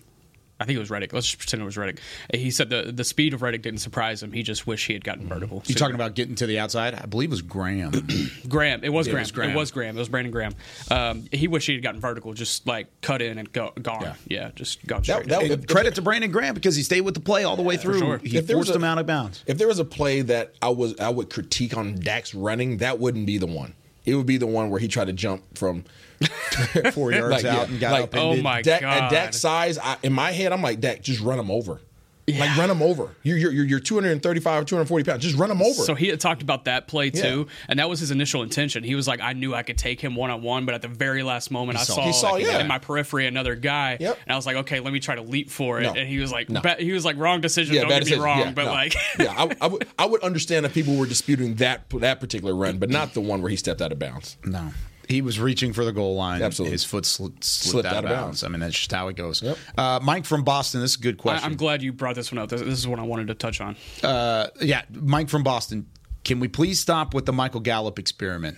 I 0.60 0.64
think 0.66 0.78
it 0.78 0.80
was 0.80 0.90
Reddick. 0.90 1.12
Let's 1.12 1.26
just 1.28 1.38
pretend 1.38 1.62
it 1.62 1.66
was 1.66 1.76
Reddick. 1.78 2.00
He 2.34 2.50
said 2.50 2.70
the 2.70 2.92
the 2.92 3.04
speed 3.04 3.34
of 3.34 3.42
Reddick 3.42 3.62
didn't 3.62 3.80
surprise 3.82 4.24
him. 4.24 4.32
He 4.32 4.42
just 4.42 4.66
wished 4.66 4.88
he 4.88 4.94
had 4.94 5.04
gotten 5.04 5.28
vertical. 5.28 5.62
You 5.66 5.76
talking 5.76 5.96
about 5.96 6.16
getting 6.16 6.36
to 6.36 6.46
the 6.48 6.60
outside? 6.60 6.94
I 6.96 7.06
believe 7.08 7.30
it 7.30 7.32
was 7.32 7.42
Graham. 7.42 7.92
Graham. 8.48 8.84
It 8.84 8.90
was, 8.90 9.08
It 9.08 9.12
Graham. 9.12 9.22
was 9.24 9.32
Graham. 9.32 9.52
It 9.52 9.56
was 9.56 9.72
Graham. 9.72 9.96
It 9.98 10.00
was 10.00 10.10
Brandon 10.10 10.32
Graham. 10.32 10.56
Um, 10.90 11.26
he 11.32 11.48
wished 11.48 11.68
he 11.68 11.74
had 11.74 11.84
gotten 11.84 12.00
vertical, 12.00 12.34
just 12.34 12.66
like 12.68 12.88
cut 13.02 13.22
in 13.22 13.38
and 13.38 13.52
go, 13.52 13.74
gone. 13.82 14.14
Yeah, 14.28 14.52
just 14.56 14.86
gone 14.88 15.04
straight. 15.04 15.30
And 15.32 15.68
credit 15.68 15.96
to 15.96 16.02
Brandon 16.02 16.32
Graham 16.32 16.54
because 16.56 16.76
he 16.76 16.84
stayed 16.84 17.02
with 17.02 17.16
the 17.16 17.20
play 17.22 17.44
all 17.44 17.56
the 17.58 17.62
way 17.64 17.76
through. 17.78 18.00
sure. 18.00 18.18
He 18.20 18.38
If 18.38 18.48
forced 18.48 18.72
a- 18.72 18.76
him 18.76 18.84
out 18.86 18.98
of 18.98 19.06
bounds. 19.06 19.44
If 19.48 19.58
there 19.58 19.68
was 19.68 19.80
a 19.80 19.86
play 19.86 20.22
that 20.22 20.56
I 20.62 20.70
was 20.70 20.98
I 21.00 21.10
would 21.10 21.30
critique 21.30 21.76
on 21.76 21.96
Dak's 21.96 22.34
running, 22.34 22.78
that 22.78 23.00
wouldn't 23.00 23.26
be 23.26 23.38
the 23.38 23.46
one. 23.48 23.74
It 24.06 24.16
would 24.16 24.26
be 24.26 24.38
the 24.38 24.48
one 24.48 24.70
where 24.70 24.80
he 24.80 24.88
tried 24.88 25.06
to 25.06 25.14
jump 25.14 25.58
from 25.58 25.84
Four 26.94 27.12
yards 27.12 27.44
out 27.44 27.68
and 27.70 27.80
got 27.80 28.02
up 28.02 28.14
and 28.14 28.22
Oh 28.22 28.42
my 28.42 28.62
God. 28.62 28.84
At 28.84 29.12
Dak's 29.12 29.38
size, 29.40 29.78
I, 29.78 29.98
in 30.02 30.14
my 30.14 30.32
head, 30.32 30.54
I'm 30.54 30.62
like, 30.62 30.80
Dak, 30.80 31.02
just 31.02 31.20
run 31.20 31.38
him 31.38 31.52
over. 31.52 31.82
Like 32.28 32.58
run 32.58 32.72
him 32.72 32.82
over. 32.82 33.10
You're 33.22 33.38
you're, 33.38 33.52
you're 33.52 33.80
235, 33.80 34.66
240 34.66 35.04
pounds. 35.04 35.22
Just 35.24 35.38
run 35.38 35.52
him 35.52 35.62
over. 35.62 35.84
So 35.84 35.94
he 35.94 36.08
had 36.08 36.20
talked 36.20 36.42
about 36.42 36.66
that 36.66 36.88
play 36.88 37.12
too, 37.12 37.46
and 37.70 37.78
that 37.78 37.88
was 37.88 38.00
his 38.00 38.10
initial 38.10 38.42
intention. 38.42 38.84
He 38.84 38.96
was 38.96 39.08
like, 39.08 39.22
"I 39.22 39.34
knew 39.34 39.54
I 39.54 39.62
could 39.62 39.78
take 39.78 40.02
him 40.02 40.16
one 40.16 40.32
on 40.32 40.42
one," 40.42 40.66
but 40.66 40.74
at 40.74 40.82
the 40.82 40.88
very 40.88 41.22
last 41.22 41.52
moment, 41.52 41.78
He 41.78 41.82
I 41.82 41.86
saw- 41.86 41.94
saw, 41.96 42.06
he 42.06 42.14
saw, 42.14 42.32
like, 42.32 42.44
yeah. 42.46 42.60
in 42.62 42.68
my 42.68 42.80
periphery 42.80 43.28
another 43.28 43.54
guy, 43.54 43.98
Yep. 44.00 44.18
and 44.26 44.34
I 44.34 44.36
was 44.36 44.48
like, 44.48 44.56
"Okay, 44.56 44.80
let 44.80 44.92
me 44.92 45.00
try 45.00 45.14
to 45.14 45.22
leap 45.22 45.52
for 45.52 45.80
it." 45.80 45.84
No. 45.84 45.94
And 45.94 46.10
he 46.10 46.18
was 46.18 46.32
like, 46.32 46.50
No. 46.50 46.62
ba- 46.62 46.78
"He 46.80 46.92
was 46.94 47.06
like, 47.06 47.18
wrong 47.18 47.42
decision. 47.42 47.76
yeah, 47.76 47.82
Don't 47.82 47.90
bad 47.92 48.00
get 48.00 48.06
me 48.06 48.10
decision. 48.18 48.24
wrong, 48.24 48.40
Yeah, 48.40 48.52
but 48.54 48.66
no. 48.66 48.72
like, 48.72 48.96
yeah, 49.20 49.34
I, 49.38 49.56
I 49.62 49.68
would 49.68 49.88
I 50.00 50.06
would 50.08 50.24
understand 50.24 50.66
if 50.66 50.74
people 50.74 50.96
were 50.96 51.06
disputing 51.06 51.56
that 51.56 51.88
that 51.92 52.20
particular 52.20 52.56
run, 52.56 52.80
but 52.80 52.90
not 52.90 53.14
the 53.14 53.22
one 53.22 53.44
where 53.44 53.52
he 53.52 53.56
stepped 53.56 53.84
out 53.84 53.92
of 53.92 54.00
bounds. 54.00 54.38
No. 54.44 54.72
He 55.08 55.22
was 55.22 55.40
reaching 55.40 55.74
for 55.74 55.86
the 55.86 55.92
goal 55.92 56.16
line. 56.16 56.42
Absolutely. 56.42 56.74
His 56.74 56.84
foot 56.84 57.06
slipped, 57.06 57.44
slipped, 57.44 57.88
out, 57.88 58.04
of 58.04 58.10
bounds. 58.10 58.44
I 58.44 58.48
mean, 58.48 58.60
that's 58.60 58.78
just 58.78 58.92
how 58.92 59.08
it 59.08 59.16
goes. 59.16 59.42
Yep. 59.42 59.58
Uh, 59.78 60.00
Mike 60.02 60.26
from 60.26 60.44
Boston, 60.44 60.82
this 60.82 60.92
is 60.92 60.98
a 60.98 61.02
good 61.02 61.16
I, 61.20 61.22
question. 61.22 61.52
I'm 61.52 61.58
glad 61.58 61.82
you 61.82 61.94
brought 61.94 62.16
this 62.16 62.32
one 62.32 62.40
up. 62.40 62.50
This, 62.50 62.62
this 62.62 62.80
is 62.80 62.88
what 62.88 63.00
I 63.00 63.04
wanted 63.04 63.28
to 63.28 63.36
touch 63.36 63.62
on. 63.62 63.76
Uh, 64.04 64.48
yeah, 64.62 64.84
Mike 64.92 65.30
from 65.30 65.44
Boston. 65.44 65.88
Can 66.24 66.40
we 66.40 66.48
please 66.48 66.80
stop 66.80 67.14
with 67.14 67.26
the 67.26 67.34
Michael 67.34 67.60
Gallup 67.60 68.00
experiment? 68.00 68.58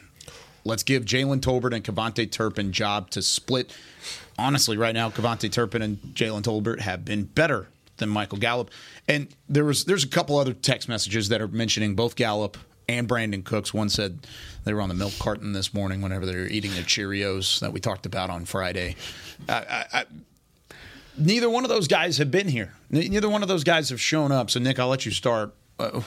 Let's 0.63 0.83
give 0.83 1.05
Jalen 1.05 1.39
Tolbert 1.39 1.73
and 1.73 1.83
KaVontae 1.83 2.31
Turpin 2.31 2.71
job 2.71 3.09
to 3.11 3.21
split. 3.21 3.73
Honestly, 4.37 4.77
right 4.77 4.93
now, 4.93 5.09
KaVontae 5.09 5.51
Turpin 5.51 5.81
and 5.81 5.97
Jalen 6.13 6.43
Tolbert 6.43 6.81
have 6.81 7.05
been 7.05 7.23
better 7.23 7.67
than 7.97 8.09
Michael 8.09 8.37
Gallup. 8.37 8.71
And 9.07 9.27
there 9.49 9.65
was 9.65 9.85
there's 9.85 10.03
a 10.03 10.09
couple 10.09 10.37
other 10.37 10.53
text 10.53 10.87
messages 10.89 11.29
that 11.29 11.41
are 11.41 11.47
mentioning 11.47 11.95
both 11.95 12.15
Gallup 12.15 12.57
and 12.89 13.07
Brandin 13.07 13.43
Cooks. 13.43 13.73
One 13.73 13.89
said 13.89 14.25
they 14.67 14.73
were 14.73 14.81
on 14.81 14.89
the 14.89 14.95
milk 14.95 15.13
carton 15.19 15.53
this 15.53 15.73
morning 15.73 16.01
whenever 16.01 16.25
they 16.25 16.35
were 16.35 16.47
eating 16.47 16.71
the 16.71 16.81
Cheerios 16.81 17.59
that 17.61 17.71
we 17.71 17.79
talked 17.79 18.05
about 18.05 18.29
on 18.29 18.45
Friday. 18.45 18.95
I, 19.47 19.53
I, 19.53 19.85
I, 19.93 20.05
neither 21.17 21.49
one 21.49 21.63
of 21.63 21.69
those 21.69 21.87
guys 21.87 22.17
have 22.17 22.31
been 22.31 22.47
here. 22.47 22.73
Neither 22.89 23.29
one 23.29 23.41
of 23.41 23.47
those 23.47 23.63
guys 23.63 23.89
have 23.89 24.01
shown 24.01 24.31
up. 24.31 24.49
So, 24.49 24.59
Nick, 24.59 24.79
I'll 24.79 24.89
let 24.89 25.05
you 25.05 25.11
start. 25.11 25.53
Uh, 25.79 26.01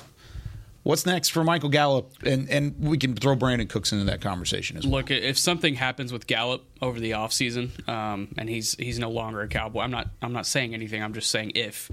what's 0.90 1.06
next 1.06 1.28
for 1.28 1.44
Michael 1.44 1.68
Gallup? 1.68 2.12
And 2.24 2.50
and 2.50 2.74
we 2.80 2.98
can 2.98 3.14
throw 3.14 3.36
Brandin 3.36 3.68
Cooks 3.68 3.92
into 3.92 4.04
that 4.06 4.20
conversation 4.20 4.76
as 4.76 4.86
well. 4.86 4.98
Look, 4.98 5.10
if 5.10 5.38
something 5.38 5.74
happens 5.74 6.12
with 6.12 6.26
Gallup 6.26 6.64
over 6.82 6.98
the 6.98 7.12
offseason, 7.12 7.88
um, 7.88 8.34
and 8.36 8.48
he's 8.48 8.74
he's 8.74 8.98
no 8.98 9.10
longer 9.10 9.40
a 9.40 9.48
Cowboy, 9.48 9.80
I'm 9.80 9.92
not 9.92 10.08
I'm 10.20 10.32
not 10.32 10.46
saying 10.46 10.74
anything. 10.74 11.02
I'm 11.02 11.14
just 11.14 11.30
saying 11.30 11.52
if, 11.54 11.90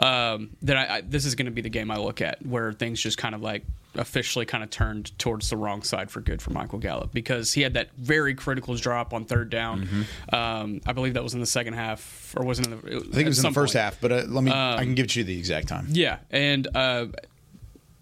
um, 0.00 0.50
then 0.60 0.76
I, 0.76 0.96
I, 0.96 1.00
this 1.00 1.24
is 1.24 1.36
going 1.36 1.46
to 1.46 1.52
be 1.52 1.62
the 1.62 1.70
game 1.70 1.90
I 1.90 1.96
look 1.96 2.20
at 2.20 2.44
where 2.44 2.72
things 2.72 3.00
just 3.00 3.16
kind 3.16 3.34
of 3.34 3.40
like 3.40 3.64
officially 3.96 4.46
kind 4.46 4.62
of 4.62 4.70
turned 4.70 5.16
towards 5.18 5.50
the 5.50 5.56
wrong 5.56 5.82
side 5.82 6.10
for 6.10 6.20
good 6.20 6.40
for 6.40 6.50
Michael 6.50 6.78
Gallup 6.78 7.12
because 7.12 7.52
he 7.52 7.62
had 7.62 7.74
that 7.74 7.90
very 7.96 8.34
critical 8.34 8.74
drop 8.76 9.12
on 9.12 9.24
third 9.24 9.50
down. 9.50 10.06
Um, 10.32 10.80
I 10.86 10.92
believe 10.92 11.14
that 11.14 11.22
was 11.22 11.34
in 11.34 11.40
the 11.40 11.46
second 11.46 11.74
half, 11.74 12.34
or 12.36 12.44
wasn't 12.44 12.68
in 12.68 12.80
the. 12.80 12.96
I 12.96 13.00
think 13.00 13.26
it 13.26 13.26
was 13.26 13.38
in 13.38 13.50
the 13.50 13.54
first 13.54 13.74
half, 13.74 14.00
but 14.00 14.12
uh, 14.12 14.24
let 14.28 14.42
me. 14.42 14.50
I 14.50 14.82
can 14.82 14.94
give 14.94 15.14
you 15.14 15.24
the 15.24 15.38
exact 15.38 15.68
time. 15.68 15.86
Yeah, 15.90 16.18
and 16.30 16.68
uh, 16.74 17.06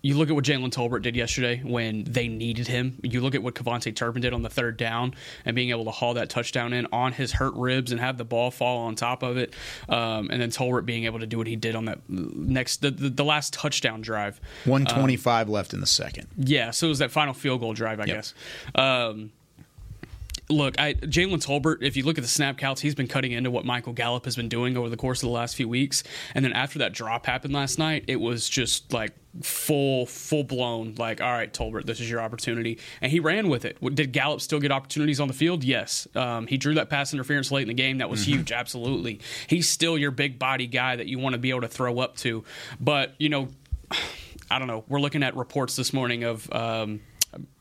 you 0.09 0.17
look 0.17 0.31
at 0.31 0.35
what 0.35 0.45
Jalen 0.45 0.71
Tolbert 0.71 1.03
did 1.03 1.15
yesterday 1.15 1.61
when 1.63 2.03
they 2.05 2.29
needed 2.29 2.67
him. 2.67 2.99
You 3.03 3.21
look 3.21 3.35
at 3.35 3.43
what 3.43 3.55
KaVontae 3.55 3.95
Turpin 3.95 4.23
did 4.23 4.33
on 4.33 4.41
the 4.41 4.49
third 4.49 4.79
down 4.79 5.15
and 5.45 5.55
being 5.55 5.69
able 5.69 5.85
to 5.85 5.91
haul 5.91 6.15
that 6.15 6.31
touchdown 6.31 6.73
in 6.73 6.87
on 6.93 7.13
his 7.13 7.33
hurt 7.33 7.53
ribs 7.53 7.93
and 7.93 8.01
have 8.01 8.17
the 8.17 8.25
ball 8.25 8.51
fall 8.51 8.79
on 8.87 8.95
top 8.95 9.23
of 9.23 9.37
it, 9.37 9.53
um, 9.91 10.31
and 10.31 10.41
then 10.41 10.51
Tolbert 10.51 10.87
being 10.87 11.05
able 11.05 11.19
to 11.19 11.27
do 11.27 11.37
what 11.37 11.47
he 11.47 11.57
did 11.57 11.77
on 11.77 11.85
that 11.85 11.99
next 12.09 12.81
the, 12.81 12.91
the, 12.91 13.11
the 13.11 13.25
last 13.25 13.53
touchdown 13.53 14.01
drive. 14.01 14.41
One 14.65 14.87
twenty-five 14.87 15.51
left 15.51 15.75
in 15.75 15.81
the 15.81 15.87
second. 15.87 16.29
Yeah, 16.39 16.71
so 16.71 16.87
it 16.87 16.89
was 16.89 17.01
that 17.01 17.11
final 17.11 17.35
field 17.35 17.61
goal 17.61 17.75
drive, 17.75 18.01
I 18.01 18.07
guess. 18.07 18.33
Um, 18.75 19.31
look, 20.51 20.79
I, 20.79 20.95
Jalen 20.95 21.45
Tolbert, 21.45 21.83
if 21.83 21.97
you 21.97 22.05
look 22.05 22.19
at 22.19 22.23
the 22.23 22.29
snap 22.29 22.59
counts, 22.59 22.81
he's 22.81 22.95
been 22.95 23.09
cutting 23.09 23.33
into 23.33 23.51
what 23.51 23.65
Michael 23.65 23.93
Gallup 23.93 24.25
has 24.25 24.37
been 24.37 24.49
doing 24.49 24.77
over 24.77 24.89
the 24.89 24.97
course 24.97 25.23
of 25.23 25.29
the 25.29 25.33
last 25.33 25.57
few 25.57 25.69
weeks. 25.69 26.03
And 26.35 26.45
then 26.45 26.53
after 26.53 26.79
that 26.81 26.93
drop 26.93 27.27
happened 27.27 27.53
last 27.53 27.79
night, 27.79 28.05
it 28.09 28.17
was 28.17 28.49
just 28.49 28.93
like 28.93 29.13
full, 29.43 30.07
full 30.07 30.45
blown, 30.45 30.95
like, 30.97 31.21
all 31.21 31.31
right, 31.31 31.53
Tolbert, 31.53 31.85
this 31.85 32.01
is 32.01 32.11
your 32.11 32.21
opportunity. 32.21 32.79
And 33.01 33.13
he 33.13 33.21
ran 33.21 33.49
with 33.49 33.65
it. 33.65 33.79
Did 33.95 34.13
Gallup 34.13 34.41
still 34.41 34.61
get 34.61 34.73
opportunities 34.73 35.21
on 35.21 35.29
the 35.29 35.35
field? 35.35 35.65
Yes. 35.65 36.09
Um, 36.15 36.47
he 36.47 36.57
drew 36.57 36.75
that 36.75 36.89
pass 36.89 37.13
interference 37.13 37.51
late 37.51 37.63
in 37.63 37.69
the 37.69 37.75
game. 37.75 37.99
That 37.99 38.09
was 38.09 38.25
huge. 38.25 38.53
Absolutely. 38.53 39.21
He's 39.47 39.69
still 39.69 39.99
your 39.99 40.11
big 40.11 40.39
body 40.39 40.67
guy 40.67 40.97
that 40.97 41.07
you 41.07 41.19
want 41.19 41.35
to 41.35 41.39
be 41.39 41.51
able 41.51 41.63
to 41.63 41.69
throw 41.69 41.99
up 41.99 42.17
to. 42.19 42.45
But, 42.81 43.15
you 43.19 43.29
know, 43.29 43.49
I 44.51 44.59
don't 44.59 44.69
know. 44.69 44.85
We're 44.89 45.01
looking 45.01 45.23
at 45.23 45.37
reports 45.37 45.77
this 45.77 45.93
morning 45.93 46.25
of 46.25 46.51
um, 46.51 47.01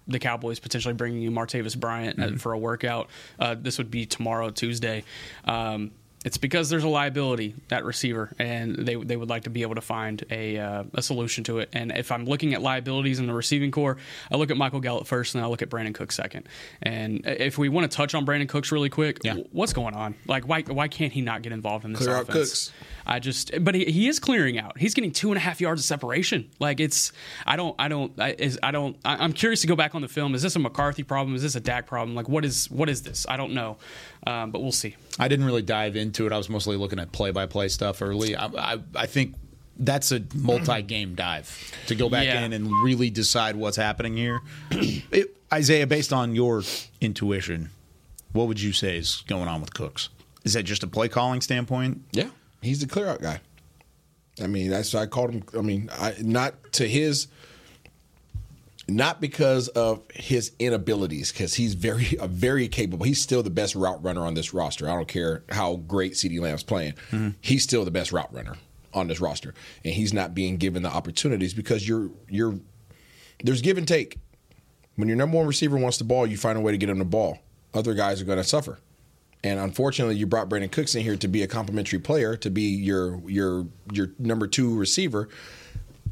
the 0.07 0.19
Cowboys 0.19 0.59
potentially 0.59 0.93
bringing 0.93 1.21
you 1.21 1.31
Martavis 1.31 1.77
Bryant 1.77 2.19
uh, 2.19 2.37
for 2.37 2.53
a 2.53 2.57
workout. 2.57 3.09
Uh, 3.39 3.55
this 3.59 3.77
would 3.77 3.91
be 3.91 4.05
tomorrow, 4.05 4.49
Tuesday. 4.49 5.03
Um, 5.45 5.91
it's 6.25 6.37
because 6.37 6.69
there's 6.69 6.83
a 6.83 6.89
liability 6.89 7.55
at 7.71 7.85
receiver, 7.85 8.33
and 8.39 8.75
they 8.75 8.95
they 8.95 9.15
would 9.15 9.29
like 9.29 9.43
to 9.43 9.49
be 9.49 9.61
able 9.61 9.75
to 9.75 9.81
find 9.81 10.25
a 10.29 10.57
uh, 10.57 10.83
a 10.93 11.01
solution 11.01 11.43
to 11.45 11.59
it. 11.59 11.69
And 11.73 11.91
if 11.91 12.11
I'm 12.11 12.25
looking 12.25 12.53
at 12.53 12.61
liabilities 12.61 13.19
in 13.19 13.27
the 13.27 13.33
receiving 13.33 13.71
corps, 13.71 13.97
I 14.31 14.35
look 14.35 14.49
at 14.51 14.57
Michael 14.57 14.79
Gallup 14.79 15.07
first, 15.07 15.35
and 15.35 15.39
then 15.39 15.45
I 15.45 15.49
look 15.49 15.61
at 15.61 15.69
Brandin 15.69 15.93
Cooks 15.93 16.15
second. 16.15 16.49
And 16.81 17.21
if 17.25 17.57
we 17.57 17.69
want 17.69 17.89
to 17.89 17.95
touch 17.95 18.15
on 18.15 18.25
Brandin 18.25 18.49
Cooks 18.49 18.71
really 18.71 18.89
quick, 18.89 19.19
what's 19.51 19.73
going 19.73 19.93
on? 19.93 20.15
Like, 20.25 20.47
why 20.47 20.63
why 20.63 20.87
can't 20.87 21.13
he 21.13 21.21
not 21.21 21.43
get 21.43 21.53
involved 21.53 21.85
in 21.85 21.93
this 21.93 22.01
Clear 22.01 22.15
out 22.17 22.23
offense? 22.23 22.71
Cooks. 23.07 23.15
I 23.15 23.19
just, 23.19 23.63
but 23.63 23.73
he, 23.75 23.85
he 23.85 24.07
is 24.07 24.19
clearing 24.19 24.59
out. 24.59 24.77
He's 24.77 24.93
getting 24.93 25.11
two 25.11 25.29
and 25.29 25.37
a 25.37 25.39
half 25.39 25.61
yards 25.61 25.81
of 25.81 25.85
separation. 25.85 26.49
Like 26.59 26.79
it's, 26.79 27.11
I 27.45 27.55
don't, 27.55 27.75
I 27.79 27.87
don't, 27.87 28.11
I, 28.19 28.35
is, 28.37 28.59
I 28.61 28.71
don't. 28.71 28.97
I, 29.05 29.15
I'm 29.23 29.33
curious 29.33 29.61
to 29.61 29.67
go 29.67 29.75
back 29.75 29.95
on 29.95 30.01
the 30.01 30.07
film. 30.07 30.35
Is 30.35 30.41
this 30.41 30.55
a 30.55 30.59
McCarthy 30.59 31.03
problem? 31.03 31.35
Is 31.35 31.41
this 31.41 31.55
a 31.55 31.59
Dak 31.59 31.87
problem? 31.87 32.15
Like 32.15 32.29
what 32.29 32.45
is, 32.45 32.69
what 32.69 32.89
is 32.89 33.01
this? 33.03 33.25
I 33.29 33.37
don't 33.37 33.53
know, 33.53 33.77
um, 34.25 34.51
but 34.51 34.61
we'll 34.61 34.71
see. 34.71 34.95
I 35.19 35.27
didn't 35.27 35.45
really 35.45 35.61
dive 35.61 35.95
into 35.95 36.25
it. 36.25 36.31
I 36.33 36.37
was 36.37 36.49
mostly 36.49 36.75
looking 36.77 36.99
at 36.99 37.11
play-by-play 37.11 37.69
stuff 37.69 38.01
early. 38.01 38.35
I, 38.35 38.45
I, 38.47 38.79
I 38.95 39.05
think 39.05 39.35
that's 39.79 40.11
a 40.11 40.23
multi-game 40.33 41.13
dive 41.15 41.71
to 41.87 41.95
go 41.95 42.09
back 42.09 42.25
Yeah. 42.25 42.41
in 42.43 42.53
and 42.53 42.69
really 42.83 43.09
decide 43.09 43.55
what's 43.55 43.77
happening 43.77 44.17
here. 44.17 44.41
It, 44.71 45.35
Isaiah, 45.53 45.87
based 45.87 46.11
on 46.11 46.35
your 46.35 46.63
intuition, 46.99 47.69
what 48.33 48.47
would 48.47 48.59
you 48.59 48.73
say 48.73 48.97
is 48.97 49.23
going 49.27 49.47
on 49.47 49.61
with 49.61 49.73
Cooks? 49.73 50.09
Is 50.43 50.53
that 50.53 50.63
just 50.63 50.83
a 50.83 50.87
play 50.87 51.07
calling 51.09 51.41
standpoint? 51.41 52.01
Yeah, 52.11 52.29
he's 52.61 52.79
the 52.79 52.87
clear 52.87 53.07
out 53.07 53.21
guy. 53.21 53.41
I 54.41 54.47
mean, 54.47 54.69
that's 54.69 54.93
why 54.93 55.01
I 55.01 55.05
called 55.07 55.31
him. 55.31 55.43
I 55.57 55.61
mean, 55.61 55.89
I, 55.93 56.15
not 56.21 56.73
to 56.73 56.87
his, 56.87 57.27
not 58.87 59.19
because 59.19 59.67
of 59.69 60.03
his 60.13 60.51
inabilities, 60.59 61.31
because 61.31 61.55
he's 61.55 61.73
very, 61.73 62.17
uh, 62.19 62.27
very 62.27 62.67
capable. 62.67 63.05
He's 63.05 63.21
still 63.21 63.43
the 63.43 63.49
best 63.49 63.75
route 63.75 64.03
runner 64.03 64.25
on 64.25 64.35
this 64.35 64.53
roster. 64.53 64.89
I 64.89 64.93
don't 64.93 65.07
care 65.07 65.43
how 65.49 65.77
great 65.77 66.13
CeeDee 66.13 66.39
Lamb's 66.39 66.63
playing. 66.63 66.93
He's 67.41 67.63
still 67.63 67.83
the 67.83 67.91
best 67.91 68.11
route 68.11 68.33
runner 68.33 68.55
on 68.93 69.07
this 69.07 69.19
roster, 69.19 69.53
and 69.83 69.93
he's 69.93 70.13
not 70.13 70.33
being 70.33 70.57
given 70.57 70.83
the 70.83 70.89
opportunities 70.89 71.53
because 71.53 71.87
you're 71.87 72.09
you're 72.29 72.59
there's 73.43 73.61
give 73.61 73.77
and 73.77 73.87
take. 73.87 74.17
When 74.95 75.07
your 75.07 75.17
number 75.17 75.37
one 75.37 75.45
receiver 75.45 75.77
wants 75.77 75.97
the 75.97 76.03
ball, 76.03 76.25
you 76.25 76.37
find 76.37 76.57
a 76.57 76.61
way 76.61 76.71
to 76.71 76.77
get 76.77 76.89
him 76.89 76.97
the 76.97 77.05
ball. 77.05 77.37
Other 77.73 77.93
guys 77.93 78.19
are 78.19 78.25
going 78.25 78.39
to 78.39 78.43
suffer. 78.43 78.79
And 79.43 79.59
unfortunately, 79.59 80.15
you 80.15 80.25
brought 80.25 80.49
Brandin 80.49 80.71
Cooks 80.71 80.95
in 80.95 81.03
here 81.03 81.15
to 81.15 81.27
be 81.27 81.43
a 81.43 81.47
complementary 81.47 81.99
player, 81.99 82.35
to 82.37 82.49
be 82.49 82.63
your 82.63 83.21
your 83.29 83.67
your 83.91 84.11
number 84.17 84.47
two 84.47 84.75
receiver, 84.77 85.29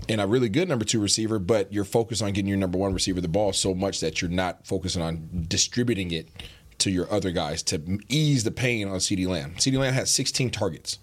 and 0.08 0.22
a 0.22 0.28
really 0.28 0.50
good 0.50 0.70
number 0.70 0.86
two 0.86 1.02
receiver. 1.02 1.40
But 1.40 1.74
you're 1.74 1.86
focused 1.86 2.22
on 2.22 2.32
getting 2.34 2.48
your 2.48 2.58
number 2.58 2.78
one 2.78 2.94
receiver 2.94 3.22
the 3.22 3.28
ball 3.28 3.52
so 3.54 3.74
much 3.74 4.00
that 4.00 4.22
you're 4.22 4.32
not 4.32 4.66
focusing 4.66 5.02
on 5.02 5.46
distributing 5.48 6.12
it 6.12 6.30
to 6.78 6.92
your 6.92 7.12
other 7.12 7.32
guys 7.32 7.64
to 7.64 8.00
ease 8.10 8.44
the 8.44 8.52
pain 8.52 8.88
on 8.88 8.98
CeeDee 8.98 9.28
Lamb. 9.28 9.56
CeeDee 9.56 9.80
Lamb 9.80 9.94
had 9.94 10.08
16 10.08 10.52
targets. 10.52 11.00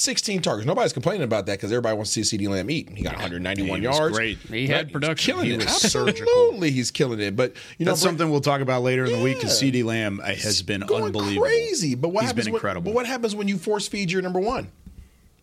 16 0.00 0.42
targets. 0.42 0.66
Nobody's 0.66 0.92
complaining 0.92 1.22
about 1.22 1.46
that 1.46 1.52
because 1.54 1.72
everybody 1.72 1.96
wants 1.96 2.12
to 2.12 2.22
see 2.22 2.36
CeeDee 2.36 2.48
Lamb 2.50 2.70
eat. 2.70 2.90
He 2.90 3.02
got 3.02 3.14
191 3.14 3.80
He 3.80 3.86
was 3.86 3.96
yards. 3.98 4.16
great. 4.16 4.36
He 4.38 4.66
had 4.66 4.92
production. 4.92 5.32
Killing 5.34 5.46
He 5.48 5.54
it. 5.54 5.56
was 5.64 5.66
Absolutely, 5.68 6.12
surgical. 6.20 6.60
he's 6.62 6.90
killing 6.90 7.20
it. 7.20 7.34
But 7.34 7.54
you 7.78 7.86
know, 7.86 7.92
That's 7.92 8.02
Brent- 8.02 8.18
something 8.18 8.30
we'll 8.30 8.42
talk 8.42 8.60
about 8.60 8.82
later 8.82 9.06
in 9.06 9.12
the 9.12 9.22
week 9.24 9.36
because 9.38 9.58
CeeDee 9.60 9.84
Lamb 9.84 10.20
uh, 10.22 10.26
has 10.34 10.60
been 10.60 10.82
going 10.82 11.04
unbelievable. 11.04 11.42
crazy. 11.46 11.94
But 11.94 12.10
what 12.10 12.22
He's 12.24 12.30
happens? 12.30 12.44
been 12.44 12.52
when- 12.52 12.58
incredible. 12.58 12.84
but 12.92 12.94
what 12.94 13.06
happens 13.06 13.34
when 13.34 13.48
you 13.48 13.56
force 13.56 13.88
feed 13.88 14.10
your 14.12 14.20
number 14.20 14.38
one? 14.40 14.68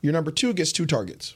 Your 0.02 0.14
number 0.14 0.30
two 0.30 0.54
gets 0.54 0.72
two 0.72 0.86
targets. 0.86 1.34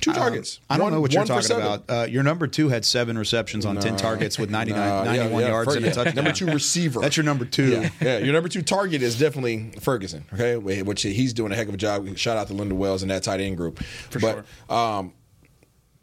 Two 0.00 0.12
targets. 0.12 0.60
Um, 0.68 0.74
I 0.74 0.76
don't 0.78 0.84
One- 0.84 0.92
know 0.94 1.00
what 1.00 1.12
you're 1.12 1.24
talking 1.24 1.56
about. 1.56 1.84
Uh, 1.88 2.06
your 2.08 2.22
number 2.22 2.46
two 2.46 2.68
had 2.68 2.84
seven 2.84 3.18
receptions 3.18 3.66
on 3.66 3.76
10 3.76 3.96
targets 3.96 4.38
with 4.38 4.50
99, 4.50 4.78
no, 4.78 5.04
91 5.04 5.42
yeah, 5.42 5.48
yards 5.48 5.70
Fer- 5.70 5.76
and 5.76 5.84
a 5.84 5.88
yeah. 5.88 5.94
touchdown. 5.94 6.14
Number 6.14 6.32
two 6.32 6.46
receiver. 6.46 7.00
That's 7.00 7.16
your 7.16 7.24
number 7.24 7.44
two. 7.44 7.70
Yeah, 7.70 7.90
yeah. 8.00 8.18
Your 8.18 8.32
number 8.32 8.48
two 8.48 8.62
target 8.62 9.02
is 9.02 9.18
definitely 9.18 9.72
Ferguson. 9.80 10.24
Okay, 10.32 10.56
which 10.56 11.02
he's 11.02 11.32
doing 11.32 11.52
a 11.52 11.54
heck 11.54 11.68
of 11.68 11.74
a 11.74 11.76
job. 11.76 12.16
Shout 12.16 12.36
out 12.36 12.48
to 12.48 12.54
Lunda 12.54 12.72
Wells 12.74 13.02
and 13.02 13.10
that 13.10 13.22
tight 13.22 13.40
end 13.40 13.56
group. 13.56 13.78
For 14.10 14.18
but, 14.18 14.44
sure. 14.68 14.76
Um, 14.76 15.12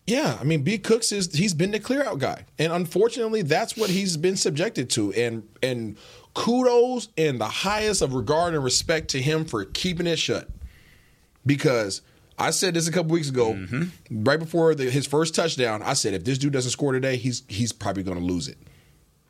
yeah, 0.05 0.37
I 0.39 0.43
mean, 0.43 0.61
B. 0.63 0.77
Cooks 0.77 1.11
is 1.11 1.33
he's 1.33 1.53
been 1.53 1.71
the 1.71 1.79
clear 1.79 2.03
out 2.03 2.19
guy, 2.19 2.45
and 2.57 2.71
unfortunately, 2.71 3.41
that's 3.41 3.75
what 3.75 3.89
he's 3.89 4.15
been 4.15 4.37
subjected 4.37 4.89
to. 4.91 5.11
And 5.13 5.43
and 5.61 5.97
kudos 6.33 7.09
and 7.17 7.41
the 7.41 7.47
highest 7.47 8.01
of 8.01 8.13
regard 8.13 8.53
and 8.53 8.63
respect 8.63 9.09
to 9.09 9.21
him 9.21 9.43
for 9.43 9.65
keeping 9.65 10.07
it 10.07 10.19
shut, 10.19 10.49
because. 11.45 12.01
I 12.39 12.51
said 12.51 12.73
this 12.75 12.87
a 12.87 12.91
couple 12.91 13.11
weeks 13.11 13.29
ago, 13.29 13.53
Mm-hmm. 13.53 14.23
right 14.23 14.37
before 14.39 14.75
the, 14.75 14.89
his 14.91 15.07
first 15.07 15.33
touchdown. 15.33 15.81
I 15.81 15.93
said 15.93 16.13
if 16.13 16.23
this 16.23 16.37
dude 16.37 16.53
doesn't 16.53 16.71
score 16.71 16.93
today, 16.93 17.17
he's 17.17 17.43
he's 17.47 17.71
probably 17.71 18.03
going 18.03 18.19
to 18.19 18.23
lose 18.23 18.47
it. 18.47 18.57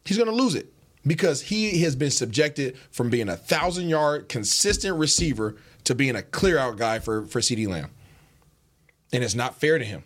He's 0.05 0.18
going 0.18 0.30
to 0.30 0.36
lose 0.36 0.55
it 0.55 0.72
because 1.05 1.41
he 1.43 1.82
has 1.84 1.95
been 1.95 2.12
subjected 2.12 2.78
from 2.91 3.10
being 3.10 3.30
a 3.30 3.38
thousand 3.38 3.88
yard 3.89 4.28
consistent 4.30 4.97
receiver 4.97 5.55
to 5.86 5.95
being 5.95 6.16
a 6.18 6.22
clear 6.22 6.58
out 6.58 6.78
guy 6.78 6.99
for 6.99 7.26
for 7.26 7.39
CeeDee 7.39 7.68
Lamb, 7.68 7.91
and 9.14 9.24
it's 9.24 9.36
not 9.36 9.55
fair 9.60 9.78
to 9.78 9.86
him. 9.86 10.03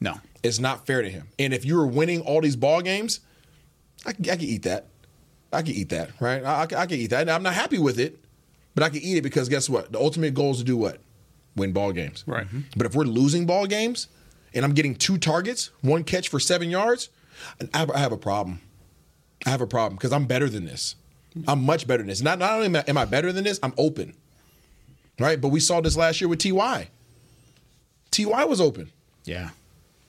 No, 0.00 0.14
it's 0.42 0.58
not 0.60 0.86
fair 0.86 1.02
to 1.02 1.10
him. 1.10 1.28
And 1.38 1.52
if 1.54 1.64
you 1.64 1.76
were 1.76 1.86
winning 1.86 2.20
all 2.20 2.40
these 2.40 2.54
ball 2.56 2.80
games, 2.82 3.20
I, 4.04 4.10
I 4.10 4.12
could 4.12 4.42
eat 4.42 4.62
that. 4.64 4.86
I 5.52 5.62
could 5.62 5.74
eat 5.74 5.88
that, 5.88 6.10
right? 6.20 6.44
I, 6.44 6.62
I, 6.62 6.62
I 6.62 6.86
could 6.86 6.92
eat 6.98 7.10
that. 7.10 7.28
I'm 7.30 7.42
not 7.42 7.54
happy 7.54 7.78
with 7.78 7.98
it, 7.98 8.18
but 8.74 8.84
I 8.84 8.88
can 8.90 9.00
eat 9.00 9.16
it 9.16 9.22
because 9.22 9.48
guess 9.48 9.68
what? 9.70 9.90
The 9.90 9.98
ultimate 9.98 10.34
goal 10.34 10.50
is 10.52 10.58
to 10.58 10.64
do 10.64 10.76
what? 10.76 11.00
Win 11.56 11.72
ball 11.72 11.92
games. 11.92 12.24
Right. 12.26 12.46
Mm-hmm. 12.46 12.60
But 12.76 12.86
if 12.86 12.94
we're 12.94 13.04
losing 13.04 13.46
ball 13.46 13.66
games 13.66 14.08
and 14.54 14.64
I'm 14.64 14.72
getting 14.72 14.94
two 14.94 15.18
targets, 15.18 15.70
one 15.80 16.04
catch 16.04 16.28
for 16.28 16.38
seven 16.38 16.70
yards, 16.70 17.08
I 17.72 17.78
have, 17.78 17.90
I 17.90 17.98
have 17.98 18.12
a 18.12 18.18
problem. 18.18 18.60
I 19.44 19.50
have 19.50 19.60
a 19.60 19.66
problem 19.66 19.96
because 19.96 20.12
I'm 20.12 20.26
better 20.26 20.48
than 20.48 20.64
this. 20.64 20.96
I'm 21.46 21.64
much 21.64 21.86
better 21.86 21.98
than 21.98 22.08
this. 22.08 22.22
Not, 22.22 22.38
not 22.38 22.52
only 22.52 22.66
am 22.66 22.76
I, 22.76 22.84
am 22.88 22.98
I 22.98 23.04
better 23.04 23.32
than 23.32 23.44
this, 23.44 23.60
I'm 23.62 23.74
open. 23.76 24.14
Right? 25.18 25.40
But 25.40 25.48
we 25.48 25.60
saw 25.60 25.80
this 25.80 25.96
last 25.96 26.20
year 26.20 26.28
with 26.28 26.38
Ty. 26.38 26.88
Ty 28.10 28.44
was 28.44 28.60
open. 28.60 28.90
Yeah. 29.24 29.50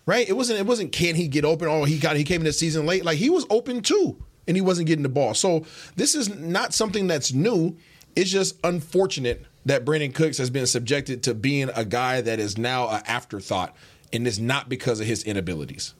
Right? 0.06 0.28
It 0.28 0.34
wasn't. 0.34 0.60
It 0.60 0.66
wasn't. 0.66 0.94
Can 0.94 1.16
he 1.16 1.28
get 1.28 1.44
open? 1.44 1.68
Oh, 1.68 1.84
he 1.84 2.00
got. 2.00 2.16
He 2.16 2.24
came 2.24 2.42
in 2.42 2.46
the 2.46 2.54
season 2.54 2.86
late. 2.86 3.04
Like 3.04 3.18
he 3.18 3.30
was 3.30 3.46
open 3.50 3.82
too, 3.82 4.18
and 4.48 4.56
he 4.56 4.62
wasn't 4.62 4.88
getting 4.88 5.04
the 5.04 5.10
ball. 5.10 5.34
So 5.34 5.66
this 5.98 6.16
is 6.16 6.34
not 6.34 6.74
something 6.74 7.08
that's 7.08 7.34
new. 7.34 7.76
It's 8.16 8.32
just 8.32 8.58
unfortunate 8.64 9.46
that 9.68 9.86
Brandin 9.86 10.14
Cooks 10.16 10.38
has 10.40 10.50
been 10.50 10.66
subjected 10.66 11.22
to 11.24 11.34
being 11.34 11.70
a 11.76 11.84
guy 11.86 12.22
that 12.22 12.40
is 12.40 12.58
now 12.58 12.88
an 12.90 13.02
afterthought, 13.06 13.76
and 14.12 14.26
it's 14.26 14.38
not 14.40 14.70
because 14.70 15.00
of 15.00 15.06
his 15.08 15.24
inabilities. 15.24 15.94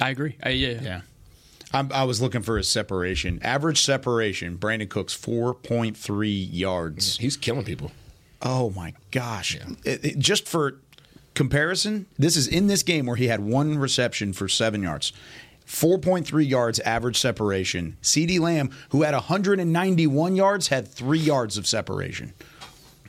I 0.00 0.10
agree. 0.10 0.36
I, 0.42 0.50
yeah. 0.50 0.80
Yeah. 0.82 1.00
I'm, 1.72 1.90
I 1.92 2.04
was 2.04 2.20
looking 2.20 2.42
for 2.42 2.58
his 2.58 2.68
separation. 2.68 3.40
Average 3.42 3.80
separation, 3.80 4.58
Brandin 4.58 4.88
Cooks, 4.88 5.16
4.3 5.16 6.48
yards. 6.52 7.16
He's 7.18 7.36
killing 7.36 7.64
people. 7.64 7.90
Oh, 8.42 8.70
my 8.70 8.92
gosh. 9.10 9.56
It- 9.84 10.04
it- 10.04 10.18
just 10.18 10.46
for 10.46 10.78
comparison, 11.34 12.06
this 12.18 12.36
is 12.36 12.46
in 12.46 12.66
this 12.66 12.82
game 12.82 13.06
where 13.06 13.16
he 13.16 13.28
had 13.28 13.40
one 13.40 13.78
reception 13.78 14.32
for 14.32 14.48
seven 14.48 14.82
yards. 14.82 15.12
4.3 15.66 16.48
yards 16.48 16.78
average 16.80 17.18
separation. 17.18 17.96
CeeDee 18.02 18.40
Lamb, 18.40 18.70
who 18.90 19.02
had 19.02 19.14
191 19.14 20.36
yards, 20.36 20.68
had 20.68 20.86
three 20.86 21.18
yards 21.18 21.58
of 21.58 21.66
separation. 21.66 22.32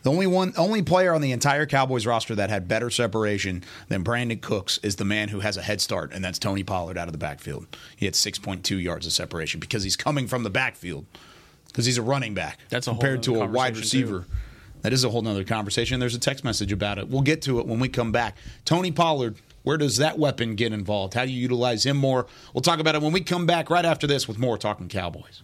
The 0.04 0.12
only 0.12 0.28
one, 0.28 0.54
only 0.58 0.82
player 0.82 1.14
on 1.14 1.22
the 1.22 1.32
entire 1.32 1.66
Cowboys 1.66 2.06
roster 2.06 2.34
that 2.36 2.50
had 2.50 2.68
better 2.68 2.90
separation 2.90 3.64
than 3.90 4.04
Brandin 4.04 4.42
Cooks 4.42 4.80
is 4.82 4.96
the 4.96 5.06
man 5.06 5.30
who 5.30 5.42
has 5.42 5.58
a 5.58 5.62
head 5.62 5.82
start, 5.82 6.14
and 6.14 6.24
that's 6.24 6.40
Tony 6.40 6.64
Pollard 6.64 6.98
out 6.98 7.08
of 7.08 7.12
the 7.12 7.18
backfield. 7.18 7.68
He 7.96 8.06
had 8.06 8.14
6.2 8.14 8.82
yards 8.82 9.06
of 9.06 9.12
separation 9.12 9.60
because 9.60 9.84
he's 9.84 9.98
coming 9.98 10.28
from 10.28 10.44
the 10.44 10.50
backfield 10.50 11.06
because 11.68 11.86
he's 11.86 11.98
a 11.98 12.02
running 12.02 12.34
back. 12.34 12.60
That's 12.70 12.88
compared 12.88 13.24
to 13.24 13.42
a 13.42 13.48
wide 13.48 13.76
receiver. 13.76 14.26
That 14.82 14.94
is 14.94 15.04
a 15.04 15.10
whole 15.10 15.22
nother 15.22 15.44
conversation. 15.44 16.00
There's 16.00 16.16
a 16.16 16.20
text 16.20 16.44
message 16.44 16.72
about 16.72 16.98
it. 17.00 17.10
We'll 17.10 17.22
get 17.22 17.42
to 17.44 17.60
it 17.60 17.68
when 17.68 17.80
we 17.80 17.90
come 17.90 18.12
back. 18.12 18.38
Tony 18.64 18.92
Pollard, 18.92 19.36
where 19.68 19.78
does 19.78 19.98
that 19.98 20.18
weapon 20.18 20.56
get 20.56 20.72
involved? 20.72 21.14
How 21.14 21.26
do 21.26 21.32
you 21.32 21.42
utilize 21.42 21.86
him 21.86 21.98
more? 21.98 22.26
We'll 22.54 22.62
talk 22.62 22.80
about 22.80 22.96
it 22.96 23.02
when 23.02 23.12
we 23.12 23.20
come 23.20 23.46
back 23.46 23.70
right 23.70 23.84
after 23.84 24.08
this 24.08 24.26
with 24.26 24.40
more 24.40 24.58
Talking 24.58 24.88
Cowboys. 24.88 25.44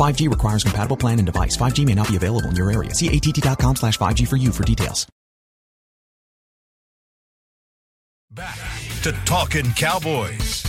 5G 0.00 0.30
requires 0.30 0.64
compatible 0.64 0.96
plan 0.96 1.18
and 1.18 1.26
device. 1.26 1.56
5G 1.56 1.84
may 1.84 1.94
not 1.94 2.08
be 2.08 2.16
available 2.16 2.48
in 2.48 2.56
your 2.56 2.70
area. 2.72 2.94
See 2.94 3.14
att.com 3.14 3.76
slash 3.76 3.98
5G 3.98 4.26
for 4.26 4.36
you 4.36 4.50
for 4.50 4.64
details. 4.64 5.06
Back 8.32 8.58
to 9.02 9.10
Talking 9.24 9.72
Cowboys. 9.72 10.62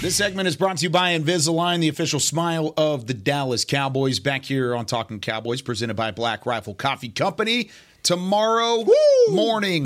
This 0.00 0.16
segment 0.16 0.48
is 0.48 0.56
brought 0.56 0.78
to 0.78 0.82
you 0.84 0.90
by 0.90 1.16
Invisalign, 1.16 1.80
the 1.80 1.88
official 1.88 2.20
smile 2.20 2.74
of 2.76 3.06
the 3.06 3.14
Dallas 3.14 3.64
Cowboys. 3.64 4.18
Back 4.18 4.44
here 4.44 4.74
on 4.74 4.86
Talking 4.86 5.20
Cowboys, 5.20 5.62
presented 5.62 5.94
by 5.94 6.10
Black 6.10 6.46
Rifle 6.46 6.74
Coffee 6.74 7.08
Company. 7.08 7.70
Tomorrow 8.02 8.86
morning, 9.30 9.84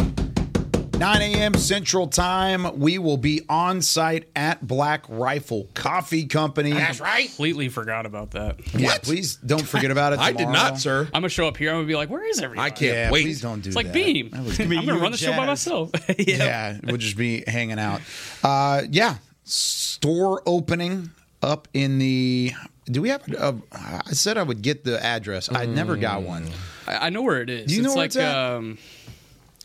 9 0.99 1.21
a.m. 1.23 1.55
Central 1.55 2.07
Time. 2.07 2.79
We 2.79 2.99
will 2.99 3.17
be 3.17 3.43
on 3.49 3.83
site 3.83 4.29
at 4.37 4.65
Black 4.67 5.05
Rifle 5.09 5.67
Coffee 5.75 6.27
Company. 6.27 6.73
That's 6.73 7.01
right. 7.01 7.27
Completely 7.27 7.69
forgot 7.69 8.07
about 8.07 8.33
that. 8.33 8.57
Yeah, 8.75 8.99
please 9.03 9.35
don't 9.37 9.67
forget 9.67 9.91
about 9.91 10.13
it. 10.13 10.19
I 10.21 10.33
did 10.33 10.49
not, 10.49 10.79
sir. 10.79 11.03
I'm 11.07 11.23
gonna 11.23 11.29
show 11.29 11.49
up 11.49 11.57
here. 11.57 11.71
I'm 11.71 11.77
gonna 11.79 11.87
be 11.89 11.97
like, 11.97 12.09
"Where 12.09 12.25
is 12.25 12.41
everybody?" 12.41 12.67
I 12.67 12.71
can't 12.71 12.93
Yeah, 12.95 13.11
wait. 13.11 13.23
please 13.25 13.41
don't 13.41 13.61
do 13.63 13.69
It's 13.69 13.77
like 13.77 13.87
that. 13.87 13.95
Beam. 13.95 14.31
That 14.31 14.45
was- 14.45 14.61
I'm 14.61 14.69
gonna 14.69 14.93
run 14.95 15.07
and 15.07 15.15
the 15.15 15.19
show 15.19 15.31
by 15.33 15.39
Jazz. 15.39 15.47
myself. 15.47 15.91
yeah, 16.19 16.79
we'll 16.85 16.99
just 16.99 17.17
be 17.17 17.43
hanging 17.47 17.79
out. 17.81 18.01
Uh, 18.45 18.83
yeah, 18.91 19.17
store 19.45 20.43
opening 20.47 21.11
up 21.43 21.67
in 21.75 21.99
the. 21.99 22.53
Do 22.87 23.01
we 23.03 23.09
have? 23.09 23.27
A, 23.33 23.57
I 23.73 24.13
said 24.13 24.37
I 24.39 24.43
would 24.43 24.63
get 24.63 24.85
the 24.85 25.03
address. 25.05 25.49
I 25.53 25.67
never 25.67 25.97
got 25.97 26.23
one. 26.23 26.49
I 26.87 27.07
I 27.07 27.11
know 27.11 27.23
where 27.23 27.41
it 27.41 27.49
is. 27.51 27.67
Do 27.67 27.75
you 27.75 27.83
know 27.83 27.91
where 27.91 27.97
like, 27.99 28.07
it's 28.09 28.17
at? 28.17 28.37
Um, 28.37 28.79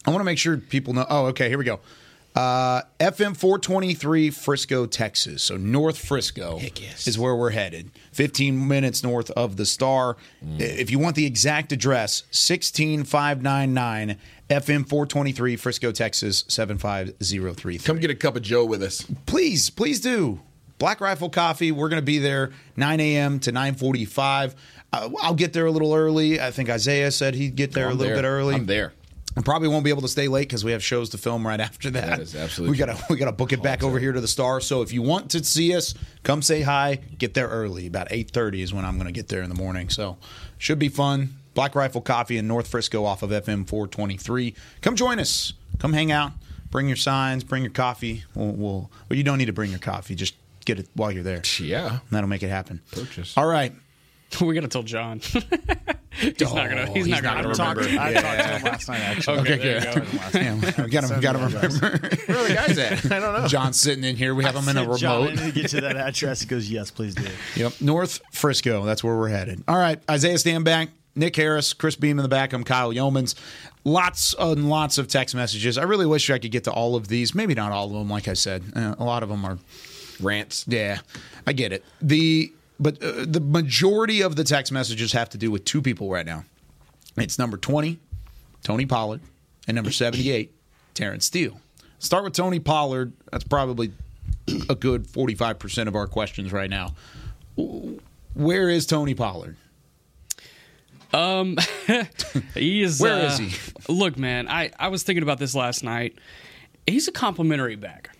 I 0.05 0.09
want 0.11 0.21
to 0.21 0.25
make 0.25 0.37
sure 0.37 0.57
people 0.57 0.93
know. 0.93 1.05
Oh, 1.09 1.25
okay. 1.27 1.49
Here 1.49 1.57
we 1.57 1.65
go. 1.65 1.79
Uh, 2.35 2.83
FM 2.99 3.35
423 3.35 4.29
Frisco, 4.29 4.85
Texas. 4.85 5.41
So 5.41 5.57
North 5.57 5.97
Frisco 5.97 6.59
is 7.07 7.17
where 7.17 7.35
we're 7.35 7.49
headed. 7.49 7.89
15 8.11 8.67
minutes 8.67 9.01
north 9.03 9.31
of 9.31 9.57
the 9.57 9.65
Star. 9.65 10.17
If 10.59 10.91
you 10.91 10.99
want 10.99 11.15
the 11.15 11.25
exact 11.25 11.71
address, 11.71 12.23
16599 12.29 14.17
FM 14.51 14.87
423 14.87 15.55
Frisco, 15.55 15.91
Texas 15.91 16.45
75033. 16.47 17.79
Come 17.79 17.97
get 17.99 18.11
a 18.11 18.15
cup 18.15 18.35
of 18.35 18.43
Joe 18.43 18.65
with 18.65 18.83
us. 18.83 19.03
Please, 19.25 19.71
please 19.71 19.99
do. 19.99 20.39
Black 20.77 21.01
Rifle 21.01 21.29
Coffee. 21.31 21.71
We're 21.71 21.89
going 21.89 22.01
to 22.01 22.05
be 22.05 22.19
there 22.19 22.51
9 22.75 22.99
a.m. 22.99 23.39
to 23.39 23.51
9:45. 23.51 24.53
Uh, 24.93 25.09
I'll 25.21 25.33
get 25.33 25.53
there 25.53 25.65
a 25.65 25.71
little 25.71 25.93
early. 25.95 26.39
I 26.39 26.51
think 26.51 26.69
Isaiah 26.69 27.09
said 27.11 27.33
he'd 27.33 27.55
get 27.55 27.73
there 27.73 27.87
I'm 27.87 27.93
a 27.93 27.95
little 27.95 28.13
there. 28.13 28.21
bit 28.21 28.27
early. 28.27 28.53
I'm 28.53 28.67
there. 28.67 28.93
I 29.38 29.41
probably 29.41 29.67
won't 29.67 29.83
be 29.83 29.91
able 29.91 30.01
to 30.01 30.07
stay 30.07 30.27
late 30.27 30.47
because 30.47 30.65
we 30.65 30.71
have 30.71 30.83
shows 30.83 31.09
to 31.11 31.17
film 31.17 31.45
right 31.45 31.59
after 31.67 31.91
that. 31.91 32.09
That 32.09 32.19
is 32.19 32.35
absolutely 32.35 32.71
We 32.71 32.77
gotta 32.77 33.03
we 33.09 33.17
gotta 33.17 33.31
book 33.31 33.53
it 33.53 33.61
back 33.61 33.83
over 33.83 33.99
here 33.99 34.11
to 34.11 34.19
the 34.19 34.27
Star. 34.27 34.59
So 34.59 34.81
if 34.81 34.91
you 34.91 35.01
want 35.01 35.31
to 35.31 35.43
see 35.43 35.75
us, 35.75 35.93
come 36.23 36.41
say 36.41 36.61
hi. 36.61 36.95
Get 37.17 37.35
there 37.35 37.47
early. 37.47 37.85
About 37.88 38.07
eight 38.09 38.31
thirty 38.31 38.61
is 38.61 38.73
when 38.73 38.83
I'm 38.83 38.95
going 38.95 39.05
to 39.05 39.13
get 39.13 39.27
there 39.27 39.43
in 39.43 39.49
the 39.49 39.55
morning. 39.55 39.89
So 39.89 40.17
should 40.57 40.79
be 40.79 40.89
fun. 40.89 41.35
Black 41.53 41.75
Rifle 41.75 42.01
Coffee 42.01 42.38
in 42.38 42.47
North 42.47 42.67
Frisco 42.67 43.03
off 43.03 43.23
of 43.23 43.31
FM 43.31 43.67
423. 43.67 44.53
Come 44.81 44.95
join 44.95 45.19
us. 45.19 45.53
Come 45.79 45.91
hang 45.93 46.11
out. 46.11 46.31
Bring 46.69 46.88
your 46.88 46.97
signs. 46.97 47.43
Bring 47.43 47.63
your 47.63 47.71
coffee. 47.71 48.23
We'll, 48.35 48.51
we'll 48.51 48.91
well, 49.09 49.17
you 49.17 49.23
don't 49.23 49.39
need 49.39 49.45
to 49.45 49.53
bring 49.53 49.71
your 49.71 49.79
coffee. 49.79 50.13
Just 50.13 50.35
get 50.65 50.79
it 50.79 50.88
while 50.93 51.11
you're 51.11 51.23
there. 51.23 51.41
Yeah. 51.59 51.99
That'll 52.11 52.29
make 52.29 52.43
it 52.43 52.49
happen. 52.49 52.81
Purchase. 52.91 53.35
All 53.38 53.47
right. 53.47 53.73
we 54.41 54.53
gotta 54.53 54.67
tell 54.67 54.83
John. 54.83 55.21
he's 56.20 56.53
not 56.53 56.70
gonna. 56.70 56.91
He's, 56.93 57.07
not 57.07 57.24
gonna 57.24 57.53
Talked- 57.53 57.80
remember. 57.80 58.01
I 58.01 58.13
talked 58.13 58.26
to 58.39 58.47
him 58.57 58.63
last 58.63 58.88
night, 58.89 58.99
actually. 59.01 59.38
Okay, 59.39 59.53
Okay, 59.53 59.93
good. 59.93 60.11
go. 60.11 60.30
Damn, 60.32 60.61
we 60.86 60.89
got 60.89 61.03
him. 61.09 61.20
Got 61.22 61.36
him. 61.36 61.45
Remember. 61.53 61.99
Where 62.26 62.38
are 62.38 62.47
the 62.47 62.53
guys 62.53 62.78
at? 62.78 63.11
I 63.11 63.20
don't 63.20 63.41
know. 63.41 63.47
John's 63.47 63.80
sitting 63.80 64.03
in 64.03 64.15
here. 64.15 64.34
We 64.36 64.43
have 64.43 64.55
him 64.55 64.68
in 64.70 64.78
a 64.78 64.86
Said, 64.93 64.97
John, 64.99 65.26
remote. 65.26 65.39
I 65.39 65.45
need 65.45 65.53
to 65.53 65.61
get 65.61 65.74
you 65.74 65.82
that 65.82 65.95
address. 65.97 66.41
He 66.41 66.47
goes, 66.47 66.70
yes, 66.70 66.91
please 66.91 67.15
do. 67.15 67.28
Yep. 67.55 67.82
North 67.82 68.22
Frisco. 68.32 68.84
That's 68.86 69.03
where 69.03 69.15
we're 69.15 69.30
headed. 69.30 69.63
All 69.68 69.78
right. 69.78 69.99
Isaiah 70.09 70.36
Stanback. 70.36 70.89
Nick 71.15 71.36
Harris, 71.36 71.74
Chris 71.74 71.95
Beam 71.95 72.20
in 72.20 72.24
the 72.24 72.30
back. 72.30 72.53
I'm 72.53 72.63
Kyle 72.63 72.93
Youmans. 72.93 73.34
Lots 73.84 74.36
and 74.38 74.70
lots 74.70 74.99
of 74.99 75.07
text 75.07 75.34
messages. 75.34 75.78
I 75.80 75.84
really 75.84 76.05
wish 76.05 76.30
I 76.30 76.38
could 76.38 76.51
get 76.51 76.65
to 76.65 76.72
all 76.72 76.95
of 76.95 77.07
these. 77.07 77.34
Maybe 77.34 77.55
not 77.55 77.72
all 77.72 77.88
of 77.88 77.93
them, 77.93 78.07
like 78.07 78.28
I 78.28 78.34
said. 78.34 78.61
Uh, 78.76 78.93
a 78.99 79.03
lot 79.03 79.24
of 79.24 79.30
them 79.30 79.43
are 79.43 79.57
Rants. 80.22 80.65
yeah, 80.68 80.99
I 81.47 81.53
get 81.53 81.72
it. 81.72 81.84
The 82.03 82.51
but 82.80 83.01
uh, 83.01 83.25
the 83.28 83.39
majority 83.39 84.21
of 84.21 84.36
the 84.36 84.43
text 84.43 84.71
messages 84.71 85.13
have 85.13 85.30
to 85.30 85.38
do 85.38 85.51
with 85.51 85.65
two 85.65 85.82
people 85.82 86.09
right 86.09 86.25
now. 86.25 86.45
It's 87.17 87.39
number 87.39 87.57
20, 87.57 87.99
Tony 88.63 88.86
Pollard, 88.86 89.21
and 89.67 89.75
number 89.75 89.91
78, 89.91 90.53
Terence 90.93 91.25
Steele. 91.25 91.59
Start 91.99 92.23
with 92.23 92.34
Tony 92.34 92.59
Pollard. 92.59 93.13
That's 93.32 93.43
probably 93.43 93.91
a 94.69 94.75
good 94.75 95.07
45% 95.07 95.88
of 95.88 95.95
our 95.95 96.07
questions 96.07 96.53
right 96.53 96.69
now. 96.69 96.93
Where 98.36 98.69
is 98.69 98.86
Tony 98.86 99.15
Pollard? 99.15 99.57
Um, 101.13 101.57
he 102.53 102.84
is. 102.84 102.99
Where 102.99 103.13
uh, 103.13 103.32
is 103.32 103.38
he? 103.38 103.73
Look, 103.89 104.17
man, 104.17 104.47
I 104.47 104.71
I 104.78 104.89
was 104.89 105.03
thinking 105.03 105.23
about 105.23 105.39
this 105.39 105.55
last 105.55 105.84
night. 105.84 106.17
He's 106.86 107.07
a 107.07 107.11
complementary 107.11 107.75
back. 107.75 108.16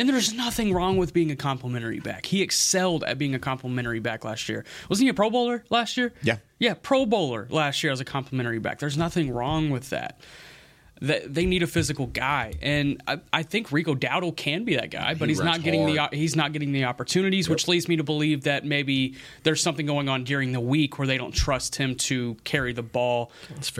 And 0.00 0.08
there's 0.08 0.32
nothing 0.32 0.72
wrong 0.72 0.96
with 0.96 1.12
being 1.12 1.30
a 1.30 1.36
complementary 1.36 2.00
back. 2.00 2.24
He 2.24 2.40
excelled 2.40 3.04
at 3.04 3.18
being 3.18 3.34
a 3.34 3.38
complementary 3.38 4.00
back 4.00 4.24
last 4.24 4.48
year. 4.48 4.64
Wasn't 4.88 5.04
he 5.04 5.10
a 5.10 5.14
Pro 5.14 5.28
Bowler 5.28 5.62
last 5.68 5.98
year? 5.98 6.14
Yeah. 6.22 6.38
Yeah, 6.58 6.72
Pro 6.72 7.04
Bowler 7.04 7.46
last 7.50 7.82
year 7.82 7.92
as 7.92 8.00
a 8.00 8.04
complementary 8.06 8.58
back. 8.60 8.78
There's 8.78 8.96
nothing 8.96 9.30
wrong 9.30 9.68
with 9.68 9.90
that. 9.90 10.18
They, 11.02 11.24
they 11.26 11.46
need 11.46 11.62
a 11.62 11.66
physical 11.66 12.06
guy, 12.06 12.54
and 12.60 13.02
I, 13.06 13.20
I 13.32 13.42
think 13.42 13.72
Rico 13.72 13.94
Dowdle 13.94 14.36
can 14.36 14.64
be 14.64 14.76
that 14.76 14.90
guy, 14.90 15.14
but 15.14 15.28
He 15.28 15.34
he's 15.34 15.40
not 15.42 15.62
getting 15.62 15.86
the 15.86 16.08
he's 16.12 16.36
not 16.36 16.52
getting 16.52 16.72
the 16.72 16.84
opportunities, 16.84 17.48
which 17.48 17.68
leads 17.68 17.88
me 17.88 17.96
to 17.96 18.04
believe 18.04 18.42
that 18.44 18.64
maybe 18.66 19.16
there's 19.42 19.62
something 19.62 19.86
going 19.86 20.08
on 20.08 20.24
during 20.24 20.52
the 20.52 20.60
week 20.60 20.98
where 20.98 21.06
they 21.06 21.16
don't 21.16 21.34
trust 21.34 21.76
him 21.76 21.94
to 21.96 22.34
carry 22.44 22.72
the 22.72 22.82
ball 22.82 23.32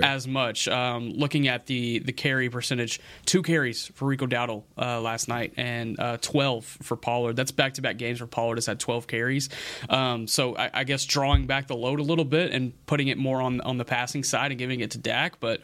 as 0.02 0.26
much. 0.26 0.66
Um, 0.68 1.10
looking 1.12 1.46
at 1.48 1.66
the 1.66 1.98
the 1.98 2.12
carry 2.12 2.48
percentage, 2.48 3.00
two 3.26 3.42
carries 3.42 3.88
for 3.88 4.06
Rico 4.06 4.26
Dowdle 4.26 4.62
uh, 4.78 5.00
last 5.00 5.28
night 5.28 5.52
and 5.56 5.98
uh, 6.00 6.16
12 6.22 6.64
for 6.82 6.96
Pollard. 6.96 7.36
That's 7.36 7.52
back 7.52 7.74
to 7.74 7.82
back 7.82 7.98
games 7.98 8.20
where 8.20 8.26
Pollard 8.26 8.56
has 8.56 8.66
had 8.66 8.80
12 8.80 9.06
carries. 9.06 9.50
Um, 9.88 10.26
so 10.26 10.56
I, 10.56 10.70
I 10.72 10.84
guess 10.84 11.04
drawing 11.04 11.46
back 11.46 11.66
the 11.66 11.76
load 11.76 12.00
a 12.00 12.02
little 12.04 12.24
bit 12.24 12.52
and 12.52 12.72
putting 12.86 13.08
it 13.08 13.18
more 13.18 13.42
on 13.42 13.60
on 13.60 13.76
the 13.76 13.84
passing 13.84 14.24
side 14.24 14.52
and 14.52 14.58
giving 14.58 14.80
it 14.80 14.92
to 14.92 14.98
Dak, 14.98 15.38
but. 15.38 15.60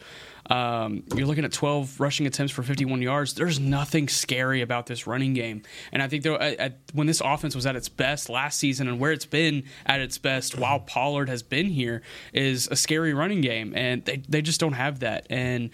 Um, 0.49 1.03
you're 1.13 1.27
looking 1.27 1.43
at 1.47 1.53
12 1.53 1.99
rushing 1.99 2.27
attempts 2.27 2.53
for 2.53 2.61
51 2.61 3.01
yards. 3.01 3.33
There's 3.33 3.59
nothing 3.59 4.07
scary 4.07 4.61
about 4.61 4.85
this 4.85 5.07
running 5.07 5.33
game, 5.33 5.63
and 5.91 6.03
I 6.03 6.07
think 6.07 6.23
there, 6.23 6.39
at, 6.39 6.57
at, 6.59 6.77
when 6.93 7.07
this 7.07 7.21
offense 7.21 7.55
was 7.55 7.65
at 7.65 7.75
its 7.75 7.89
best 7.89 8.29
last 8.29 8.59
season 8.59 8.87
and 8.87 8.99
where 8.99 9.11
it's 9.11 9.25
been 9.25 9.63
at 9.85 10.01
its 10.01 10.17
best 10.17 10.57
while 10.57 10.79
Pollard 10.79 11.29
has 11.29 11.41
been 11.41 11.67
here 11.67 12.01
is 12.33 12.67
a 12.67 12.75
scary 12.75 13.13
running 13.13 13.41
game, 13.41 13.73
and 13.75 14.05
they 14.05 14.17
they 14.27 14.41
just 14.41 14.59
don't 14.59 14.73
have 14.73 14.99
that. 14.99 15.25
And 15.29 15.71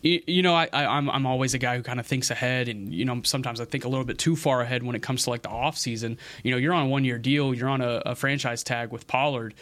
you, 0.00 0.42
know, 0.42 0.54
I, 0.54 0.68
I, 0.72 0.86
I'm 0.86 1.10
I'm 1.10 1.26
always 1.26 1.54
a 1.54 1.58
guy 1.58 1.76
who 1.76 1.82
kind 1.82 2.00
of 2.00 2.06
thinks 2.06 2.30
ahead, 2.30 2.68
and 2.68 2.92
you 2.92 3.04
know, 3.04 3.20
sometimes 3.24 3.60
I 3.60 3.64
think 3.64 3.84
a 3.84 3.88
little 3.88 4.04
bit 4.04 4.18
too 4.18 4.36
far 4.36 4.60
ahead 4.60 4.82
when 4.82 4.94
it 4.94 5.02
comes 5.02 5.24
to 5.24 5.30
like 5.30 5.42
the 5.42 5.48
off 5.48 5.78
season. 5.78 6.18
You 6.42 6.50
know, 6.50 6.56
you're 6.56 6.74
on 6.74 6.86
a 6.86 6.88
one 6.88 7.04
year 7.04 7.18
deal, 7.18 7.54
you're 7.54 7.68
on 7.68 7.80
a, 7.80 8.02
a 8.06 8.14
franchise 8.14 8.62
tag 8.62 8.90
with 8.90 9.06
Pollard 9.06 9.54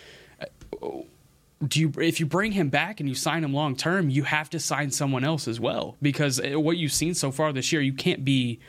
do 1.66 1.80
you 1.80 1.92
if 1.98 2.20
you 2.20 2.26
bring 2.26 2.52
him 2.52 2.68
back 2.68 3.00
and 3.00 3.08
you 3.08 3.14
sign 3.14 3.42
him 3.42 3.54
long 3.54 3.76
term, 3.76 4.10
you 4.10 4.24
have 4.24 4.50
to 4.50 4.60
sign 4.60 4.90
someone 4.90 5.24
else 5.24 5.48
as 5.48 5.58
well 5.58 5.96
because 6.02 6.40
uh, 6.40 6.60
what 6.60 6.76
you've 6.76 6.92
seen 6.92 7.14
so 7.14 7.30
far 7.30 7.52
this 7.52 7.72
year, 7.72 7.80
you 7.80 7.94
can't 7.94 8.24
be 8.24 8.60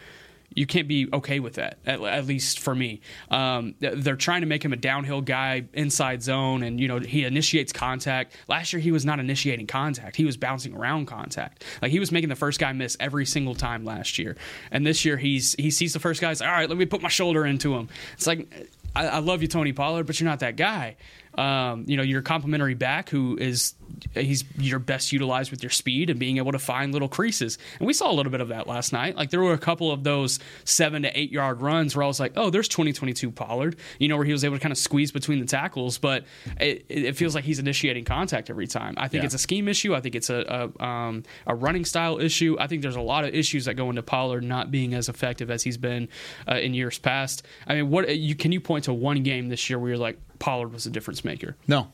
you 0.56 0.66
can't 0.66 0.88
be 0.88 1.10
okay 1.12 1.40
with 1.40 1.56
that. 1.56 1.78
At, 1.86 2.02
at 2.02 2.26
least 2.26 2.60
for 2.60 2.74
me, 2.74 3.02
um, 3.30 3.76
they're 3.80 4.16
trying 4.16 4.42
to 4.42 4.48
make 4.48 4.64
him 4.64 4.72
a 4.72 4.78
downhill 4.78 5.22
guy, 5.22 5.66
inside 5.74 6.24
zone, 6.24 6.64
and 6.64 6.80
you 6.80 6.88
know 6.88 7.00
he 7.00 7.26
initiates 7.26 7.74
contact. 7.74 8.36
Last 8.48 8.72
year 8.72 8.80
he 8.80 8.92
was 8.92 9.06
not 9.06 9.20
initiating 9.20 9.68
contact; 9.68 10.16
he 10.16 10.24
was 10.24 10.38
bouncing 10.38 10.74
around 10.74 11.08
contact. 11.08 11.66
Like 11.82 11.92
he 11.92 12.00
was 12.00 12.12
making 12.14 12.30
the 12.30 12.36
first 12.36 12.60
guy 12.60 12.72
miss 12.72 12.96
every 13.02 13.26
single 13.26 13.56
time 13.56 13.84
last 13.84 14.18
year, 14.18 14.38
and 14.72 14.88
this 14.88 15.04
year 15.04 15.18
he's 15.18 15.56
he 15.56 15.72
sees 15.72 15.92
the 15.92 16.00
first 16.00 16.22
guy. 16.22 16.30
He's 16.30 16.42
all 16.42 16.48
right, 16.48 16.70
let 16.70 16.78
me 16.78 16.86
put 16.86 17.02
my 17.02 17.10
shoulder 17.10 17.46
into 17.46 17.76
him. 17.76 17.90
It's 18.14 18.28
like 18.28 18.70
I, 18.96 19.08
I 19.08 19.20
love 19.20 19.42
you, 19.42 19.48
Tony 19.48 19.74
Pollard, 19.74 20.08
but 20.08 20.20
you're 20.20 20.30
not 20.30 20.40
that 20.40 20.56
guy. 20.56 20.96
Um, 21.38 21.86
you 21.88 21.98
know, 21.98 22.04
you're 22.04 22.22
complementary 22.22 22.74
back 22.74 23.10
who 23.10 23.38
is 23.38 23.74
he's 24.14 24.44
you're 24.58 24.80
best 24.80 25.12
utilized 25.12 25.50
with 25.52 25.64
your 25.64 25.70
speed 25.70 26.10
and 26.10 26.20
being 26.20 26.38
able 26.38 26.52
to 26.52 26.60
find 26.60 26.92
little 26.94 27.08
creases. 27.08 27.58
And 27.80 27.88
we 27.88 27.94
saw 27.94 28.12
a 28.12 28.14
little 28.14 28.32
bit 28.32 28.42
of 28.42 28.50
that 28.50 28.68
last 28.68 28.92
night. 28.92 29.16
Like 29.16 29.30
there 29.30 29.40
were 29.42 29.54
a 29.54 29.58
couple 29.58 29.92
of 29.92 30.04
those 30.04 30.40
seven 30.66 31.04
to 31.04 31.20
eight 31.20 31.32
yard 31.32 31.62
runs 31.62 31.96
where 31.96 32.04
I 32.04 32.08
was 32.08 32.20
like, 32.20 32.34
oh, 32.36 32.50
there's 32.50 32.68
2022 32.68 33.32
Pollard. 33.32 33.78
You 34.00 34.08
know, 34.08 34.18
where 34.18 34.26
he 34.26 34.32
was 34.32 34.44
able 34.44 34.56
to 34.58 34.62
kind 34.62 34.72
of 34.72 34.78
squeeze 34.78 35.12
between 35.12 35.40
the 35.40 35.46
tackles, 35.46 35.98
but 35.98 36.26
it, 36.60 36.86
it 36.90 37.16
feels 37.16 37.34
like 37.36 37.44
he's 37.44 37.60
initiating 37.60 38.04
contact 38.06 38.50
every 38.50 38.68
time. 38.68 38.96
I 38.98 39.08
think 39.08 39.22
Yeah. 39.22 39.26
it's 39.28 39.36
a 39.36 39.40
scheme 39.40 39.68
issue. 39.68 39.96
I 39.96 40.02
think 40.02 40.16
it's 40.16 40.30
a 40.30 40.72
a, 40.80 40.84
um, 40.84 41.24
a 41.46 41.54
running 41.56 41.86
style 41.86 42.20
issue. 42.20 42.58
I 42.60 42.68
think 42.68 42.82
there's 42.82 42.96
a 42.96 43.02
lot 43.02 43.26
of 43.26 43.34
issues 43.34 43.66
that 43.66 43.76
go 43.76 43.90
into 43.90 44.02
Pollard 44.04 44.44
not 44.44 44.72
being 44.72 44.94
as 44.94 45.08
effective 45.10 45.50
as 45.52 45.64
he's 45.64 45.78
been 45.78 46.08
uh, 46.50 46.56
in 46.56 46.74
years 46.74 46.98
past. 47.00 47.46
I 47.68 47.76
mean, 47.76 47.90
what 47.90 48.16
you 48.18 48.36
can 48.36 48.52
you 48.52 48.60
point 48.62 48.86
to 48.86 48.94
one 48.94 49.24
game 49.24 49.50
this 49.50 49.70
year 49.70 49.78
where 49.80 49.90
you're 49.90 49.98
like 49.98 50.18
Pollard 50.40 50.74
was 50.74 50.86
a 50.86 50.90
difference 50.90 51.24
maker? 51.24 51.56
No. 51.68 51.88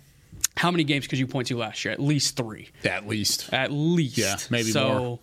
How 0.56 0.72
many 0.72 0.84
games 0.84 1.08
could 1.08 1.20
you 1.20 1.28
point 1.28 1.48
to 1.48 1.58
last 1.58 1.84
year? 1.84 1.92
At 1.92 2.00
least 2.00 2.36
three. 2.36 2.70
At 2.84 3.08
least. 3.08 3.52
At 3.52 3.72
least. 3.72 4.18
Yeah, 4.18 4.38
maybe 4.50 4.72
so, 4.72 5.00
more. 5.00 5.20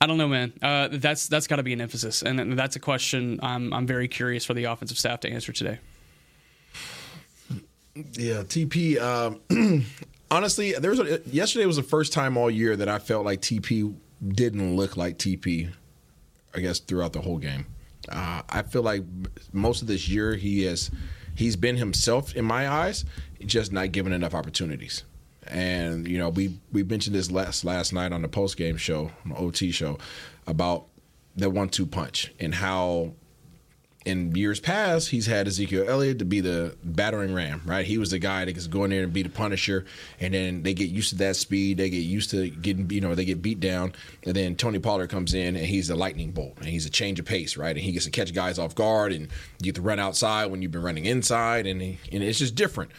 I 0.00 0.06
don't 0.06 0.18
know, 0.18 0.28
man. 0.28 0.52
Uh, 0.60 0.88
that's 0.92 1.28
that's 1.28 1.46
got 1.46 1.56
to 1.56 1.62
be 1.62 1.72
an 1.72 1.80
emphasis, 1.80 2.22
and 2.22 2.58
that's 2.58 2.76
a 2.76 2.80
question 2.80 3.40
I'm 3.42 3.72
I'm 3.72 3.86
very 3.86 4.08
curious 4.08 4.44
for 4.44 4.52
the 4.52 4.64
offensive 4.64 4.98
staff 4.98 5.20
to 5.20 5.30
answer 5.30 5.52
today. 5.52 5.78
Yeah, 7.94 8.42
TP. 8.42 9.00
Um, 9.00 9.86
honestly, 10.30 10.72
there 10.72 10.90
was 10.90 11.00
a, 11.00 11.20
yesterday 11.26 11.64
was 11.64 11.76
the 11.76 11.82
first 11.82 12.12
time 12.12 12.36
all 12.36 12.50
year 12.50 12.76
that 12.76 12.88
I 12.88 12.98
felt 12.98 13.24
like 13.24 13.40
TP 13.40 13.94
didn't 14.26 14.76
look 14.76 14.96
like 14.96 15.16
TP. 15.16 15.72
I 16.54 16.60
guess 16.60 16.80
throughout 16.80 17.12
the 17.12 17.20
whole 17.20 17.38
game, 17.38 17.66
uh, 18.08 18.42
I 18.48 18.62
feel 18.62 18.82
like 18.82 19.02
most 19.52 19.82
of 19.82 19.88
this 19.88 20.08
year 20.08 20.34
he 20.34 20.64
has 20.64 20.90
he's 21.34 21.56
been 21.56 21.76
himself 21.76 22.34
in 22.34 22.44
my 22.44 22.68
eyes, 22.68 23.04
just 23.44 23.72
not 23.72 23.92
given 23.92 24.12
enough 24.12 24.34
opportunities. 24.34 25.04
And 25.46 26.08
you 26.08 26.18
know, 26.18 26.30
we 26.30 26.58
we 26.72 26.82
mentioned 26.82 27.14
this 27.14 27.30
last 27.30 27.64
last 27.64 27.92
night 27.92 28.12
on 28.12 28.22
the 28.22 28.28
post 28.28 28.56
game 28.56 28.76
show, 28.76 29.10
on 29.24 29.30
the 29.30 29.36
OT 29.36 29.70
show, 29.70 29.98
about 30.46 30.86
the 31.36 31.50
one 31.50 31.68
two 31.68 31.86
punch 31.86 32.32
and 32.40 32.54
how 32.54 33.12
in 34.04 34.34
years 34.34 34.60
past, 34.60 35.08
he's 35.08 35.26
had 35.26 35.46
Ezekiel 35.46 35.88
Elliott 35.88 36.18
to 36.18 36.26
be 36.26 36.40
the 36.40 36.76
battering 36.84 37.34
ram, 37.34 37.62
right? 37.64 37.86
He 37.86 37.96
was 37.96 38.10
the 38.10 38.18
guy 38.18 38.44
that 38.44 38.52
gets 38.52 38.66
go 38.66 38.84
in 38.84 38.90
there 38.90 39.02
and 39.02 39.12
be 39.12 39.22
the 39.22 39.30
Punisher, 39.30 39.86
and 40.20 40.34
then 40.34 40.62
they 40.62 40.74
get 40.74 40.90
used 40.90 41.10
to 41.10 41.16
that 41.16 41.36
speed. 41.36 41.78
They 41.78 41.88
get 41.88 41.98
used 41.98 42.30
to 42.30 42.50
getting, 42.50 42.90
you 42.90 43.00
know, 43.00 43.14
they 43.14 43.24
get 43.24 43.40
beat 43.40 43.60
down, 43.60 43.94
and 44.24 44.34
then 44.34 44.56
Tony 44.56 44.78
Pollard 44.78 45.08
comes 45.08 45.32
in 45.32 45.56
and 45.56 45.64
he's 45.64 45.88
a 45.88 45.96
lightning 45.96 46.32
bolt, 46.32 46.58
and 46.58 46.66
he's 46.66 46.84
a 46.84 46.90
change 46.90 47.18
of 47.18 47.24
pace, 47.24 47.56
right? 47.56 47.74
And 47.74 47.84
he 47.84 47.92
gets 47.92 48.04
to 48.04 48.10
catch 48.10 48.34
guys 48.34 48.58
off 48.58 48.74
guard, 48.74 49.12
and 49.12 49.22
you 49.58 49.64
get 49.64 49.76
to 49.76 49.82
run 49.82 49.98
outside 49.98 50.46
when 50.46 50.60
you've 50.60 50.72
been 50.72 50.82
running 50.82 51.06
inside, 51.06 51.66
and 51.66 51.80
he, 51.80 51.98
and 52.12 52.22
it's 52.22 52.38
just 52.38 52.54
different. 52.54 52.90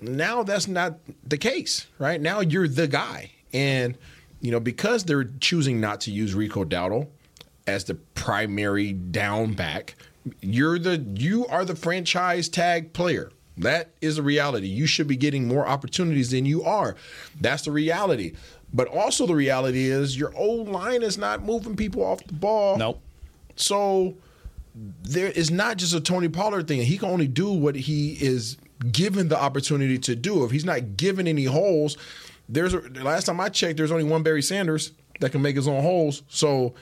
Now 0.00 0.42
that's 0.42 0.66
not 0.66 0.98
the 1.26 1.38
case, 1.38 1.86
right? 1.98 2.20
Now 2.20 2.40
you're 2.40 2.68
the 2.68 2.88
guy, 2.88 3.32
and 3.52 3.98
you 4.40 4.50
know 4.50 4.60
because 4.60 5.04
they're 5.04 5.24
choosing 5.40 5.78
not 5.78 6.00
to 6.02 6.10
use 6.10 6.34
Rico 6.34 6.64
Dowdle 6.64 7.08
as 7.66 7.84
the 7.84 7.94
primary 7.94 8.92
down 8.92 9.54
back 9.54 9.94
you're 10.40 10.78
the 10.78 10.98
you 11.14 11.46
are 11.46 11.64
the 11.64 11.76
franchise 11.76 12.48
tag 12.48 12.92
player. 12.92 13.30
That 13.56 13.90
is 14.00 14.16
the 14.16 14.22
reality. 14.22 14.66
You 14.66 14.86
should 14.86 15.06
be 15.06 15.16
getting 15.16 15.46
more 15.46 15.66
opportunities 15.66 16.30
than 16.32 16.44
you 16.44 16.64
are. 16.64 16.96
That's 17.40 17.62
the 17.62 17.70
reality. 17.70 18.34
But 18.72 18.88
also 18.88 19.26
the 19.26 19.34
reality 19.34 19.84
is 19.84 20.18
your 20.18 20.34
old 20.36 20.68
line 20.68 21.02
is 21.02 21.16
not 21.16 21.44
moving 21.44 21.76
people 21.76 22.04
off 22.04 22.24
the 22.26 22.32
ball. 22.32 22.76
Nope. 22.76 23.00
So 23.54 24.16
there 24.74 25.28
is 25.28 25.52
not 25.52 25.76
just 25.76 25.94
a 25.94 26.00
Tony 26.00 26.28
Pollard 26.28 26.66
thing. 26.66 26.82
He 26.82 26.98
can 26.98 27.10
only 27.10 27.28
do 27.28 27.52
what 27.52 27.76
he 27.76 28.14
is 28.14 28.56
given 28.90 29.28
the 29.28 29.40
opportunity 29.40 29.98
to 29.98 30.16
do. 30.16 30.44
If 30.44 30.50
he's 30.50 30.64
not 30.64 30.96
given 30.96 31.28
any 31.28 31.44
holes, 31.44 31.96
there's 32.48 32.74
a, 32.74 32.80
last 32.80 33.26
time 33.26 33.40
I 33.40 33.48
checked, 33.48 33.76
there's 33.76 33.92
only 33.92 34.04
one 34.04 34.24
Barry 34.24 34.42
Sanders 34.42 34.90
that 35.20 35.30
can 35.30 35.40
make 35.42 35.54
his 35.54 35.68
own 35.68 35.82
holes. 35.82 36.22
So 36.28 36.74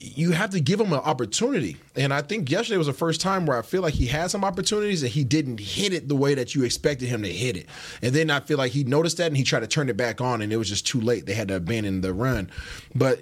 you 0.00 0.30
have 0.30 0.50
to 0.50 0.60
give 0.60 0.78
him 0.80 0.92
an 0.92 1.00
opportunity. 1.00 1.76
And 1.96 2.14
I 2.14 2.22
think 2.22 2.48
yesterday 2.50 2.78
was 2.78 2.86
the 2.86 2.92
first 2.92 3.20
time 3.20 3.46
where 3.46 3.58
I 3.58 3.62
feel 3.62 3.82
like 3.82 3.94
he 3.94 4.06
had 4.06 4.30
some 4.30 4.44
opportunities 4.44 5.02
and 5.02 5.10
he 5.10 5.24
didn't 5.24 5.58
hit 5.58 5.92
it 5.92 6.08
the 6.08 6.14
way 6.14 6.34
that 6.34 6.54
you 6.54 6.62
expected 6.62 7.08
him 7.08 7.22
to 7.22 7.32
hit 7.32 7.56
it. 7.56 7.66
And 8.00 8.14
then 8.14 8.30
I 8.30 8.38
feel 8.38 8.58
like 8.58 8.70
he 8.70 8.84
noticed 8.84 9.16
that 9.16 9.26
and 9.26 9.36
he 9.36 9.42
tried 9.42 9.60
to 9.60 9.66
turn 9.66 9.88
it 9.88 9.96
back 9.96 10.20
on 10.20 10.40
and 10.40 10.52
it 10.52 10.56
was 10.56 10.68
just 10.68 10.86
too 10.86 11.00
late. 11.00 11.26
They 11.26 11.34
had 11.34 11.48
to 11.48 11.56
abandon 11.56 12.00
the 12.00 12.14
run. 12.14 12.48
But 12.94 13.20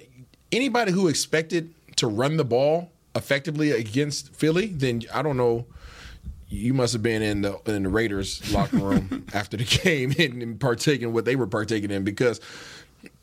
anybody 0.53 0.93
who 0.93 1.09
expected 1.09 1.73
to 1.97 2.09
run 2.09 2.37
the 2.37 2.45
ball 2.45 2.91
effectively 3.15 3.71
against 3.71 4.35
Philly, 4.35 4.67
then 4.67 5.03
I 5.15 5.23
don't 5.23 5.39
know. 5.39 5.65
You 6.49 6.75
must 6.75 6.93
have 6.93 7.03
been 7.03 7.23
in 7.23 7.41
the 7.43 7.59
in 7.67 7.83
the 7.83 7.89
Raiders 7.89 8.53
locker 8.53 8.77
room 8.77 9.27
after 9.35 9.57
the 9.57 9.65
game 9.65 10.15
and, 10.17 10.43
and 10.43 10.61
partaking 10.61 11.13
what 11.13 11.25
they 11.25 11.35
were 11.35 11.47
partaking 11.49 11.91
in 11.91 12.05
because 12.05 12.41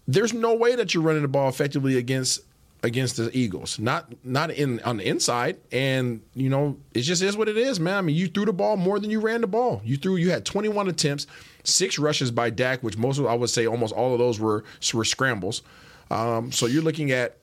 there's 0.07 0.33
no 0.33 0.55
way 0.55 0.75
that 0.75 0.93
you're 0.93 1.03
running 1.03 1.21
the 1.21 1.29
ball 1.29 1.47
effectively 1.47 1.97
against 1.97 2.41
against 2.83 3.15
the 3.17 3.35
Eagles. 3.35 3.79
Not 3.79 4.13
not 4.23 4.51
in 4.51 4.79
on 4.81 4.97
the 4.97 5.07
inside. 5.07 5.57
And 5.71 6.21
you 6.35 6.49
know, 6.49 6.77
it 6.93 7.01
just 7.01 7.21
is 7.21 7.35
what 7.35 7.49
it 7.49 7.57
is, 7.57 7.79
man. 7.79 7.97
I 7.97 8.01
mean, 8.01 8.15
you 8.15 8.27
threw 8.27 8.45
the 8.45 8.53
ball 8.53 8.77
more 8.77 8.99
than 8.99 9.09
you 9.09 9.19
ran 9.19 9.41
the 9.41 9.47
ball. 9.47 9.81
You 9.83 9.97
threw 9.97 10.17
you 10.17 10.29
had 10.29 10.45
21 10.45 10.89
attempts, 10.89 11.25
six 11.63 11.97
rushes 11.97 12.29
by 12.29 12.49
Dak, 12.49 12.83
which 12.83 12.97
most 12.97 13.17
of 13.17 13.25
I 13.25 13.33
would 13.33 13.49
say 13.49 13.65
almost 13.65 13.93
all 13.93 14.13
of 14.13 14.19
those 14.19 14.39
were 14.39 14.63
were 14.93 15.05
scrambles. 15.05 15.63
Um, 16.11 16.51
so 16.51 16.67
you're 16.67 16.83
looking 16.83 17.11
at 17.11 17.37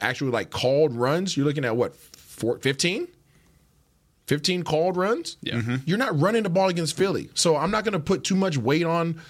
actually 0.00 0.30
like 0.30 0.50
called 0.50 0.94
runs. 0.94 1.36
You're 1.36 1.46
looking 1.46 1.64
at 1.64 1.76
what 1.76 1.96
15? 1.96 3.08
15 4.26 4.62
called 4.62 4.96
runs. 4.96 5.36
Yeah. 5.42 5.78
You're 5.84 5.98
not 5.98 6.18
running 6.18 6.44
the 6.44 6.50
ball 6.50 6.68
against 6.68 6.96
Philly. 6.96 7.28
So 7.34 7.56
I'm 7.56 7.70
not 7.70 7.84
going 7.84 7.92
to 7.92 7.98
put 7.98 8.24
too 8.24 8.36
much 8.36 8.56
weight 8.56 8.84
on 8.84 9.20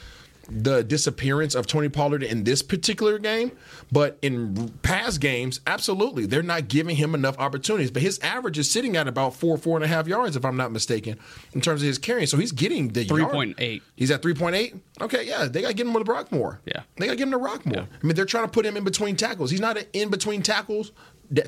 the 0.55 0.85
disappearance 0.85 1.55
of 1.55 1.67
Tony 1.67 1.89
Pollard 1.89 2.23
in 2.23 2.45
this 2.45 2.63
particular 2.63 3.19
game, 3.19 3.53
but 3.91 4.19
in 4.23 4.69
past 4.83 5.21
games, 5.21 5.61
absolutely, 5.67 6.27
they're 6.27 6.43
not 6.43 6.69
giving 6.69 6.97
him 6.97 7.15
enough 7.15 7.39
opportunities. 7.39 7.91
But 7.91 8.03
his 8.03 8.19
average 8.21 8.59
is 8.59 8.71
sitting 8.71 8.97
at 8.97 9.09
about 9.09 9.35
four, 9.35 9.57
four 9.57 9.77
and 9.77 9.85
a 9.85 9.89
half 9.89 10.07
yards, 10.07 10.37
if 10.37 10.45
I'm 10.45 10.57
not 10.57 10.73
mistaken, 10.73 11.19
in 11.53 11.61
terms 11.61 11.83
of 11.83 11.87
his 11.87 11.99
carrying. 11.99 12.27
So 12.27 12.37
he's 12.37 12.53
getting 12.53 12.89
the 12.89 13.05
three 13.05 13.25
point 13.25 13.57
eight. 13.59 13.83
He's 13.97 14.11
at 14.11 14.23
three 14.23 14.35
point 14.35 14.55
eight. 14.57 14.75
Okay, 15.01 15.27
yeah, 15.27 15.47
they 15.47 15.63
got 15.63 15.69
to 15.69 15.75
get 15.75 15.87
him 15.87 15.95
with 15.95 16.07
the 16.07 16.13
rock 16.13 16.31
more. 16.31 16.61
Yeah. 16.65 16.83
they 16.97 17.07
got 17.07 17.13
to 17.13 17.17
get 17.17 17.25
him 17.25 17.31
the 17.31 17.39
rock 17.39 17.65
more. 17.65 17.89
I 18.03 18.07
mean, 18.07 18.15
they're 18.15 18.25
trying 18.25 18.45
to 18.45 18.51
put 18.51 18.67
him 18.67 18.77
in 18.77 18.85
between 18.85 19.17
tackles. 19.17 19.51
He's 19.51 19.61
not 19.61 19.79
an 19.79 19.87
in 19.93 20.11
between 20.11 20.43
tackles 20.43 20.93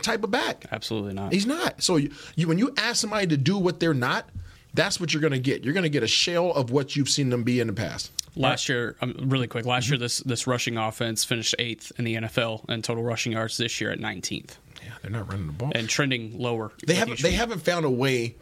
type 0.00 0.24
of 0.24 0.30
back. 0.30 0.64
Absolutely 0.72 1.12
not. 1.14 1.32
He's 1.32 1.46
not. 1.46 1.82
So 1.82 1.96
you, 1.96 2.10
you 2.36 2.48
when 2.48 2.58
you 2.58 2.72
ask 2.76 3.00
somebody 3.00 3.26
to 3.28 3.36
do 3.36 3.58
what 3.58 3.80
they're 3.80 3.94
not, 3.94 4.28
that's 4.72 4.98
what 4.98 5.12
you're 5.12 5.20
going 5.20 5.32
to 5.32 5.38
get. 5.38 5.64
You're 5.64 5.74
going 5.74 5.84
to 5.84 5.90
get 5.90 6.02
a 6.02 6.08
shell 6.08 6.52
of 6.52 6.70
what 6.70 6.96
you've 6.96 7.08
seen 7.08 7.30
them 7.30 7.42
be 7.44 7.60
in 7.60 7.66
the 7.66 7.72
past. 7.72 8.10
Last 8.36 8.68
year, 8.68 8.96
um, 9.00 9.14
really 9.22 9.46
quick. 9.46 9.64
Last 9.64 9.84
Mm-hmm. 9.84 9.92
year, 9.94 9.98
this 9.98 10.18
this 10.18 10.46
rushing 10.46 10.76
offense 10.76 11.24
finished 11.24 11.54
eighth 11.58 11.92
in 11.98 12.04
the 12.04 12.16
NFL 12.16 12.68
in 12.68 12.82
total 12.82 13.02
rushing 13.04 13.32
yards. 13.32 13.56
This 13.56 13.80
year 13.80 13.90
at 13.92 13.98
19th, 14.00 14.56
Yeah, 14.84 14.92
they're 15.02 15.10
not 15.10 15.28
running 15.30 15.46
the 15.46 15.52
ball. 15.52 15.72
and 15.74 15.88
trending 15.88 16.38
lower. 16.38 16.72
They 16.86 16.94
haven't 16.94 17.20
they 17.22 17.30
week. 17.30 17.38
haven't 17.38 17.60
found 17.62 17.84
a 17.84 17.90
way 17.90 18.36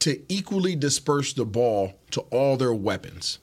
to 0.00 0.20
equally 0.28 0.74
disperse 0.76 1.32
the 1.32 1.44
ball 1.44 1.94
to 2.12 2.22
all 2.30 2.56
their 2.56 2.72
weapons. 2.74 3.38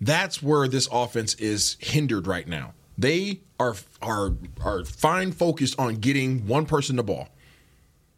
That's 0.00 0.42
where 0.42 0.66
this 0.68 0.88
offense 0.90 1.34
is 1.34 1.76
hindered 1.80 2.26
right 2.26 2.48
now. 2.48 2.72
They 2.96 3.40
are 3.58 3.74
are 4.00 4.32
are 4.62 4.84
fine 4.84 5.32
focused 5.32 5.78
on 5.78 5.96
getting 5.96 6.46
one 6.46 6.64
person 6.66 6.96
the 6.96 7.02
ball, 7.02 7.28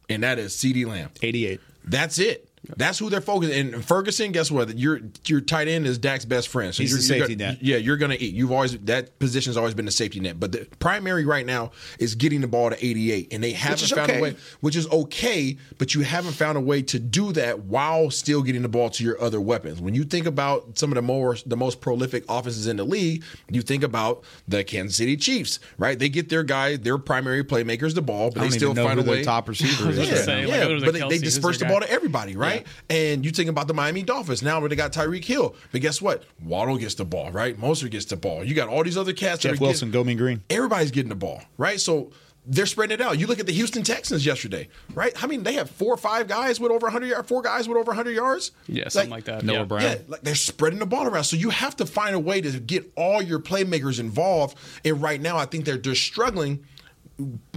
and 0.08 0.22
that 0.22 0.38
is 0.38 0.52
CeeDee 0.54 0.86
Lamb. 0.86 1.10
88. 1.22 1.60
That's 1.84 2.18
it. 2.20 2.48
That's 2.76 2.98
who 2.98 3.10
they're 3.10 3.20
focused. 3.20 3.52
And 3.52 3.84
Ferguson, 3.84 4.30
guess 4.30 4.48
what? 4.50 4.78
Your 4.78 5.00
your 5.26 5.40
tight 5.40 5.66
end 5.66 5.84
is 5.84 5.98
Dak's 5.98 6.24
best 6.24 6.46
friend. 6.48 6.72
So 6.72 6.82
He's 6.82 6.90
you're, 6.92 7.00
the 7.00 7.04
you're 7.04 7.26
safety 7.26 7.34
gonna- 7.34 7.52
net. 7.54 7.62
Yeah, 7.62 7.76
you're 7.78 7.96
going 7.96 8.12
to 8.12 8.22
eat. 8.22 8.34
You've 8.34 8.52
always 8.52 8.78
that 8.78 9.18
position's 9.18 9.56
always 9.56 9.74
been 9.74 9.84
the 9.84 9.90
safety 9.90 10.20
net. 10.20 10.38
But 10.38 10.52
the 10.52 10.68
primary 10.78 11.24
right 11.24 11.44
now 11.44 11.72
is 11.98 12.14
getting 12.14 12.40
the 12.40 12.46
ball 12.46 12.70
to 12.70 12.76
88, 12.84 13.32
and 13.32 13.42
they 13.42 13.50
haven't 13.52 13.88
found 13.88 14.10
okay. 14.10 14.18
a 14.20 14.22
way, 14.22 14.36
which 14.60 14.76
is 14.76 14.86
okay. 14.90 15.56
But 15.78 15.94
you 15.94 16.02
haven't 16.02 16.34
found 16.34 16.56
a 16.56 16.60
way 16.60 16.82
to 16.82 17.00
do 17.00 17.32
that 17.32 17.64
while 17.64 18.10
still 18.12 18.42
getting 18.42 18.62
the 18.62 18.68
ball 18.68 18.90
to 18.90 19.02
your 19.04 19.20
other 19.20 19.40
weapons. 19.40 19.80
When 19.80 19.94
you 19.94 20.04
think 20.04 20.26
about 20.26 20.78
some 20.78 20.92
of 20.92 20.94
the 20.94 21.02
more 21.02 21.36
the 21.44 21.56
most 21.56 21.80
prolific 21.80 22.24
offenses 22.28 22.68
in 22.68 22.76
the 22.76 22.84
league, 22.84 23.24
you 23.50 23.62
think 23.62 23.82
about 23.82 24.22
the 24.46 24.62
Kansas 24.62 24.96
City 24.96 25.16
Chiefs. 25.16 25.58
Right? 25.78 25.98
They 25.98 26.08
get 26.08 26.28
their 26.28 26.44
guy, 26.44 26.76
their 26.76 26.96
primary 26.98 27.42
playmakers 27.42 27.94
the 27.96 28.02
ball, 28.02 28.30
but 28.30 28.38
I 28.38 28.42
they 28.44 28.48
don't 28.50 28.58
still 28.58 28.70
even 28.70 28.76
know 28.84 28.88
find 28.88 29.00
who 29.00 29.06
a 29.06 29.10
way. 29.10 29.16
their 29.16 29.24
top 29.24 29.48
receiver 29.48 29.90
is. 29.90 29.98
was 29.98 30.08
Yeah, 30.08 30.34
like, 30.36 30.46
yeah, 30.46 30.78
but 30.84 30.92
they, 30.94 31.08
they 31.08 31.18
disperse 31.18 31.58
the 31.58 31.64
their 31.64 31.72
ball 31.72 31.80
to 31.80 31.90
everybody, 31.90 32.36
right? 32.36 32.51
And 32.90 33.24
you 33.24 33.30
think 33.30 33.48
about 33.48 33.68
the 33.68 33.74
Miami 33.74 34.02
Dolphins 34.02 34.42
now 34.42 34.60
where 34.60 34.68
they 34.68 34.76
got 34.76 34.92
Tyreek 34.92 35.24
Hill, 35.24 35.54
but 35.70 35.80
guess 35.80 36.00
what? 36.00 36.24
Waddle 36.42 36.76
gets 36.76 36.94
the 36.94 37.04
ball, 37.04 37.30
right? 37.30 37.58
Mostert 37.58 37.90
gets 37.90 38.06
the 38.06 38.16
ball. 38.16 38.44
You 38.44 38.54
got 38.54 38.68
all 38.68 38.84
these 38.84 38.96
other 38.96 39.12
cats. 39.12 39.42
Jeff 39.42 39.60
Wilson, 39.60 39.90
getting, 39.90 40.00
go 40.00 40.04
mean 40.04 40.16
green. 40.16 40.42
Everybody's 40.50 40.90
getting 40.90 41.08
the 41.08 41.14
ball, 41.14 41.42
right? 41.56 41.80
So 41.80 42.12
they're 42.44 42.66
spreading 42.66 42.94
it 42.94 43.00
out. 43.00 43.18
You 43.18 43.26
look 43.26 43.38
at 43.38 43.46
the 43.46 43.52
Houston 43.52 43.82
Texans 43.82 44.26
yesterday, 44.26 44.68
right? 44.94 45.12
I 45.22 45.26
mean, 45.26 45.44
they 45.44 45.54
have 45.54 45.70
four 45.70 45.94
or 45.94 45.96
five 45.96 46.26
guys 46.26 46.58
with 46.58 46.72
over 46.72 46.86
100 46.86 47.06
yards, 47.06 47.28
four 47.28 47.40
guys 47.40 47.68
with 47.68 47.76
over 47.76 47.90
100 47.90 48.10
yards. 48.10 48.50
Yeah, 48.66 48.88
something 48.88 49.10
like 49.10 49.24
that. 49.24 49.44
Noah 49.44 49.58
yeah. 49.58 49.64
Brown. 49.64 49.82
Yeah, 49.82 49.96
like 50.08 50.22
they're 50.22 50.34
spreading 50.34 50.80
the 50.80 50.86
ball 50.86 51.06
around. 51.06 51.24
So 51.24 51.36
you 51.36 51.50
have 51.50 51.76
to 51.76 51.86
find 51.86 52.14
a 52.14 52.18
way 52.18 52.40
to 52.40 52.58
get 52.58 52.90
all 52.96 53.22
your 53.22 53.38
playmakers 53.38 54.00
involved. 54.00 54.58
And 54.84 55.00
right 55.00 55.20
now, 55.20 55.36
I 55.36 55.46
think 55.46 55.64
they're 55.64 55.78
just 55.78 56.02
struggling 56.02 56.64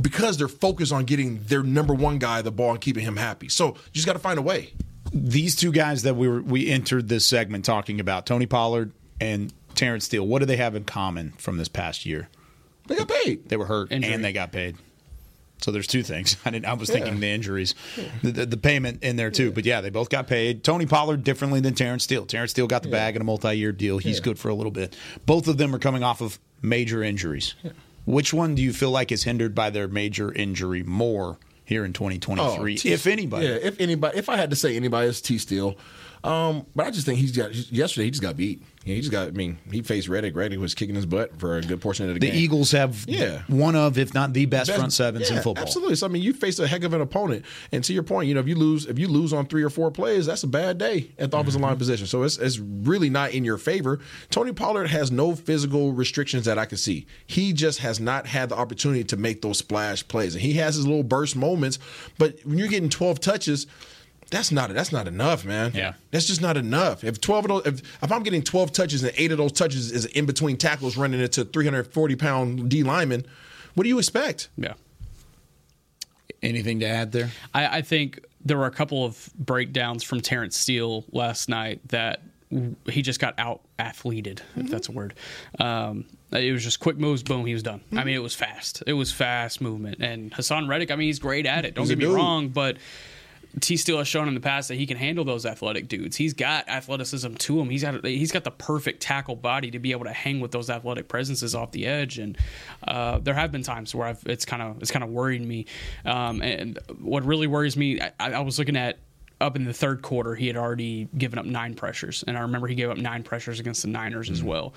because 0.01 0.37
they're 0.37 0.47
focused 0.47 0.91
on 0.91 1.05
getting 1.05 1.41
their 1.43 1.63
number 1.63 1.93
one 1.93 2.19
guy 2.19 2.41
the 2.41 2.51
ball 2.51 2.71
and 2.71 2.81
keeping 2.81 3.03
him 3.03 3.17
happy. 3.17 3.49
So 3.49 3.69
you 3.69 3.93
just 3.93 4.05
got 4.05 4.13
to 4.13 4.19
find 4.19 4.37
a 4.37 4.41
way. 4.41 4.73
These 5.15 5.55
two 5.55 5.71
guys 5.71 6.03
that 6.03 6.15
we 6.15 6.27
were, 6.27 6.41
we 6.41 6.69
entered 6.69 7.07
this 7.07 7.25
segment 7.25 7.63
talking 7.63 8.01
about, 8.01 8.25
Tony 8.25 8.45
Pollard 8.45 8.91
and 9.21 9.53
Terence 9.73 10.05
Steele, 10.05 10.27
what 10.27 10.39
do 10.39 10.45
they 10.45 10.57
have 10.57 10.75
in 10.75 10.83
common 10.83 11.31
from 11.37 11.55
this 11.55 11.69
past 11.69 12.05
year? 12.05 12.27
They 12.87 12.97
got 12.97 13.07
paid. 13.07 13.47
They 13.47 13.55
were 13.55 13.65
hurt 13.65 13.91
Injury. 13.93 14.13
and 14.13 14.23
they 14.23 14.33
got 14.33 14.51
paid. 14.51 14.75
So 15.61 15.71
there's 15.71 15.87
two 15.87 16.03
things. 16.03 16.35
I 16.45 16.49
didn't. 16.51 16.65
I 16.65 16.73
was 16.73 16.89
thinking 16.89 17.19
the 17.21 17.29
injuries, 17.29 17.75
the, 18.21 18.31
the, 18.31 18.45
the 18.45 18.57
payment 18.57 19.03
in 19.03 19.15
there 19.15 19.31
too. 19.31 19.53
But 19.53 19.63
yeah, 19.65 19.79
they 19.79 19.89
both 19.89 20.09
got 20.09 20.27
paid. 20.27 20.65
Tony 20.65 20.85
Pollard 20.85 21.23
differently 21.23 21.61
than 21.61 21.73
Terence 21.75 22.03
Steele. 22.03 22.25
Terence 22.25 22.51
Steele 22.51 22.67
got 22.67 22.83
the 22.83 22.89
bag 22.89 23.15
in 23.15 23.21
a 23.21 23.25
multi-year 23.25 23.71
deal. 23.71 23.97
He's 23.97 24.19
good 24.19 24.37
for 24.37 24.49
a 24.49 24.53
little 24.53 24.71
bit. 24.71 24.97
Both 25.25 25.47
of 25.47 25.57
them 25.57 25.73
are 25.73 25.79
coming 25.79 26.03
off 26.03 26.21
of 26.21 26.39
major 26.61 27.01
injuries. 27.01 27.55
Which 28.05 28.33
one 28.33 28.53
do 28.53 28.61
you 28.61 28.73
feel 28.73 28.91
like 28.91 29.11
is 29.13 29.23
hindered 29.23 29.55
by 29.55 29.69
their 29.69 29.87
major 29.87 30.31
injury 30.31 30.83
more 30.83 31.37
here 31.65 31.83
in 31.83 31.93
2023, 31.93 32.77
T- 32.77 32.93
if 32.93 33.07
anybody? 33.07 33.47
Yeah, 33.47 33.53
if 33.55 33.79
anybody. 33.79 34.17
If 34.17 34.29
I 34.29 34.37
had 34.37 34.49
to 34.51 34.55
say 34.55 34.75
anybody, 34.75 35.09
it's 35.09 35.21
T. 35.21 35.37
Steele. 35.37 35.75
Um, 36.23 36.65
but 36.75 36.87
I 36.87 36.91
just 36.91 37.05
think 37.05 37.19
he's 37.19 37.35
got. 37.35 37.53
Yesterday, 37.53 38.05
he 38.05 38.11
just 38.11 38.21
got 38.23 38.37
beat. 38.37 38.63
Yeah, 38.85 38.93
he 38.95 39.01
just 39.01 39.11
got. 39.11 39.27
I 39.27 39.31
mean, 39.31 39.57
he 39.71 39.81
faced 39.81 40.07
Reddick. 40.07 40.35
Reddick 40.35 40.59
was 40.59 40.75
kicking 40.75 40.93
his 40.93 41.07
butt 41.07 41.39
for 41.39 41.57
a 41.57 41.61
good 41.61 41.81
portion 41.81 42.07
of 42.07 42.13
the, 42.13 42.19
The 42.19 42.27
game. 42.27 42.35
The 42.35 42.39
Eagles 42.41 42.71
have 42.71 43.03
Yeah. 43.07 43.41
one 43.47 43.75
of, 43.75 43.97
if 43.97 44.13
not 44.13 44.31
the 44.33 44.45
best, 44.45 44.67
Best- 44.67 44.77
front 44.77 44.93
sevens 44.93 45.27
yeah, 45.29 45.37
in 45.37 45.41
football. 45.43 45.63
Absolutely. 45.63 45.95
So 45.95 46.05
I 46.05 46.09
mean, 46.09 46.21
you 46.21 46.33
face 46.33 46.59
a 46.59 46.67
heck 46.67 46.83
of 46.83 46.93
an 46.93 47.01
opponent, 47.01 47.45
and 47.71 47.83
to 47.83 47.93
your 47.93 48.03
point, 48.03 48.27
you 48.27 48.35
know, 48.35 48.39
if 48.41 48.47
you 48.47 48.53
lose, 48.55 48.85
if 48.85 48.99
you 48.99 49.07
lose 49.07 49.33
on 49.33 49.47
three 49.47 49.63
or 49.63 49.71
four 49.71 49.89
plays, 49.89 50.27
that's 50.27 50.43
a 50.43 50.47
bad 50.47 50.77
day 50.77 51.09
at 51.17 51.31
the 51.31 51.37
offensive 51.37 51.59
Mm-hmm. 51.59 51.63
line 51.69 51.77
position. 51.77 52.05
So 52.05 52.21
it's 52.21 52.37
it's 52.37 52.59
really 52.59 53.09
not 53.09 53.31
in 53.31 53.43
your 53.43 53.57
favor. 53.57 53.99
Tony 54.29 54.53
Pollard 54.53 54.87
has 54.87 55.11
no 55.11 55.33
physical 55.35 55.91
restrictions 55.91 56.45
that 56.45 56.59
I 56.59 56.65
can 56.65 56.77
see. 56.77 57.07
He 57.25 57.53
just 57.53 57.79
has 57.79 57.99
not 57.99 58.27
had 58.27 58.49
the 58.49 58.55
opportunity 58.55 59.03
to 59.05 59.17
make 59.17 59.41
those 59.41 59.57
splash 59.57 60.07
plays, 60.07 60.35
and 60.35 60.43
he 60.43 60.53
has 60.53 60.75
his 60.75 60.85
little 60.85 61.01
burst 61.03 61.35
moments. 61.35 61.79
But 62.19 62.37
when 62.45 62.59
you're 62.59 62.67
getting 62.67 62.89
12 62.89 63.19
touches. 63.19 63.65
That's 64.31 64.51
not 64.51 64.73
that's 64.73 64.91
not 64.91 65.07
enough, 65.07 65.45
man. 65.45 65.71
Yeah. 65.73 65.93
that's 66.11 66.25
just 66.25 66.41
not 66.41 66.57
enough. 66.57 67.03
If 67.03 67.21
twelve 67.21 67.45
of 67.45 67.49
those, 67.49 67.65
if, 67.65 68.03
if 68.03 68.11
I'm 68.11 68.23
getting 68.23 68.41
twelve 68.41 68.71
touches 68.71 69.03
and 69.03 69.13
eight 69.17 69.31
of 69.31 69.37
those 69.37 69.51
touches 69.51 69.91
is 69.91 70.05
in 70.05 70.25
between 70.25 70.57
tackles 70.57 70.97
running 70.97 71.19
into 71.21 71.45
340 71.45 72.15
pound 72.15 72.69
D 72.69 72.83
lineman, 72.83 73.25
what 73.75 73.83
do 73.83 73.89
you 73.89 73.99
expect? 73.99 74.49
Yeah. 74.57 74.73
Anything 76.41 76.79
to 76.81 76.85
add 76.85 77.11
there? 77.11 77.31
I, 77.53 77.77
I 77.77 77.81
think 77.81 78.19
there 78.43 78.57
were 78.57 78.65
a 78.67 78.71
couple 78.71 79.03
of 79.05 79.29
breakdowns 79.37 80.03
from 80.03 80.21
Terence 80.21 80.57
Steele 80.57 81.03
last 81.11 81.49
night 81.49 81.87
that 81.89 82.21
he 82.89 83.01
just 83.01 83.19
got 83.19 83.33
out 83.39 83.61
athleted, 83.79 84.41
if 84.55 84.69
that's 84.69 84.87
a 84.87 84.91
word. 84.91 85.15
Um, 85.59 86.05
it 86.31 86.51
was 86.51 86.63
just 86.63 86.79
quick 86.79 86.97
moves, 86.97 87.23
boom, 87.23 87.45
he 87.45 87.53
was 87.53 87.63
done. 87.63 87.81
I 87.91 88.03
mean, 88.03 88.15
it 88.15 88.21
was 88.21 88.35
fast. 88.35 88.83
It 88.85 88.93
was 88.93 89.11
fast 89.11 89.61
movement. 89.61 90.01
And 90.01 90.31
Haason 90.31 90.67
Reddick, 90.69 90.91
I 90.91 90.95
mean, 90.95 91.07
he's 91.07 91.19
great 91.19 91.45
at 91.47 91.65
it. 91.65 91.73
Don't 91.73 91.83
He's 91.83 91.89
get 91.91 91.97
me 91.99 92.05
dude. 92.05 92.15
wrong, 92.15 92.49
but 92.49 92.77
T 93.61 93.77
Steele 93.77 93.99
has 93.99 94.07
shown 94.07 94.27
in 94.27 94.33
the 94.33 94.39
past 94.39 94.67
that 94.67 94.75
he 94.75 94.85
can 94.85 94.97
handle 94.97 95.23
those 95.23 95.45
athletic 95.45 95.87
dudes. 95.87 96.15
He's 96.17 96.33
got 96.33 96.67
athleticism 96.67 97.35
to 97.35 97.59
him. 97.59 97.69
He's 97.69 97.83
got 97.83 98.05
he's 98.05 98.31
got 98.31 98.43
the 98.43 98.51
perfect 98.51 99.01
tackle 99.01 99.35
body 99.35 99.71
to 99.71 99.79
be 99.79 99.91
able 99.91 100.05
to 100.05 100.13
hang 100.13 100.39
with 100.39 100.51
those 100.51 100.69
athletic 100.69 101.07
presences 101.07 101.55
off 101.55 101.71
the 101.71 101.85
edge. 101.85 102.19
And 102.19 102.37
uh, 102.87 103.19
there 103.19 103.33
have 103.33 103.51
been 103.51 103.63
times 103.63 103.95
where 103.95 104.07
I've, 104.07 104.23
it's 104.25 104.45
kind 104.45 104.61
of 104.61 104.81
it's 104.81 104.91
kind 104.91 105.03
of 105.03 105.09
worried 105.09 105.45
me. 105.45 105.65
Um, 106.03 106.41
and 106.41 106.79
what 106.99 107.25
really 107.25 107.47
worries 107.47 107.77
me, 107.77 108.01
I, 108.01 108.11
I 108.19 108.39
was 108.41 108.59
looking 108.59 108.77
at 108.77 108.97
up 109.41 109.55
in 109.55 109.65
the 109.65 109.73
third 109.73 110.01
quarter, 110.01 110.33
he 110.33 110.47
had 110.47 110.55
already 110.55 111.09
given 111.17 111.37
up 111.37 111.45
nine 111.45 111.75
pressures, 111.75 112.23
and 112.25 112.37
I 112.37 112.41
remember 112.41 112.67
he 112.67 112.75
gave 112.75 112.89
up 112.89 112.97
nine 112.97 113.23
pressures 113.23 113.59
against 113.59 113.81
the 113.81 113.89
Niners 113.89 114.29
as 114.29 114.41
well. 114.41 114.73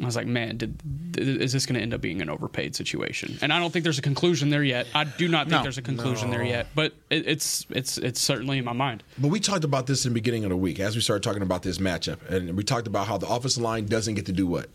I 0.00 0.06
was 0.06 0.16
like, 0.16 0.26
man, 0.26 0.56
did, 0.56 0.80
is 1.18 1.52
this 1.52 1.66
going 1.66 1.74
to 1.74 1.82
end 1.82 1.92
up 1.92 2.00
being 2.00 2.22
an 2.22 2.30
overpaid 2.30 2.74
situation? 2.74 3.36
And 3.42 3.52
I 3.52 3.58
don't 3.58 3.70
think 3.70 3.82
there's 3.82 3.98
a 3.98 4.02
conclusion 4.02 4.48
there 4.48 4.64
yet. 4.64 4.86
I 4.94 5.04
do 5.04 5.28
not 5.28 5.44
think 5.48 5.50
No. 5.58 5.62
there's 5.62 5.76
a 5.76 5.82
conclusion 5.82 6.30
there 6.30 6.42
yet, 6.42 6.68
but 6.74 6.94
it, 7.10 7.26
it's 7.28 7.66
it's 7.68 7.98
it's 7.98 8.18
certainly 8.20 8.56
in 8.58 8.64
my 8.64 8.72
mind. 8.72 9.02
But 9.18 9.28
we 9.28 9.38
talked 9.38 9.64
about 9.64 9.86
this 9.86 10.06
in 10.06 10.12
the 10.12 10.14
beginning 10.14 10.44
of 10.44 10.50
the 10.50 10.56
week 10.56 10.80
as 10.80 10.94
we 10.94 11.02
started 11.02 11.22
talking 11.22 11.42
about 11.42 11.62
this 11.62 11.76
matchup, 11.78 12.26
and 12.30 12.56
we 12.56 12.64
talked 12.64 12.86
about 12.86 13.06
how 13.06 13.18
the 13.18 13.26
offensive 13.28 13.62
line 13.62 13.84
doesn't 13.84 14.14
get 14.14 14.24
to 14.26 14.32
do 14.32 14.46
what 14.46 14.70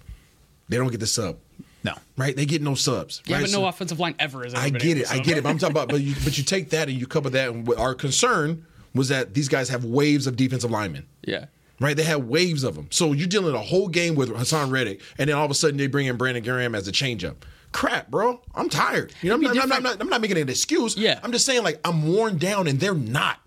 they 0.69 0.77
don't 0.77 0.91
get 0.91 0.99
the 0.99 1.07
sub. 1.07 1.37
No, 1.83 1.93
right? 2.15 2.35
They 2.35 2.45
get 2.45 2.61
no 2.61 2.75
subs. 2.75 3.21
Yeah, 3.25 3.37
right? 3.37 3.41
but 3.43 3.51
no 3.51 3.59
So- 3.59 3.65
offensive 3.67 3.99
line 3.99 4.15
ever 4.19 4.45
is. 4.45 4.53
I 4.53 4.69
get 4.69 4.97
it. 4.97 5.09
I 5.11 5.17
get 5.19 5.37
it. 5.37 5.43
But 5.43 5.49
I'm 5.49 5.57
talking 5.57 5.71
about, 5.75 5.89
but 5.89 6.01
you, 6.01 6.13
but 6.23 6.37
you 6.37 6.43
take 6.43 6.69
that 6.71 6.89
and 6.89 6.99
you 6.99 7.07
cover 7.07 7.29
that, 7.31 7.49
and 7.49 7.67
our 7.75 7.95
concern 7.95 8.65
was 8.93 9.07
that 9.09 9.33
these 9.33 9.47
guys 9.47 9.69
have 9.69 9.83
waves 9.83 10.27
of 10.27 10.35
defensive 10.35 10.69
linemen. 10.69 11.05
Yeah. 11.23 11.45
Right, 11.79 11.95
they 11.95 12.03
had 12.03 12.27
waves 12.27 12.63
of 12.63 12.73
them. 12.75 12.87
So 12.89 13.13
you're 13.13 13.27
dealing 13.27 13.53
a 13.53 13.59
whole 13.59 13.87
game 13.87 14.15
with 14.15 14.29
Haason 14.29 14.71
Reddick, 14.71 15.01
and 15.19 15.29
then 15.29 15.37
all 15.37 15.45
of 15.45 15.51
a 15.51 15.53
sudden 15.53 15.77
they 15.77 15.85
bring 15.85 16.07
in 16.07 16.17
Brandon 16.17 16.43
Graham 16.43 16.73
as 16.73 16.87
a 16.87 16.91
changeup. 16.91 17.35
Crap, 17.71 18.09
bro. 18.09 18.41
I'm 18.55 18.67
tired. 18.67 19.13
You 19.21 19.29
know, 19.29 19.35
I'm, 19.35 19.41
not, 19.41 19.51
I'm, 19.51 19.69
not, 19.69 19.77
I'm, 19.77 19.83
not, 19.83 20.01
I'm 20.01 20.09
not 20.09 20.21
making 20.21 20.37
an 20.39 20.49
excuse. 20.49 20.97
Yeah. 20.97 21.19
I'm 21.21 21.31
just 21.31 21.45
saying, 21.45 21.63
like, 21.63 21.79
I'm 21.85 22.07
worn 22.11 22.37
down, 22.39 22.67
and 22.67 22.79
they're 22.79 22.95
not. 22.95 23.39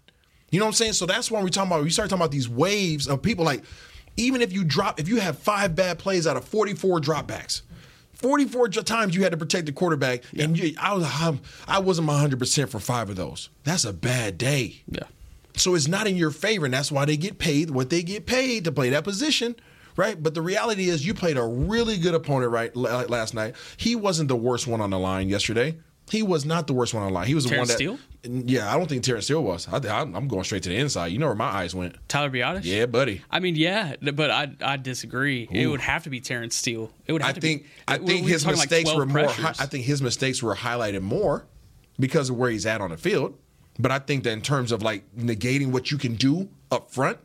You 0.50 0.60
know 0.60 0.66
what 0.66 0.70
I'm 0.70 0.74
saying? 0.74 0.92
So 0.92 1.06
that's 1.06 1.28
why 1.30 1.42
we're 1.42 1.48
talking 1.48 1.72
about. 1.72 1.82
We 1.82 1.90
start 1.90 2.08
talking 2.08 2.20
about 2.20 2.30
these 2.30 2.48
waves 2.48 3.08
of 3.08 3.20
people. 3.20 3.44
Like, 3.44 3.64
even 4.16 4.42
if 4.42 4.52
you 4.52 4.62
drop, 4.62 5.00
if 5.00 5.08
you 5.08 5.18
have 5.20 5.38
five 5.38 5.74
bad 5.74 5.98
plays 5.98 6.26
out 6.26 6.36
of 6.36 6.44
44 6.44 7.00
dropbacks, 7.00 7.62
44 8.14 8.68
times 8.68 9.16
you 9.16 9.22
had 9.22 9.32
to 9.32 9.38
protect 9.38 9.66
the 9.66 9.72
quarterback, 9.72 10.22
and 10.38 10.56
you, 10.58 10.74
I 10.78 10.92
was 10.94 11.04
I'm- 11.04 11.40
I 11.66 11.78
wasn't 11.80 12.06
100 12.08 12.38
percent 12.38 12.70
for 12.70 12.78
five 12.78 13.08
of 13.10 13.16
those. 13.16 13.48
That's 13.64 13.84
a 13.84 13.92
bad 13.92 14.38
day. 14.38 14.82
Yeah. 14.88 15.04
So 15.60 15.74
it's 15.74 15.88
not 15.88 16.06
in 16.06 16.16
your 16.16 16.30
favor, 16.30 16.64
and 16.64 16.72
that's 16.72 16.90
why 16.90 17.04
they 17.04 17.16
get 17.16 17.38
paid 17.38 17.70
what 17.70 17.90
they 17.90 18.02
get 18.02 18.26
paid 18.26 18.64
to 18.64 18.72
play 18.72 18.90
that 18.90 19.04
position, 19.04 19.56
right? 19.96 20.20
But 20.20 20.34
the 20.34 20.42
reality 20.42 20.88
is, 20.88 21.06
you 21.06 21.14
played 21.14 21.36
a 21.36 21.44
really 21.44 21.98
good 21.98 22.14
opponent 22.14 22.50
right 22.50 22.74
last 22.74 23.34
night. 23.34 23.54
He 23.76 23.94
wasn't 23.94 24.28
the 24.28 24.36
worst 24.36 24.66
one 24.66 24.80
on 24.80 24.90
the 24.90 24.98
line 24.98 25.28
yesterday. 25.28 25.78
He 26.10 26.24
was 26.24 26.44
not 26.44 26.66
the 26.66 26.72
worst 26.72 26.92
one 26.92 27.04
on 27.04 27.10
the 27.10 27.14
line. 27.14 27.28
He 27.28 27.36
was 27.36 27.44
the 27.44 27.50
Terence 27.50 27.68
one 27.68 27.68
that. 27.68 27.74
Steele? 27.74 27.98
Mm, 28.24 28.42
yeah, 28.46 28.72
I 28.72 28.76
don't 28.76 28.88
think 28.88 29.04
Terence 29.04 29.26
Steele 29.26 29.44
was. 29.44 29.68
I, 29.68 29.76
I'm 29.76 30.26
going 30.26 30.42
straight 30.42 30.64
to 30.64 30.68
the 30.68 30.76
inside. 30.76 31.08
You 31.08 31.18
know 31.18 31.26
where 31.26 31.36
my 31.36 31.44
eyes 31.44 31.72
went. 31.72 31.96
Tyler 32.08 32.30
Biadasz? 32.30 32.64
Yeah, 32.64 32.86
buddy. 32.86 33.22
I 33.30 33.38
mean, 33.38 33.54
yeah, 33.54 33.94
but 34.00 34.30
I 34.30 34.50
I 34.60 34.76
disagree. 34.76 35.46
It 35.50 35.68
would 35.68 35.80
have 35.80 36.04
to 36.04 36.10
be 36.10 36.20
Terence 36.20 36.56
Steele. 36.56 36.90
It 37.06 37.12
would 37.12 37.22
have 37.22 37.30
I 37.30 37.32
to 37.34 37.40
think 37.40 37.62
be. 37.62 37.68
I 37.86 37.98
think 37.98 38.24
we 38.24 38.32
his 38.32 38.44
like 38.44 38.56
mistakes 38.56 38.90
12 38.90 38.98
were 38.98 39.06
more. 39.06 39.28
I 39.28 39.66
think 39.66 39.84
his 39.84 40.02
mistakes 40.02 40.42
were 40.42 40.56
highlighted 40.56 41.02
more 41.02 41.46
because 41.98 42.30
of 42.30 42.36
where 42.36 42.50
he's 42.50 42.66
at 42.66 42.80
on 42.80 42.90
the 42.90 42.96
field. 42.96 43.38
But 43.80 43.90
I 43.90 43.98
think 43.98 44.24
that 44.24 44.32
in 44.32 44.42
terms 44.42 44.72
of 44.72 44.82
like 44.82 45.04
negating 45.16 45.72
what 45.72 45.90
you 45.90 45.98
can 45.98 46.14
do 46.14 46.48
up 46.70 46.90
front, 46.90 47.18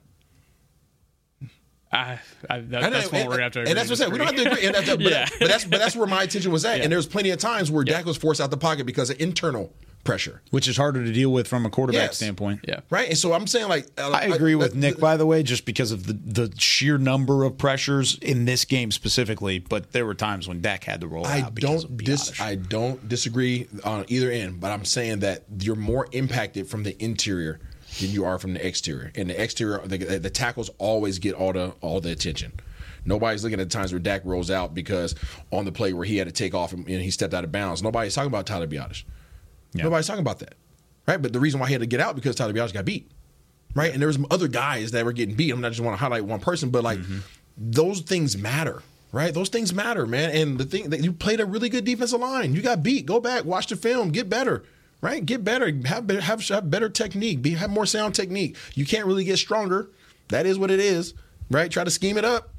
I, 1.92 2.20
I, 2.50 2.60
that, 2.60 2.82
know, 2.82 2.90
that's 2.90 3.12
what 3.12 3.28
we're 3.28 3.40
have. 3.40 3.56
And 3.56 3.68
that's 3.68 3.90
what 3.90 4.02
I 4.02 4.04
said. 4.04 4.12
We 4.12 4.18
don't 4.18 4.28
have 4.28 4.36
to 4.36 4.52
agree. 4.52 4.66
And 4.66 4.76
that's, 4.76 4.90
but, 4.90 5.00
yeah. 5.02 5.28
but 5.40 5.48
that's 5.48 5.66
but 5.66 5.80
that's 5.80 5.96
where 5.96 6.08
my 6.08 6.24
attention 6.24 6.52
was 6.52 6.66
at. 6.66 6.78
Yeah. 6.78 6.84
And 6.84 6.92
there 6.92 6.98
was 6.98 7.08
plenty 7.08 7.30
of 7.30 7.40
times 7.40 7.72
where 7.72 7.84
Dak 7.84 8.06
was 8.06 8.18
forced 8.18 8.42
out 8.42 8.52
the 8.52 8.58
pocket 8.58 8.86
because 8.86 9.10
of 9.10 9.20
internal 9.22 9.74
pressure. 10.06 10.42
which 10.52 10.70
is 10.70 10.78
harder 10.78 11.04
to 11.04 11.12
deal 11.12 11.30
with 11.34 11.48
from 11.50 11.66
a 11.66 11.70
quarterback 11.70 12.02
Yes. 12.12 12.16
standpoint. 12.18 12.62
Yeah. 12.66 12.80
Right. 12.90 13.10
And 13.10 13.18
so 13.18 13.34
I'm 13.34 13.46
saying 13.48 13.68
like 13.68 13.88
uh, 13.98 14.12
I 14.12 14.22
agree 14.28 14.56
with 14.56 14.74
Nick, 14.76 14.98
by 15.00 15.18
the 15.18 15.26
way, 15.26 15.44
just 15.44 15.66
because 15.66 15.92
of 15.92 16.06
the, 16.08 16.14
the 16.14 16.54
sheer 16.58 16.98
number 16.98 17.44
of 17.44 17.58
pressures 17.58 18.18
in 18.22 18.46
this 18.46 18.64
game 18.64 18.92
specifically. 18.92 19.60
But 19.60 19.92
there 19.92 20.06
were 20.06 20.14
times 20.16 20.48
when 20.48 20.62
Dak 20.62 20.86
had 20.86 21.02
to 21.02 21.08
roll 21.08 21.26
I 21.26 21.42
out. 21.42 21.56
because 21.56 21.84
don't 21.84 21.98
dis- 21.98 22.40
I 22.40 22.56
don't 22.56 23.10
disagree 23.10 23.68
on 23.84 24.06
either 24.08 24.32
end, 24.32 24.62
but 24.62 24.72
I'm 24.72 24.86
saying 24.86 25.20
that 25.20 25.44
you're 25.60 25.76
more 25.76 26.08
impacted 26.14 26.68
from 26.70 26.84
the 26.84 26.96
interior 27.04 27.60
than 28.00 28.12
you 28.12 28.24
are 28.26 28.38
from 28.40 28.54
the 28.54 28.66
exterior. 28.66 29.12
And 29.16 29.30
the 29.30 29.42
exterior, 29.42 29.80
the, 29.86 29.98
the 29.98 30.30
tackles 30.30 30.70
always 30.78 31.20
get 31.20 31.34
all 31.34 31.52
the 31.54 31.74
all 31.82 32.00
the 32.00 32.12
attention. 32.12 32.54
Nobody's 33.08 33.44
looking 33.44 33.60
at 33.60 33.70
the 33.70 33.78
times 33.78 33.92
where 33.92 34.00
Dak 34.00 34.22
rolls 34.26 34.50
out 34.50 34.74
because 34.74 35.14
on 35.52 35.66
the 35.66 35.72
play 35.72 35.94
where 35.94 36.06
he 36.06 36.18
had 36.18 36.28
to 36.28 36.34
take 36.34 36.54
off 36.56 36.74
and, 36.74 36.88
and 36.88 37.02
he 37.02 37.12
stepped 37.12 37.34
out 37.36 37.44
of 37.44 37.52
bounds. 37.52 37.84
Nobody's 37.84 38.16
talking 38.16 38.28
about 38.30 38.46
Tyler 38.48 38.66
Biadasz. 39.76 39.84
Nobody's 39.84 40.08
talking 40.08 40.22
about 40.22 40.40
that, 40.40 40.56
right? 41.08 41.22
But 41.22 41.34
the 41.34 41.40
reason 41.40 41.60
why 41.60 41.68
he 41.68 41.74
had 41.74 41.82
to 41.82 41.88
get 41.88 42.00
out 42.00 42.16
because 42.16 42.36
Tyler 42.36 42.54
Biadasz 42.54 42.74
got 42.74 42.86
beat, 42.86 43.12
right? 43.74 43.92
And 43.92 44.02
there 44.02 44.08
was 44.08 44.20
other 44.32 44.48
guys 44.48 44.92
that 44.92 45.06
were 45.06 45.14
getting 45.14 45.36
beat. 45.36 45.52
I'm 45.52 45.62
not 45.62 45.72
just 45.72 45.82
want 45.82 45.98
to 45.98 46.00
highlight 46.00 46.26
one 46.26 46.40
person, 46.40 46.70
but 46.70 46.84
like 46.84 47.00
mm-hmm. 47.00 47.20
those 47.58 48.02
things 48.02 48.38
matter, 48.38 48.84
right? 49.12 49.34
Those 49.34 49.50
things 49.50 49.74
matter, 49.74 50.06
man. 50.06 50.32
And 50.32 50.58
the 50.58 50.66
thing 50.66 50.90
that 50.90 51.04
you 51.04 51.12
played 51.12 51.40
a 51.40 51.46
really 51.46 51.70
good 51.70 51.86
defensive 51.86 52.20
line, 52.20 52.54
you 52.54 52.62
got 52.62 52.84
beat. 52.84 53.06
Go 53.06 53.20
back, 53.20 53.46
watch 53.46 53.68
the 53.68 53.76
film, 53.76 54.10
get 54.10 54.30
better. 54.30 54.64
Right, 55.02 55.24
get 55.24 55.44
better, 55.44 55.66
have 55.86 56.08
better, 56.08 56.22
have, 56.22 56.48
have 56.48 56.72
better 56.72 56.90
technique, 56.90 57.44
be 57.44 57.52
have 57.52 57.70
more 57.70 57.86
sound 57.86 58.16
technique. 58.16 58.56
You 58.74 58.86
can't 58.86 59.06
really 59.06 59.24
get 59.24 59.38
stronger. 59.38 59.90
That 60.30 60.48
is 60.48 60.58
what 60.58 60.72
it 60.72 60.80
is, 60.80 61.14
right? 61.52 61.70
Try 61.70 61.84
to 61.84 61.92
scheme 61.92 62.18
it 62.18 62.26
up, 62.26 62.50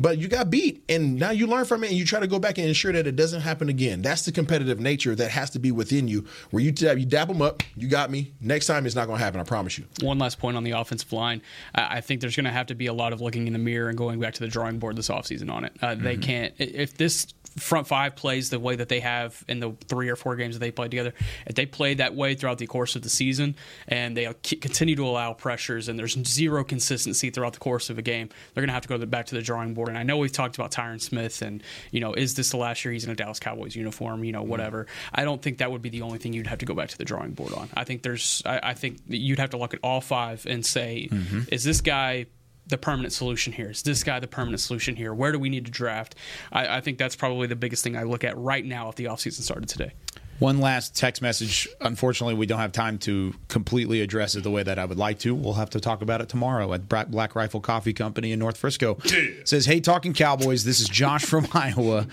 but 0.00 0.18
you 0.18 0.28
got 0.28 0.48
beat, 0.50 0.82
and 0.88 1.16
now 1.18 1.30
you 1.30 1.46
learn 1.46 1.64
from 1.64 1.84
it, 1.84 1.88
and 1.88 1.96
you 1.96 2.04
try 2.04 2.20
to 2.20 2.26
go 2.26 2.38
back 2.38 2.56
and 2.58 2.66
ensure 2.66 2.92
that 2.92 3.06
it 3.06 3.16
doesn't 3.16 3.40
happen 3.42 3.68
again. 3.68 4.00
That's 4.00 4.24
the 4.24 4.32
competitive 4.32 4.80
nature 4.80 5.14
that 5.14 5.30
has 5.32 5.50
to 5.50 5.58
be 5.58 5.72
within 5.72 6.08
you, 6.08 6.24
where 6.50 6.62
you 6.62 6.72
dab, 6.72 6.98
you 6.98 7.04
dap 7.06 7.28
them 7.28 7.42
up. 7.42 7.62
You 7.76 7.88
got 7.88 8.10
me. 8.10 8.32
Next 8.40 8.66
time, 8.66 8.86
it's 8.86 8.94
not 8.94 9.06
going 9.06 9.18
to 9.18 9.24
happen. 9.24 9.40
I 9.40 9.44
promise 9.44 9.76
you. 9.76 9.84
One 10.00 10.18
last 10.18 10.38
point 10.38 10.56
on 10.56 10.64
the 10.64 10.70
offensive 10.70 11.12
line. 11.12 11.42
I 11.74 11.98
I 11.98 12.00
think 12.00 12.20
there's 12.20 12.36
going 12.36 12.44
to 12.44 12.50
have 12.52 12.66
to 12.68 12.74
be 12.74 12.86
a 12.86 12.92
lot 12.92 13.12
of 13.12 13.20
looking 13.20 13.46
in 13.46 13.52
the 13.52 13.58
mirror 13.58 13.88
and 13.88 13.98
going 13.98 14.20
back 14.20 14.34
to 14.34 14.40
the 14.40 14.48
drawing 14.48 14.78
board 14.78 14.96
this 14.96 15.08
offseason 15.08 15.50
on 15.52 15.64
it. 15.64 15.72
Uh, 15.82 15.94
They 15.94 16.14
Mm-hmm. 16.14 16.22
can't, 16.22 16.54
if 16.58 16.94
this 16.96 17.26
front 17.58 17.86
five 17.86 18.16
plays 18.16 18.50
the 18.50 18.58
way 18.58 18.76
that 18.76 18.88
they 18.88 19.00
have 19.00 19.44
in 19.48 19.60
the 19.60 19.72
three 19.86 20.08
or 20.08 20.16
four 20.16 20.36
games 20.36 20.54
that 20.54 20.60
they 20.60 20.70
played 20.70 20.90
together, 20.90 21.12
if 21.46 21.54
they 21.54 21.66
play 21.66 21.94
that 21.94 22.14
way 22.14 22.34
throughout 22.34 22.58
the 22.58 22.66
course 22.66 22.96
of 22.96 23.02
the 23.02 23.08
season 23.08 23.56
and 23.86 24.16
they 24.16 24.32
continue 24.42 24.96
to 24.96 25.06
allow 25.06 25.32
pressures 25.32 25.88
and 25.88 25.98
there's 25.98 26.16
zero 26.26 26.64
consistency 26.64 27.30
throughout 27.30 27.52
the 27.52 27.58
course 27.58 27.90
of 27.90 27.98
a 27.98 28.02
game, 28.02 28.28
they're 28.54 28.62
going 28.62 28.68
to 28.68 28.74
have 28.74 28.82
to 28.82 28.88
go 28.88 28.98
back 29.06 29.26
to 29.26 29.34
the 29.34 29.42
drawing 29.42 29.74
board. 29.74 29.88
And 29.88 29.98
I 29.98 30.02
know 30.02 30.18
we've 30.18 30.32
talked 30.32 30.56
about 30.56 30.70
Tyron 30.70 31.00
Smith 31.00 31.42
and, 31.42 31.62
you 31.90 32.00
know, 32.00 32.12
is 32.14 32.34
this 32.34 32.50
the 32.50 32.56
last 32.56 32.84
year 32.84 32.92
he's 32.92 33.04
in 33.04 33.10
a 33.10 33.14
Dallas 33.14 33.40
Cowboys 33.40 33.76
uniform, 33.76 34.24
you 34.24 34.32
know, 34.32 34.40
mm-hmm. 34.40 34.50
whatever. 34.50 34.86
I 35.14 35.24
don't 35.24 35.40
think 35.42 35.58
that 35.58 35.70
would 35.70 35.82
be 35.82 35.90
the 35.90 36.02
only 36.02 36.18
thing 36.18 36.32
you'd 36.32 36.46
have 36.46 36.58
to 36.58 36.66
go 36.66 36.74
back 36.74 36.88
to 36.88 36.98
the 36.98 37.04
drawing 37.04 37.32
board 37.32 37.52
on. 37.52 37.68
I 37.74 37.84
think 37.84 38.02
there's, 38.02 38.42
I, 38.46 38.60
I 38.62 38.74
think 38.74 38.98
you'd 39.06 39.38
have 39.38 39.50
to 39.50 39.58
look 39.58 39.74
at 39.74 39.80
all 39.82 40.00
five 40.00 40.46
and 40.46 40.64
say, 40.64 41.08
mm-hmm. 41.10 41.42
is 41.50 41.64
this 41.64 41.80
guy 41.80 42.26
the 42.68 42.78
permanent 42.78 43.12
solution 43.12 43.52
here? 43.52 43.70
Is 43.70 43.82
this 43.82 44.04
guy 44.04 44.20
the 44.20 44.26
permanent 44.28 44.60
solution 44.60 44.96
here? 44.96 45.12
Where 45.14 45.32
do 45.32 45.38
we 45.38 45.48
need 45.48 45.64
to 45.66 45.70
draft? 45.70 46.14
I, 46.52 46.78
I 46.78 46.80
think 46.80 46.98
that's 46.98 47.16
probably 47.16 47.46
the 47.46 47.56
biggest 47.56 47.82
thing 47.82 47.96
I 47.96 48.02
look 48.04 48.24
at 48.24 48.36
right 48.36 48.64
now 48.64 48.88
if 48.88 48.94
the 48.96 49.04
offseason 49.06 49.40
started 49.42 49.68
today. 49.68 49.92
One 50.38 50.60
last 50.60 50.96
text 50.96 51.20
message. 51.20 51.66
Unfortunately, 51.80 52.34
we 52.34 52.46
don't 52.46 52.60
have 52.60 52.70
time 52.70 52.98
to 52.98 53.34
completely 53.48 54.02
address 54.02 54.36
it 54.36 54.44
the 54.44 54.52
way 54.52 54.62
that 54.62 54.78
I 54.78 54.84
would 54.84 54.98
like 54.98 55.18
to. 55.20 55.34
We'll 55.34 55.54
have 55.54 55.70
to 55.70 55.80
talk 55.80 56.00
about 56.00 56.20
it 56.20 56.28
tomorrow 56.28 56.72
at 56.74 56.88
Black 56.88 57.34
Rifle 57.34 57.60
Coffee 57.60 57.92
Company 57.92 58.30
in 58.30 58.38
North 58.38 58.56
Frisco. 58.56 58.98
It 59.04 59.48
says, 59.48 59.66
"Hey, 59.66 59.80
talking 59.80 60.12
Cowboys. 60.12 60.62
This 60.62 60.78
is 60.78 60.88
Josh 60.88 61.24
from 61.24 61.48
Iowa. 61.52 62.06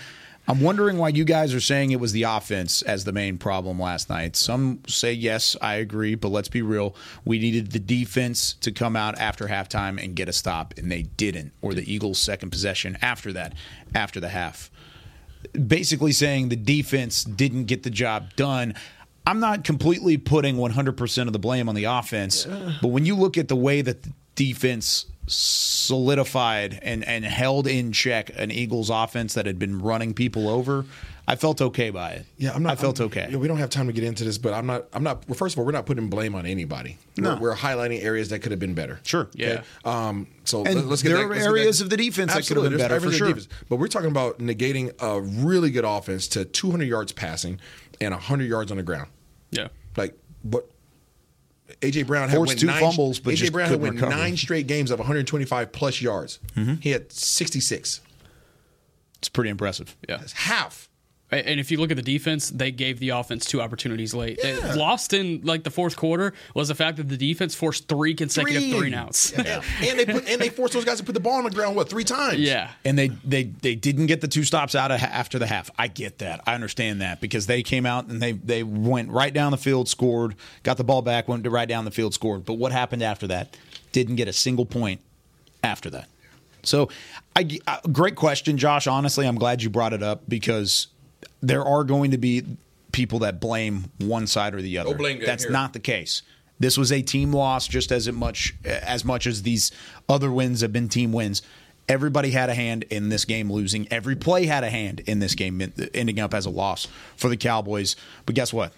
I'm 0.47 0.61
wondering 0.61 0.97
why 0.97 1.09
you 1.09 1.23
guys 1.23 1.53
are 1.53 1.59
saying 1.59 1.91
it 1.91 1.99
was 1.99 2.11
the 2.11 2.23
offense 2.23 2.81
as 2.83 3.03
the 3.03 3.11
main 3.11 3.37
problem 3.37 3.79
last 3.79 4.09
night. 4.09 4.35
Some 4.35 4.79
say 4.87 5.11
yes, 5.11 5.55
I 5.61 5.75
agree, 5.75 6.15
but 6.15 6.29
let's 6.29 6.49
be 6.49 6.61
real. 6.61 6.95
We 7.23 7.39
needed 7.39 7.71
the 7.71 7.79
defense 7.79 8.53
to 8.61 8.71
come 8.71 8.95
out 8.95 9.17
after 9.17 9.47
halftime 9.47 10.03
and 10.03 10.15
get 10.15 10.29
a 10.29 10.33
stop, 10.33 10.75
and 10.77 10.91
they 10.91 11.03
didn't. 11.03 11.53
Or 11.61 11.73
the 11.73 11.91
Eagles' 11.91 12.19
second 12.19 12.51
possession 12.51 12.97
after 13.01 13.33
that, 13.33 13.53
after 13.93 14.19
the 14.19 14.29
half." 14.29 14.69
basically 15.67 16.11
saying 16.11 16.49
the 16.49 16.55
defense 16.55 17.23
didn't 17.23 17.65
get 17.65 17.83
the 17.83 17.89
job 17.89 18.35
done. 18.35 18.73
I'm 19.27 19.39
not 19.39 19.63
completely 19.63 20.17
putting 20.17 20.57
100% 20.57 21.27
of 21.27 21.33
the 21.33 21.39
blame 21.39 21.67
on 21.67 21.75
the 21.75 21.85
offense, 21.85 22.45
but 22.81 22.89
when 22.89 23.05
you 23.05 23.15
look 23.15 23.37
at 23.37 23.47
the 23.47 23.55
way 23.55 23.81
that 23.81 24.03
the 24.03 24.13
defense 24.35 25.05
solidified 25.27 26.79
and, 26.81 27.03
and 27.05 27.23
held 27.25 27.67
in 27.67 27.91
check 27.91 28.31
an 28.35 28.51
Eagles 28.51 28.89
offense 28.89 29.33
that 29.35 29.45
had 29.45 29.59
been 29.59 29.79
running 29.79 30.13
people 30.13 30.47
over, 30.49 30.85
I 31.27 31.35
felt 31.35 31.59
okay 31.61 31.89
by 31.89 32.11
it. 32.11 32.25
Yeah, 32.37 32.51
I'm 32.53 32.61
not. 32.63 32.73
I 32.73 32.75
felt 32.75 32.99
I'm- 32.99 33.07
okay. 33.07 33.25
you 33.25 33.31
know, 33.33 33.39
we 33.39 33.47
don't 33.47 33.57
have 33.57 33.69
time 33.71 33.87
to 33.87 33.93
get 33.93 34.03
into 34.03 34.23
this, 34.23 34.37
but 34.37 34.53
I'm 34.53 34.67
not. 34.67 34.85
I'm 34.93 35.01
not. 35.03 35.27
Well, 35.27 35.35
first 35.35 35.55
of 35.55 35.59
all, 35.59 35.65
we're 35.65 35.71
not 35.71 35.87
putting 35.87 36.07
blame 36.07 36.35
on 36.35 36.45
anybody. 36.45 36.97
No. 37.17 37.33
we're, 37.35 37.41
we're 37.51 37.55
highlighting 37.55 38.03
areas 38.03 38.29
that 38.29 38.39
could 38.39 38.51
have 38.51 38.59
been 38.59 38.75
better. 38.75 38.99
Sure. 39.03 39.27
Okay? 39.35 39.61
Um. 39.83 40.27
So 40.43 40.63
And 40.63 40.75
let- 40.75 40.85
let's 40.85 41.01
get 41.01 41.09
there 41.09 41.17
that- 41.17 41.23
are 41.25 41.29
let's 41.29 41.45
areas 41.45 41.79
that- 41.79 41.85
of 41.85 41.89
the 41.89 41.97
defense 41.97 42.33
that 42.33 42.45
could 42.45 42.57
have 42.57 42.63
been 42.65 42.77
there's 42.77 42.89
better, 42.89 42.99
for 43.01 43.11
sure. 43.11 43.27
defense. 43.29 43.47
But 43.69 43.77
we're 43.77 43.87
talking 43.87 44.11
about 44.11 44.37
negating 44.39 44.93
a 45.01 45.19
really 45.19 45.71
good 45.71 45.85
offense 45.85 46.27
to 46.29 46.45
200 46.45 46.85
yards 46.87 47.11
passing 47.11 47.59
and 47.99 48.13
100 48.13 48.43
yards 48.47 48.69
on 48.69 48.77
the 48.77 48.83
ground. 48.83 49.09
Yeah. 49.49 49.69
Like 49.97 50.15
what? 50.43 50.69
AJ 51.81 52.07
Brown 52.07 52.29
had 52.29 52.35
Forced 52.35 52.49
went 52.49 52.59
two 52.59 52.67
nine, 52.67 52.81
fumbles, 52.81 53.19
but 53.19 53.33
AJ 53.33 53.37
just 53.37 53.51
Brown 53.53 53.67
had 53.67 53.73
couldn't 53.73 53.83
went 53.83 53.95
recover. 53.95 54.15
nine 54.15 54.37
straight 54.37 54.67
games 54.67 54.91
of 54.91 54.99
125 54.99 55.71
plus 55.71 56.01
yards. 56.01 56.39
Mm-hmm. 56.55 56.75
He 56.75 56.91
had 56.91 57.11
66. 57.11 58.01
It's 59.17 59.29
pretty 59.29 59.49
impressive. 59.49 59.95
Yeah. 60.07 60.17
That's 60.17 60.33
half. 60.33 60.89
A- 61.31 61.47
And 61.47 61.59
if 61.59 61.71
you 61.71 61.77
look 61.79 61.89
at 61.91 61.97
the 61.97 62.03
defense, 62.03 62.49
they 62.49 62.71
gave 62.71 62.99
the 62.99 63.09
offense 63.09 63.45
two 63.45 63.61
opportunities 63.61 64.13
late. 64.13 64.37
It- 64.43 64.75
lost 64.75 65.13
in 65.13 65.41
like 65.43 65.63
the 65.63 65.71
fourth 65.71 65.95
quarter 65.95 66.33
was 66.53 66.67
the 66.67 66.75
fact 66.75 66.97
that 66.97 67.09
the 67.09 67.17
defense 67.17 67.55
forced 67.55 67.87
three 67.87 68.13
consecutive 68.13 68.61
three, 68.61 68.71
Three. 68.71 68.87
and 68.87 68.95
outs. 68.95 69.31
and 69.33 69.45
they 69.99 70.05
put 70.05 70.27
and 70.29 70.39
they 70.39 70.49
forced 70.49 70.73
those 70.73 70.85
guys 70.85 70.97
to 70.99 71.03
put 71.03 71.13
the 71.13 71.19
ball 71.19 71.37
on 71.37 71.43
the 71.45 71.49
ground 71.49 71.75
what 71.75 71.89
three 71.89 72.03
times? 72.03 72.39
Yeah. 72.39 72.71
And 72.83 72.97
they 72.97 73.07
they 73.23 73.43
they 73.43 73.75
didn't 73.75 74.05
get 74.05 74.21
the 74.21 74.27
two 74.27 74.43
stops 74.43 74.75
out 74.75 74.91
of, 74.91 75.01
after 75.01 75.39
the 75.39 75.47
half. 75.47 75.71
I 75.77 75.87
get 75.87 76.19
that. 76.19 76.41
I 76.45 76.53
understand 76.53 77.01
that 77.01 77.21
because 77.21 77.47
they 77.47 77.63
came 77.63 77.85
out 77.85 78.05
and 78.07 78.21
they 78.21 78.33
they 78.33 78.63
went 78.63 79.09
right 79.09 79.33
down 79.33 79.51
the 79.51 79.57
field, 79.57 79.89
scored, 79.89 80.35
got 80.63 80.77
the 80.77 80.83
ball 80.83 81.01
back, 81.01 81.27
went 81.27 81.47
right 81.47 81.67
down 81.67 81.85
the 81.85 81.91
field, 81.91 82.13
scored. 82.13 82.45
But 82.45 82.53
what 82.53 82.71
happened 82.71 83.01
after 83.03 83.25
that? 83.27 83.57
Didn't 83.91 84.15
get 84.17 84.27
a 84.27 84.33
single 84.33 84.65
point 84.65 85.01
after 85.63 85.89
that. 85.89 86.07
So, 86.63 86.89
I 87.35 87.59
uh, 87.67 87.77
great 87.91 88.15
question, 88.15 88.57
Josh. 88.57 88.87
Honestly, 88.87 89.27
I'm 89.27 89.35
glad 89.37 89.61
you 89.63 89.69
brought 89.69 89.93
it 89.93 90.01
up 90.03 90.23
because 90.27 90.87
there 91.47 91.63
are 91.63 91.83
going 91.83 92.11
to 92.11 92.17
be 92.17 92.43
people 92.91 93.19
that 93.19 93.39
blame 93.39 93.91
one 93.99 94.27
side 94.27 94.55
or 94.55 94.61
the 94.61 94.77
other. 94.77 94.91
No 94.91 94.97
blame 94.97 95.21
That's 95.23 95.43
here. 95.43 95.51
not 95.51 95.73
the 95.73 95.79
case. 95.79 96.21
This 96.59 96.77
was 96.77 96.91
a 96.91 97.01
team 97.01 97.33
loss 97.33 97.67
just 97.67 97.91
as 97.91 98.09
much 98.11 98.55
as 98.63 99.03
much 99.03 99.27
as 99.27 99.41
these 99.41 99.71
other 100.07 100.31
wins 100.31 100.61
have 100.61 100.71
been 100.71 100.87
team 100.87 101.11
wins. 101.11 101.41
Everybody 101.87 102.31
had 102.31 102.49
a 102.49 102.55
hand 102.55 102.83
in 102.89 103.09
this 103.09 103.25
game 103.25 103.51
losing. 103.51 103.87
Every 103.91 104.15
play 104.15 104.45
had 104.45 104.63
a 104.63 104.69
hand 104.69 105.01
in 105.01 105.19
this 105.19 105.35
game 105.35 105.61
ending 105.93 106.19
up 106.19 106.33
as 106.33 106.45
a 106.45 106.49
loss 106.49 106.87
for 107.15 107.29
the 107.29 107.37
Cowboys. 107.37 107.95
But 108.25 108.35
guess 108.35 108.51
what? 108.53 108.73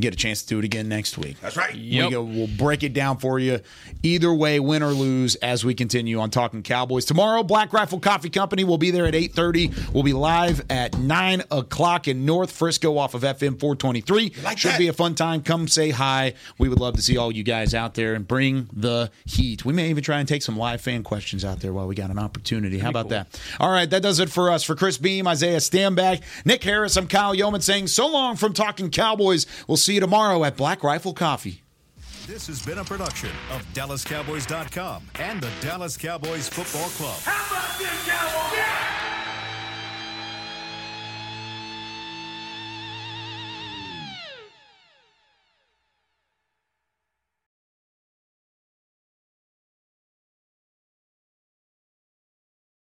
Get 0.00 0.14
a 0.14 0.16
chance 0.16 0.42
to 0.42 0.48
do 0.48 0.58
it 0.58 0.64
again 0.64 0.88
next 0.88 1.18
week. 1.18 1.38
That's 1.40 1.56
right. 1.56 1.74
We 1.74 2.08
go, 2.10 2.22
we'll 2.22 2.46
break 2.46 2.82
it 2.82 2.92
down 2.92 3.18
for 3.18 3.38
you 3.38 3.60
either 4.02 4.32
way, 4.32 4.58
win 4.60 4.82
or 4.82 4.92
lose, 4.92 5.34
as 5.36 5.64
we 5.64 5.74
continue 5.74 6.18
on 6.20 6.30
Talking 6.30 6.62
Cowboys. 6.62 7.04
Tomorrow, 7.04 7.42
Black 7.42 7.72
Rifle 7.72 8.00
Coffee 8.00 8.30
Company 8.30 8.64
will 8.64 8.78
be 8.78 8.90
there 8.90 9.06
at 9.06 9.14
8.30. 9.14 9.92
We'll 9.92 10.02
be 10.02 10.12
live 10.12 10.62
at 10.70 10.98
9 10.98 11.42
o'clock 11.50 12.08
in 12.08 12.24
North 12.24 12.50
Frisco 12.50 12.96
off 12.96 13.14
of 13.14 13.22
FM 13.22 13.60
423. 13.60 14.32
like 14.42 14.58
Should 14.58 14.72
that? 14.72 14.78
be 14.78 14.88
a 14.88 14.92
fun 14.92 15.14
time. 15.14 15.42
Come 15.42 15.68
say 15.68 15.90
hi. 15.90 16.34
We 16.58 16.68
would 16.68 16.80
love 16.80 16.94
to 16.96 17.02
see 17.02 17.16
all 17.16 17.30
you 17.30 17.42
guys 17.42 17.74
out 17.74 17.94
there 17.94 18.14
and 18.14 18.26
bring 18.26 18.68
the 18.72 19.10
heat. 19.26 19.64
We 19.64 19.72
may 19.72 19.90
even 19.90 20.02
try 20.02 20.18
and 20.18 20.28
take 20.28 20.42
some 20.42 20.56
live 20.56 20.80
fan 20.80 21.02
questions 21.02 21.44
out 21.44 21.60
there 21.60 21.72
while 21.72 21.86
we 21.86 21.94
got 21.94 22.10
an 22.10 22.18
opportunity. 22.18 22.78
How 22.78 22.88
about 22.90 23.10
that? 23.10 23.38
All 23.58 23.70
right, 23.70 23.88
that 23.90 24.02
does 24.02 24.18
it 24.18 24.30
for 24.30 24.50
us. 24.50 24.64
For 24.64 24.74
Chris 24.74 24.96
Beam, 24.98 25.26
Isaiah 25.26 25.58
Stanback, 25.58 26.22
Nick 26.44 26.62
Harris, 26.64 26.96
I'm 26.96 27.06
Kyle 27.06 27.34
Youmans 27.34 27.62
saying 27.62 27.88
so 27.88 28.06
long 28.06 28.36
from 28.36 28.52
Talking 28.52 28.90
Cowboys. 28.90 29.46
We'll 29.68 29.76
see 29.76 29.89
you 29.90 30.00
tomorrow 30.00 30.44
at 30.44 30.56
Black 30.56 30.82
Rifle 30.82 31.14
Coffee. 31.14 31.62
This 32.26 32.46
has 32.46 32.64
been 32.64 32.78
a 32.78 32.84
production 32.84 33.30
of 33.50 33.62
DallasCowboys.com 33.74 35.02
and 35.16 35.40
the 35.40 35.50
Dallas 35.60 35.96
Cowboys 35.96 36.48
Football 36.48 36.88
Club. 36.90 37.18
How 37.22 37.56
about 37.56 37.78
this, 37.78 38.08
Cowboys? 38.08 38.89